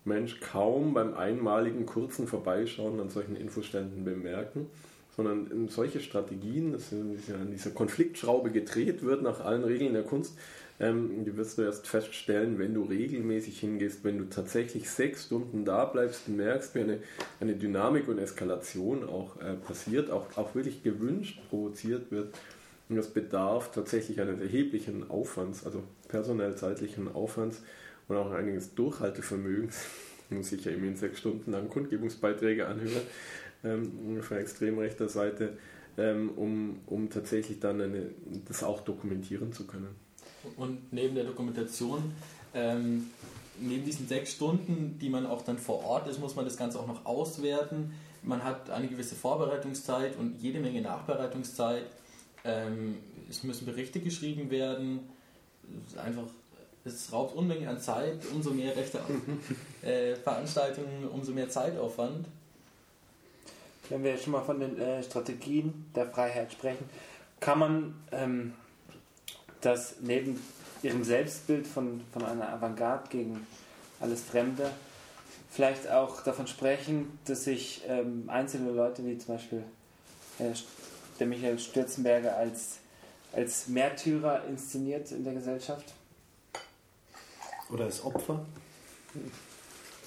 [0.06, 4.68] Mensch kaum beim einmaligen kurzen Vorbeischauen an solchen Infoständen bemerken,
[5.16, 10.34] sondern solche Strategien, dass an dieser Konfliktschraube gedreht wird nach allen Regeln der Kunst,
[10.80, 15.64] ähm, die wirst du erst feststellen, wenn du regelmäßig hingehst, wenn du tatsächlich sechs Stunden
[15.64, 17.00] da bleibst, merkst, wie eine,
[17.40, 22.34] eine Dynamik und Eskalation auch äh, passiert, auch, auch wirklich gewünscht provoziert wird.
[22.92, 27.62] Und das bedarf tatsächlich eines erheblichen Aufwands, also personell zeitlichen Aufwands
[28.10, 29.86] und auch einiges Durchhaltevermögens.
[30.30, 33.04] Muss ich ja immerhin sechs Stunden lang Kundgebungsbeiträge anhören
[33.64, 35.58] ähm, von extrem rechter Seite,
[35.98, 38.10] ähm, um, um tatsächlich dann eine,
[38.46, 39.96] das auch dokumentieren zu können.
[40.58, 42.12] Und neben der Dokumentation,
[42.54, 43.06] ähm,
[43.58, 46.78] neben diesen sechs Stunden, die man auch dann vor Ort ist, muss man das Ganze
[46.78, 47.94] auch noch auswerten.
[48.22, 51.86] Man hat eine gewisse Vorbereitungszeit und jede Menge Nachbereitungszeit.
[52.44, 52.98] Ähm,
[53.30, 55.10] es müssen Berichte geschrieben werden.
[55.88, 56.24] Es einfach,
[56.86, 58.20] es raubt Unmengen an Zeit.
[58.34, 59.00] Umso mehr rechte
[59.82, 62.28] äh, Veranstaltungen, umso mehr Zeitaufwand.
[63.90, 66.86] Wenn wir schon mal von den äh, Strategien der Freiheit sprechen,
[67.40, 68.54] kann man ähm,
[69.60, 70.40] das neben
[70.82, 73.46] ihrem Selbstbild von, von einer Avantgarde gegen
[74.00, 74.72] alles Fremde
[75.52, 79.64] vielleicht auch davon sprechen, dass sich ähm, einzelne Leute wie zum Beispiel
[80.40, 80.54] äh,
[81.22, 82.80] der Michael Stürzenberger als,
[83.32, 85.94] als Märtyrer inszeniert in der Gesellschaft?
[87.72, 88.44] Oder als Opfer?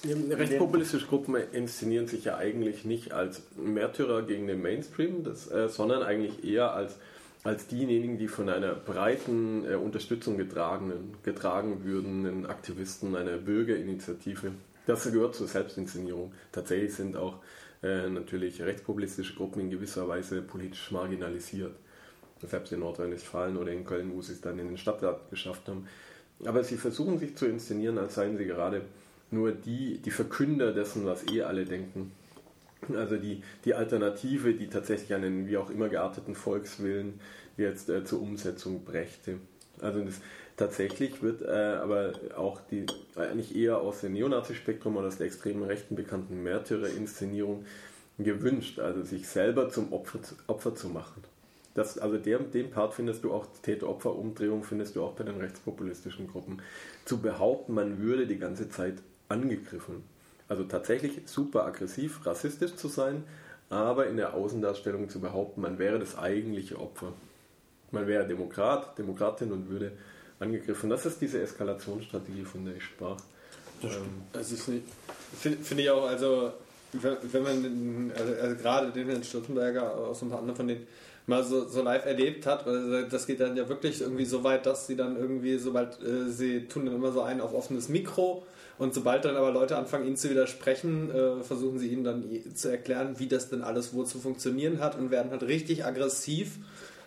[0.03, 6.03] Rechtspopulistische Gruppen inszenieren sich ja eigentlich nicht als Märtyrer gegen den Mainstream, das, äh, sondern
[6.03, 6.97] eigentlich eher als,
[7.43, 14.51] als diejenigen, die von einer breiten äh, Unterstützung getragen, getragen würden, einen Aktivisten, einer Bürgerinitiative.
[14.85, 16.33] Das gehört zur Selbstinszenierung.
[16.51, 17.39] Tatsächlich sind auch
[17.83, 21.75] äh, natürlich rechtspopulistische Gruppen in gewisser Weise politisch marginalisiert.
[22.41, 25.87] Selbst in Nordrhein-Westfalen oder in Köln, wo sie es dann in den Stadtrat geschafft haben.
[26.43, 28.81] Aber sie versuchen sich zu inszenieren, als seien sie gerade
[29.31, 32.11] nur die, die Verkünder dessen, was eh alle denken.
[32.93, 37.19] Also die, die Alternative, die tatsächlich einen wie auch immer gearteten Volkswillen
[37.57, 39.39] jetzt äh, zur Umsetzung brächte.
[39.81, 40.15] Also das,
[40.57, 42.85] tatsächlich wird äh, aber auch die
[43.15, 47.65] eigentlich eher aus dem Neonazi-Spektrum oder aus der extremen Rechten bekannten Märtyrer-Inszenierung
[48.17, 51.23] gewünscht, also sich selber zum Opfer, Opfer zu machen.
[51.73, 56.27] Das, also der, den Part findest du auch, Täter-Opfer-Umdrehung findest du auch bei den rechtspopulistischen
[56.27, 56.61] Gruppen.
[57.03, 58.95] Zu behaupten, man würde die ganze Zeit
[59.27, 60.03] angegriffen.
[60.47, 63.23] Also tatsächlich super aggressiv, rassistisch zu sein,
[63.69, 67.11] aber in der Außendarstellung zu behaupten, man wäre das eigentliche Opfer.
[67.95, 69.91] Man wäre Demokrat, Demokratin und würde
[70.39, 70.89] angegriffen.
[70.89, 73.17] Das ist diese Eskalationsstrategie, von der ich sprach.
[73.81, 73.89] Ähm,
[74.33, 74.83] Das ist nicht.
[75.39, 76.51] Finde find ich auch, also,
[76.91, 80.87] wenn man den, also, also gerade den Herrn Stürzenberger aus unter anderem von denen
[81.27, 84.65] mal so, so live erlebt hat, also das geht dann ja wirklich irgendwie so weit,
[84.65, 88.45] dass sie dann irgendwie, sobald äh, sie tun dann immer so ein auf offenes Mikro
[88.77, 92.23] und sobald dann aber Leute anfangen, ihnen zu widersprechen, äh, versuchen sie ihnen dann
[92.53, 96.59] zu erklären, wie das denn alles wohl zu funktionieren hat und werden halt richtig aggressiv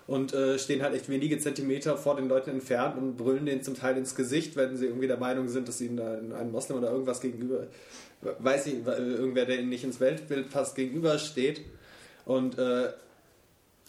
[0.08, 3.76] und äh, stehen halt echt wenige Zentimeter vor den Leuten entfernt und brüllen denen zum
[3.76, 6.90] Teil ins Gesicht, wenn sie irgendwie der Meinung sind, dass ihnen da ein Moslem oder
[6.90, 7.66] irgendwas gegenüber,
[8.22, 11.60] weiß ich, irgendwer, der ihnen nicht ins Weltbild passt, gegenübersteht.
[12.24, 12.88] Und äh,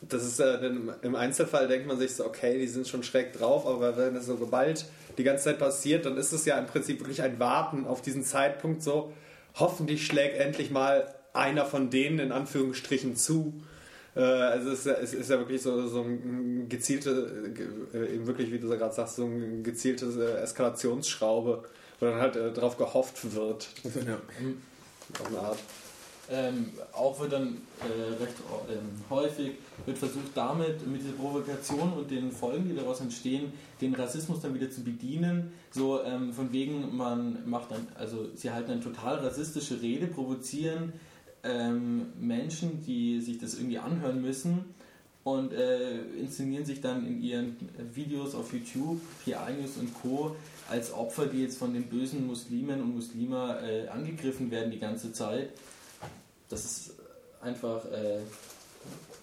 [0.01, 0.59] das ist äh,
[1.01, 4.25] im Einzelfall denkt man sich so, okay, die sind schon schräg drauf, aber wenn das
[4.25, 4.85] so geballt
[5.17, 8.23] die ganze Zeit passiert, dann ist es ja im Prinzip wirklich ein Warten auf diesen
[8.23, 9.13] Zeitpunkt so,
[9.55, 13.53] hoffentlich schlägt endlich mal einer von denen in Anführungsstrichen zu.
[14.15, 17.53] Äh, also es ist, ja, es ist ja wirklich so, so ein gezielte,
[17.94, 21.64] äh, wirklich wie du gerade sagst, so ein gezieltes äh, Eskalationsschraube,
[21.99, 23.69] wo dann halt äh, drauf gehofft wird.
[23.84, 24.18] Ja.
[25.19, 25.57] Auf eine Art.
[26.31, 28.36] Ähm, auch wird dann äh, recht
[28.69, 29.53] ähm, häufig
[29.88, 34.53] wird versucht damit mit dieser Provokation und den Folgen, die daraus entstehen, den Rassismus dann
[34.53, 35.52] wieder zu bedienen.
[35.72, 40.94] So ähm, von wegen man macht dann, also sie halten eine total rassistische Rede, provozieren
[41.43, 44.65] ähm, Menschen, die sich das irgendwie anhören müssen
[45.23, 47.55] und äh, inszenieren sich dann in ihren
[47.93, 50.35] Videos auf YouTube, PI News und Co.
[50.69, 55.11] als Opfer, die jetzt von den bösen Muslimen und Muslima äh, angegriffen werden die ganze
[55.13, 55.49] Zeit
[56.49, 56.93] das ist
[57.41, 58.19] einfach, äh,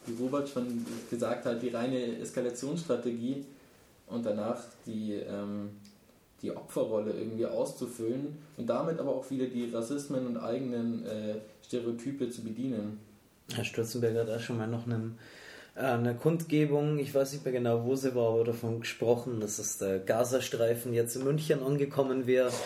[0.07, 3.45] wie Robert schon gesagt hat, die reine Eskalationsstrategie
[4.07, 5.71] und danach die, ähm,
[6.43, 12.31] die Opferrolle irgendwie auszufüllen und damit aber auch wieder die Rassismen und eigenen äh, Stereotype
[12.31, 13.01] zu bedienen.
[13.55, 15.19] Herr Stürzenberger hat auch schon mal noch einen,
[15.75, 19.59] äh, eine Kundgebung, ich weiß nicht mehr genau, wo sie war, aber davon gesprochen, dass
[19.59, 22.51] es der Gazastreifen jetzt in München angekommen wäre.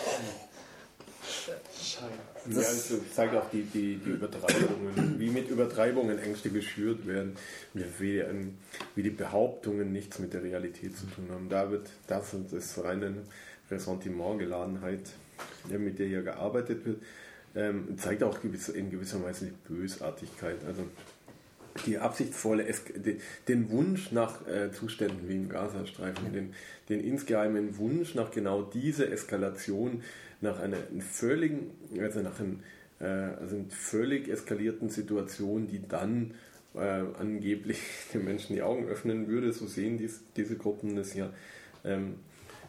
[2.49, 7.35] Ja, also zeigt auch die, die, die Übertreibungen, wie mit Übertreibungen Ängste geschürt werden,
[7.73, 8.57] wie, ähm,
[8.95, 11.49] wie die Behauptungen nichts mit der Realität zu tun haben.
[11.49, 13.13] Da wird das und das reine
[13.69, 15.01] Ressentiment-Geladenheit,
[15.69, 17.01] mit der hier gearbeitet wird,
[17.55, 20.57] ähm, zeigt auch in gewisser Weise die Bösartigkeit.
[20.65, 20.83] Also
[21.85, 22.65] die absichtsvolle,
[23.47, 26.53] den Wunsch nach äh, Zuständen wie im Gazastreifen, den,
[26.89, 30.03] den insgeheimen Wunsch nach genau dieser Eskalation,
[30.41, 32.59] nach einer völligen, also nach einem,
[32.99, 36.33] äh, also einer völlig eskalierten Situation, die dann
[36.75, 37.79] äh, angeblich
[38.13, 41.31] den Menschen die Augen öffnen würde, so sehen dies, diese Gruppen das ja.
[41.85, 42.15] Ähm,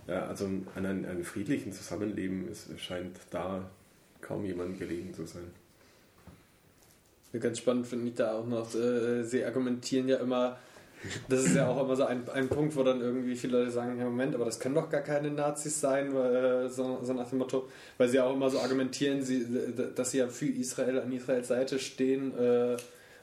[0.07, 3.70] ja also an einem, einem friedlichen Zusammenleben es scheint da
[4.20, 5.51] kaum jemand gelegen zu sein.
[7.39, 10.59] Ganz spannend finde ich da auch noch, äh, sie argumentieren ja immer,
[11.29, 13.99] das ist ja auch immer so ein, ein Punkt, wo dann irgendwie viele Leute sagen,
[13.99, 17.39] ja Moment, aber das können doch gar keine Nazis sein, weil, so, so, nach dem
[17.39, 17.69] Motto,
[17.99, 19.47] weil sie auch immer so argumentieren, sie,
[19.95, 22.77] dass sie ja für Israel an Israels Seite stehen äh,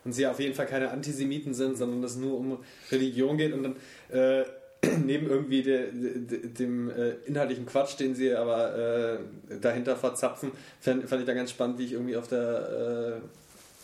[0.04, 2.60] und sie ja auf jeden Fall keine Antisemiten sind, sondern dass es nur um
[2.92, 3.54] Religion geht.
[3.54, 3.76] Und dann
[4.12, 4.46] äh,
[5.06, 9.18] neben irgendwie de, de, dem äh, inhaltlichen Quatsch, den sie aber äh,
[9.60, 13.28] dahinter verzapfen, fand, fand, ich da ganz spannend, wie ich irgendwie auf der äh,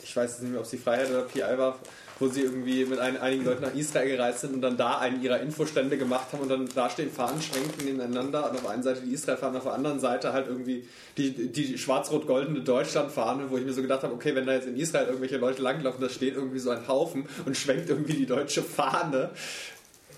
[0.06, 1.80] ich weiß nicht mehr, ob es die Freiheit oder PI war,
[2.20, 5.22] wo sie irgendwie mit ein, einigen Leuten nach Israel gereist sind und dann da einen
[5.22, 8.84] ihrer Infostände gemacht haben und dann da stehen Fahnen schwenken nebeneinander und auf der einen
[8.84, 10.88] Seite die Israel-Fahne, auf der anderen Seite halt irgendwie
[11.18, 14.78] die, die schwarz-rot-goldene Deutschland-Fahne, wo ich mir so gedacht habe, okay, wenn da jetzt in
[14.78, 18.64] Israel irgendwelche Leute langlaufen, da steht irgendwie so ein Haufen und schwenkt irgendwie die deutsche
[18.64, 19.32] Fahne.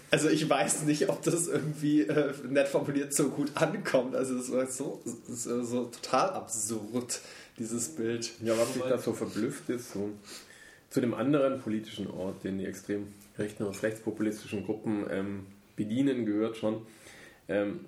[0.10, 4.16] Also ich weiß nicht, ob das irgendwie äh, nett formuliert so gut ankommt.
[4.16, 7.20] Also das war so, das so total absurd
[7.60, 8.32] dieses Bild.
[8.42, 10.12] Ja, was mich da so verblüfft ist, so
[10.90, 13.08] zu dem anderen politischen Ort, den die extrem
[13.38, 15.46] rechten und rechtspopulistischen Gruppen ähm,
[15.76, 16.82] bedienen, gehört schon,
[17.48, 17.82] ähm,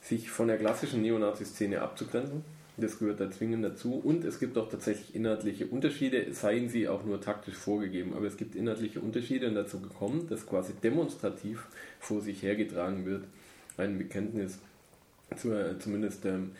[0.00, 2.44] sich von der klassischen Neonazi-Szene abzugrenzen.
[2.76, 3.94] Das gehört da zwingend dazu.
[3.94, 8.14] Und es gibt auch tatsächlich inhaltliche Unterschiede, seien sie auch nur taktisch vorgegeben.
[8.14, 11.66] Aber es gibt inhaltliche Unterschiede und dazu gekommen, dass quasi demonstrativ
[12.00, 13.24] vor sich hergetragen wird.
[13.76, 14.58] Ein Bekenntnis
[15.36, 16.52] zu, äh, zumindest ähm,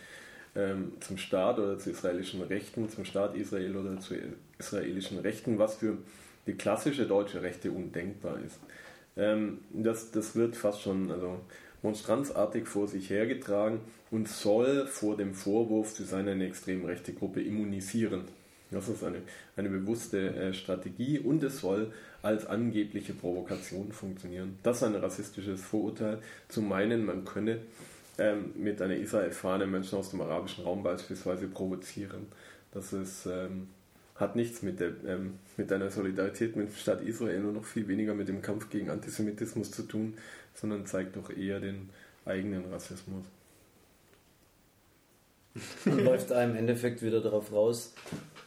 [0.57, 4.15] ähm, zum Staat oder zu israelischen Rechten, zum Staat Israel oder zu
[4.59, 5.99] israelischen Rechten, was für
[6.47, 8.59] die klassische deutsche Rechte undenkbar ist.
[9.17, 11.41] Ähm, das, das wird fast schon also
[11.83, 17.43] monstranzartig vor sich hergetragen und soll vor dem Vorwurf, sie seien eine extrem rechte Gruppe,
[17.43, 18.23] immunisieren.
[18.71, 19.19] Das ist eine,
[19.57, 24.59] eine bewusste äh, Strategie und es soll als angebliche Provokation funktionieren.
[24.63, 26.19] Das ist ein rassistisches Vorurteil,
[26.49, 27.59] zu meinen, man könne
[28.19, 32.27] ähm, mit einer Israel-Fahne Menschen aus dem arabischen Raum beispielsweise provozieren.
[32.73, 33.69] Das ist, ähm,
[34.17, 37.89] hat nichts mit, der, ähm, mit einer Solidarität mit dem Staat Israel und noch viel
[37.89, 40.15] weniger mit dem Kampf gegen Antisemitismus zu tun,
[40.55, 41.91] sondern zeigt doch eher den
[42.25, 43.25] eigenen Rassismus.
[45.85, 47.95] Und läuft einem im Endeffekt wieder darauf raus,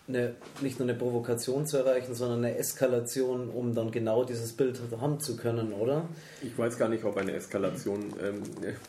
[0.07, 4.79] eine, nicht nur eine Provokation zu erreichen, sondern eine Eskalation, um dann genau dieses Bild
[4.99, 6.07] haben zu können, oder?
[6.41, 8.41] Ich weiß gar nicht, ob eine Eskalation ähm,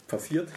[0.07, 0.49] passiert,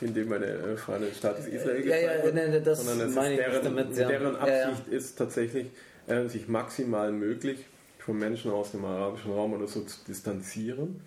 [0.00, 3.38] indem eine äh, Fahne Staates Israel ja, ja, wird, nee, das sondern es meine ist
[3.38, 4.08] deren, damit, ja.
[4.08, 5.66] deren Absicht ja, ist tatsächlich,
[6.06, 7.64] äh, sich maximal möglich
[7.98, 11.00] von Menschen aus dem arabischen Raum oder so zu distanzieren,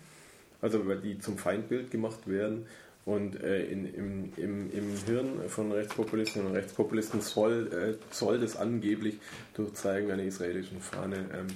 [0.60, 2.66] also weil die zum Feindbild gemacht werden
[3.04, 8.56] und äh, in, im, im, im Hirn von Rechtspopulisten und Rechtspopulisten soll, äh, soll das
[8.56, 9.18] angeblich
[9.54, 11.46] durch Zeigen einer israelischen Fahne ähm,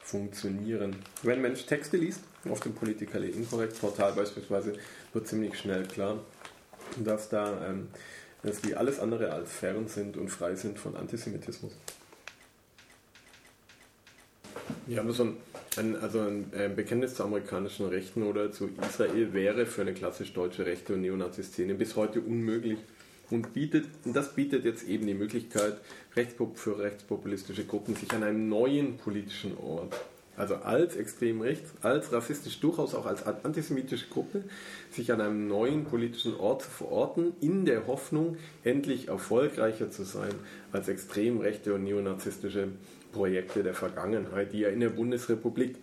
[0.00, 0.96] funktionieren.
[1.22, 4.74] Wenn ein Mensch Texte liest, auf dem Politically Incorrect Portal beispielsweise,
[5.12, 6.18] wird ziemlich schnell klar,
[7.02, 7.88] dass da ähm,
[8.42, 11.72] dass die alles andere als fern sind und frei sind von Antisemitismus.
[14.88, 15.36] Ja, aber so ein,
[15.76, 20.66] ein, also ein Bekenntnis zur amerikanischen Rechten oder zu Israel wäre für eine klassisch deutsche
[20.66, 22.78] Rechte- und Neonazi-Szene bis heute unmöglich
[23.30, 25.78] und bietet, das bietet jetzt eben die Möglichkeit
[26.16, 29.94] Rechtspop für rechtspopulistische Gruppen, sich an einem neuen politischen Ort,
[30.36, 34.42] also als extrem rechts, als rassistisch, durchaus auch als antisemitische Gruppe,
[34.90, 40.34] sich an einem neuen politischen Ort zu verorten, in der Hoffnung, endlich erfolgreicher zu sein
[40.72, 42.68] als extrem rechte und neonazistische
[43.12, 45.76] Projekte der Vergangenheit, die ja in der Bundesrepublik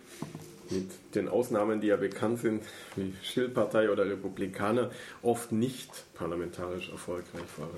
[0.70, 2.62] mit den Ausnahmen, die ja bekannt sind,
[2.96, 4.90] wie Schildpartei oder Republikaner,
[5.22, 7.70] oft nicht parlamentarisch erfolgreich waren.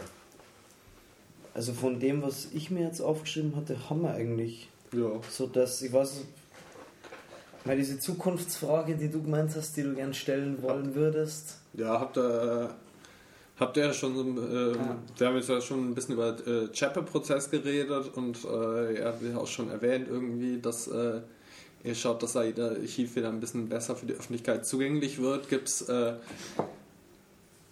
[1.55, 4.69] Also von dem, was ich mir jetzt aufgeschrieben hatte, haben wir eigentlich.
[4.93, 5.21] Ja.
[5.31, 6.25] So dass, ich weiß,
[7.65, 11.59] weil diese Zukunftsfrage, die du gemeint hast, die du gern stellen wollen würdest.
[11.75, 12.75] Ja, habt ihr,
[13.63, 14.97] habt ihr schon so, äh, Ja.
[15.17, 19.23] wir haben jetzt ja schon ein bisschen über äh, Chappe-Prozess geredet und äh, ihr habt
[19.23, 21.21] ja auch schon erwähnt irgendwie, dass äh,
[21.85, 25.49] ihr schaut, dass AIDA Archiv wieder ein bisschen besser für die Öffentlichkeit zugänglich wird.
[25.49, 26.15] Gibt's äh,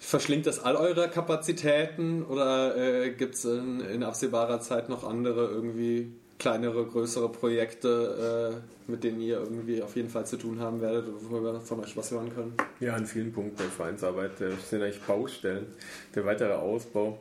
[0.03, 5.47] Verschlingt das all eure Kapazitäten oder äh, gibt es in, in absehbarer Zeit noch andere
[5.51, 6.11] irgendwie
[6.41, 11.07] kleinere, größere Projekte, äh, mit denen ihr irgendwie auf jeden Fall zu tun haben werdet,
[11.29, 12.55] wo wir von euch was hören können?
[12.81, 15.67] Ja, an vielen Punkten der Vereinsarbeit sind eigentlich Baustellen.
[16.15, 17.19] Der weitere Ausbau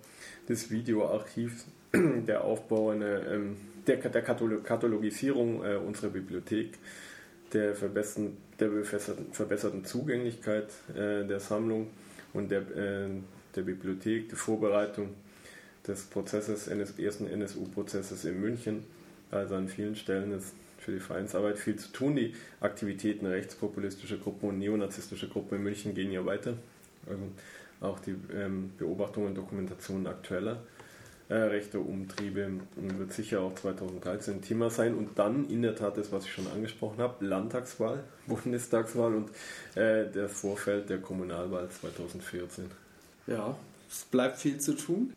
[0.47, 6.77] des Videoarchivs, der Aufbau einer, ähm, der, der Katalo- Katalogisierung äh, unserer Bibliothek,
[7.53, 11.87] der, verbessern, der verbesserten, verbesserten Zugänglichkeit äh, der Sammlung
[12.33, 13.09] und der, äh,
[13.55, 15.09] der Bibliothek, die Vorbereitung
[15.85, 18.85] des Prozesses, NS, ersten NSU-Prozesses in München.
[19.31, 22.15] Also an vielen Stellen ist für die Vereinsarbeit viel zu tun.
[22.15, 26.53] Die Aktivitäten rechtspopulistischer Gruppen und neonazistischer Gruppen in München gehen ja weiter.
[27.07, 27.23] Also
[27.81, 30.61] auch die ähm, Beobachtungen und Dokumentationen aktueller
[31.30, 34.95] äh, rechte Umtriebe wird sicher auch 2013 ein Thema sein.
[34.95, 39.30] Und dann in der Tat das, was ich schon angesprochen habe, Landtagswahl, Bundestagswahl und
[39.76, 42.65] äh, der Vorfeld der Kommunalwahl 2014.
[43.27, 43.56] Ja,
[43.89, 45.14] es bleibt viel zu tun.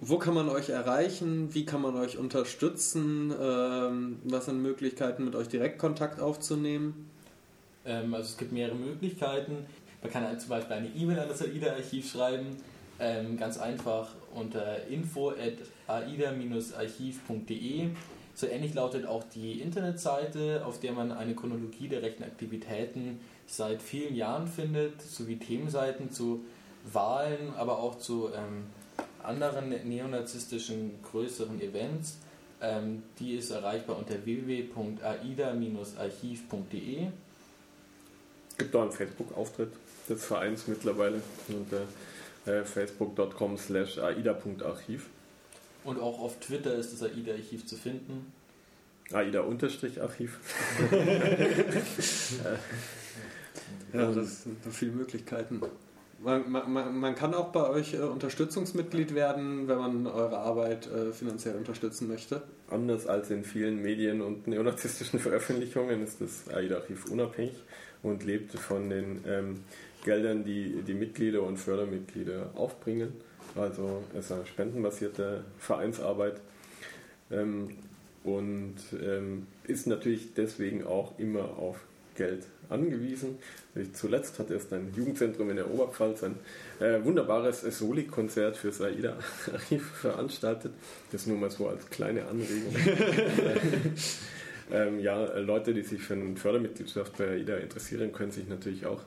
[0.00, 1.52] Wo- kann man euch erreichen?
[1.54, 3.32] Wie kann man euch unterstützen?
[3.40, 7.10] Ähm, was sind Möglichkeiten, mit euch direkt Kontakt aufzunehmen?
[7.84, 9.66] Ähm, also es gibt mehrere Möglichkeiten.
[10.02, 12.56] Man kann halt zum Beispiel eine E-Mail an das AIDA-Archiv schreiben.
[12.98, 17.88] Ähm, ganz einfach unter info at aida-archiv.de.
[18.34, 23.82] So ähnlich lautet auch die Internetseite, auf der man eine Chronologie der rechten Aktivitäten seit
[23.82, 26.44] vielen Jahren findet, sowie Themenseiten zu
[26.92, 28.28] Wahlen, aber auch zu
[29.26, 32.18] anderen neonazistischen größeren Events.
[32.60, 37.08] Ähm, die ist erreichbar unter www.aida-archiv.de.
[38.56, 39.72] gibt auch einen Facebook-Auftritt
[40.08, 41.82] des Vereins mittlerweile unter
[42.46, 45.10] äh, facebook.com slash aida.archiv.
[45.84, 48.32] Und auch auf Twitter ist das AIDA-Archiv zu finden.
[49.12, 50.38] aida-archiv.
[53.92, 55.60] Ja, das sind so viele Möglichkeiten.
[56.18, 61.12] Man, man- man, kann auch bei euch äh, Unterstützungsmitglied werden, wenn man eure Arbeit äh,
[61.12, 62.42] finanziell unterstützen möchte.
[62.70, 67.54] Anders als in vielen Medien und neonazistischen Veröffentlichungen ist das AIDA-Archiv unabhängig
[68.02, 69.60] und lebt von den ähm,
[70.04, 73.12] Geldern, die die Mitglieder und Fördermitglieder aufbringen.
[73.54, 76.40] Also es ist eine spendenbasierte Vereinsarbeit
[77.30, 77.70] ähm,
[78.24, 81.78] und ähm, ist natürlich deswegen auch immer auf
[82.16, 83.38] Geld angewiesen.
[83.92, 86.36] Zuletzt hat erst ein Jugendzentrum in der Oberpfalz ein
[86.80, 90.72] äh, wunderbares Soli-Konzert für Saida-Archiv veranstaltet.
[91.12, 92.74] Das nur mal so als kleine Anregung.
[94.72, 99.02] ähm, ja, Leute, die sich für eine Fördermitgliedschaft bei AIDA interessieren, können sich natürlich auch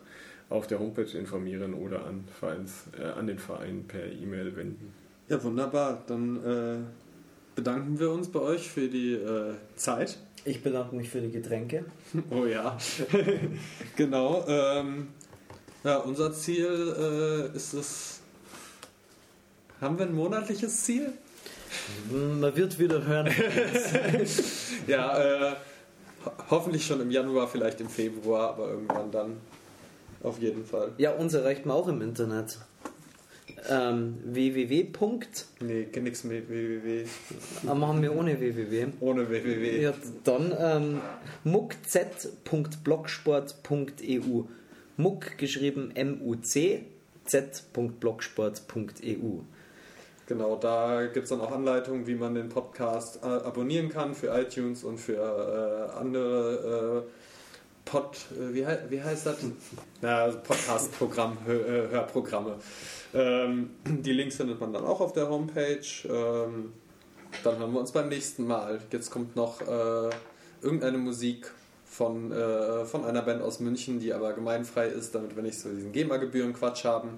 [0.49, 4.94] auf der Homepage informieren oder an, Vereins, äh, an den Verein per E-Mail wenden.
[5.27, 6.03] Ja, wunderbar.
[6.07, 6.77] Dann äh,
[7.56, 10.18] bedanken wir uns bei euch für die äh, Zeit.
[10.45, 11.85] Ich bedanke mich für die Getränke.
[12.31, 12.77] Oh ja,
[13.95, 14.45] genau.
[14.47, 15.09] Ähm,
[15.83, 18.19] ja, unser Ziel äh, ist es.
[19.81, 21.13] Haben wir ein monatliches Ziel?
[22.11, 23.27] Man wird wieder hören.
[24.87, 25.55] Ja, äh,
[26.25, 29.37] ho hoffentlich schon im Januar, vielleicht im Februar, aber irgendwann dann.
[30.23, 30.91] Auf jeden Fall.
[30.97, 32.57] Ja, uns erreicht man auch im Internet.
[33.69, 34.88] Ähm, www.
[35.61, 37.06] Nee, nix mit www.
[37.68, 38.88] Ah, machen wir ohne www.
[38.99, 39.81] Ohne www.
[39.81, 41.02] Ja, dann ähm,
[41.44, 44.44] muckz.blogsport.eu.
[44.98, 46.86] Muck geschrieben M-U-C,
[47.26, 49.41] z.blogsport.eu.
[50.30, 54.27] Genau, da gibt es dann auch Anleitungen, wie man den Podcast äh, abonnieren kann für
[54.27, 56.38] iTunes und für äh, andere
[57.89, 59.37] Pod, äh, wie, wie heißt das?
[60.01, 61.51] Na, Podcast-Programm, äh,
[61.89, 62.55] Hörprogramme.
[63.13, 65.79] Ähm, die Links findet man dann auch auf der Homepage.
[66.05, 66.73] Ähm,
[67.43, 68.79] dann hören wir uns beim nächsten Mal.
[68.91, 70.09] Jetzt kommt noch äh,
[70.61, 71.51] irgendeine Musik
[71.85, 75.69] von, äh, von einer Band aus München, die aber gemeinfrei ist, damit wir nicht so
[75.69, 77.17] diesen GEMA-Gebühren-Quatsch haben.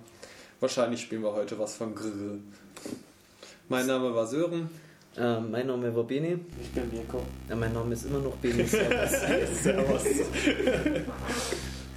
[0.62, 2.38] Wahrscheinlich spielen wir heute was von Grrr.
[3.68, 4.70] Mein Name war Sören.
[5.18, 6.38] Äh, mein Name war Beni.
[6.62, 7.22] Ich bin Mirko.
[7.50, 8.64] Ja, mein Name ist immer noch Beni.
[8.68, 9.12] Servus.
[9.62, 10.04] Servus.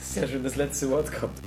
[0.01, 1.41] Sehr schön das letzte Wort gehabt.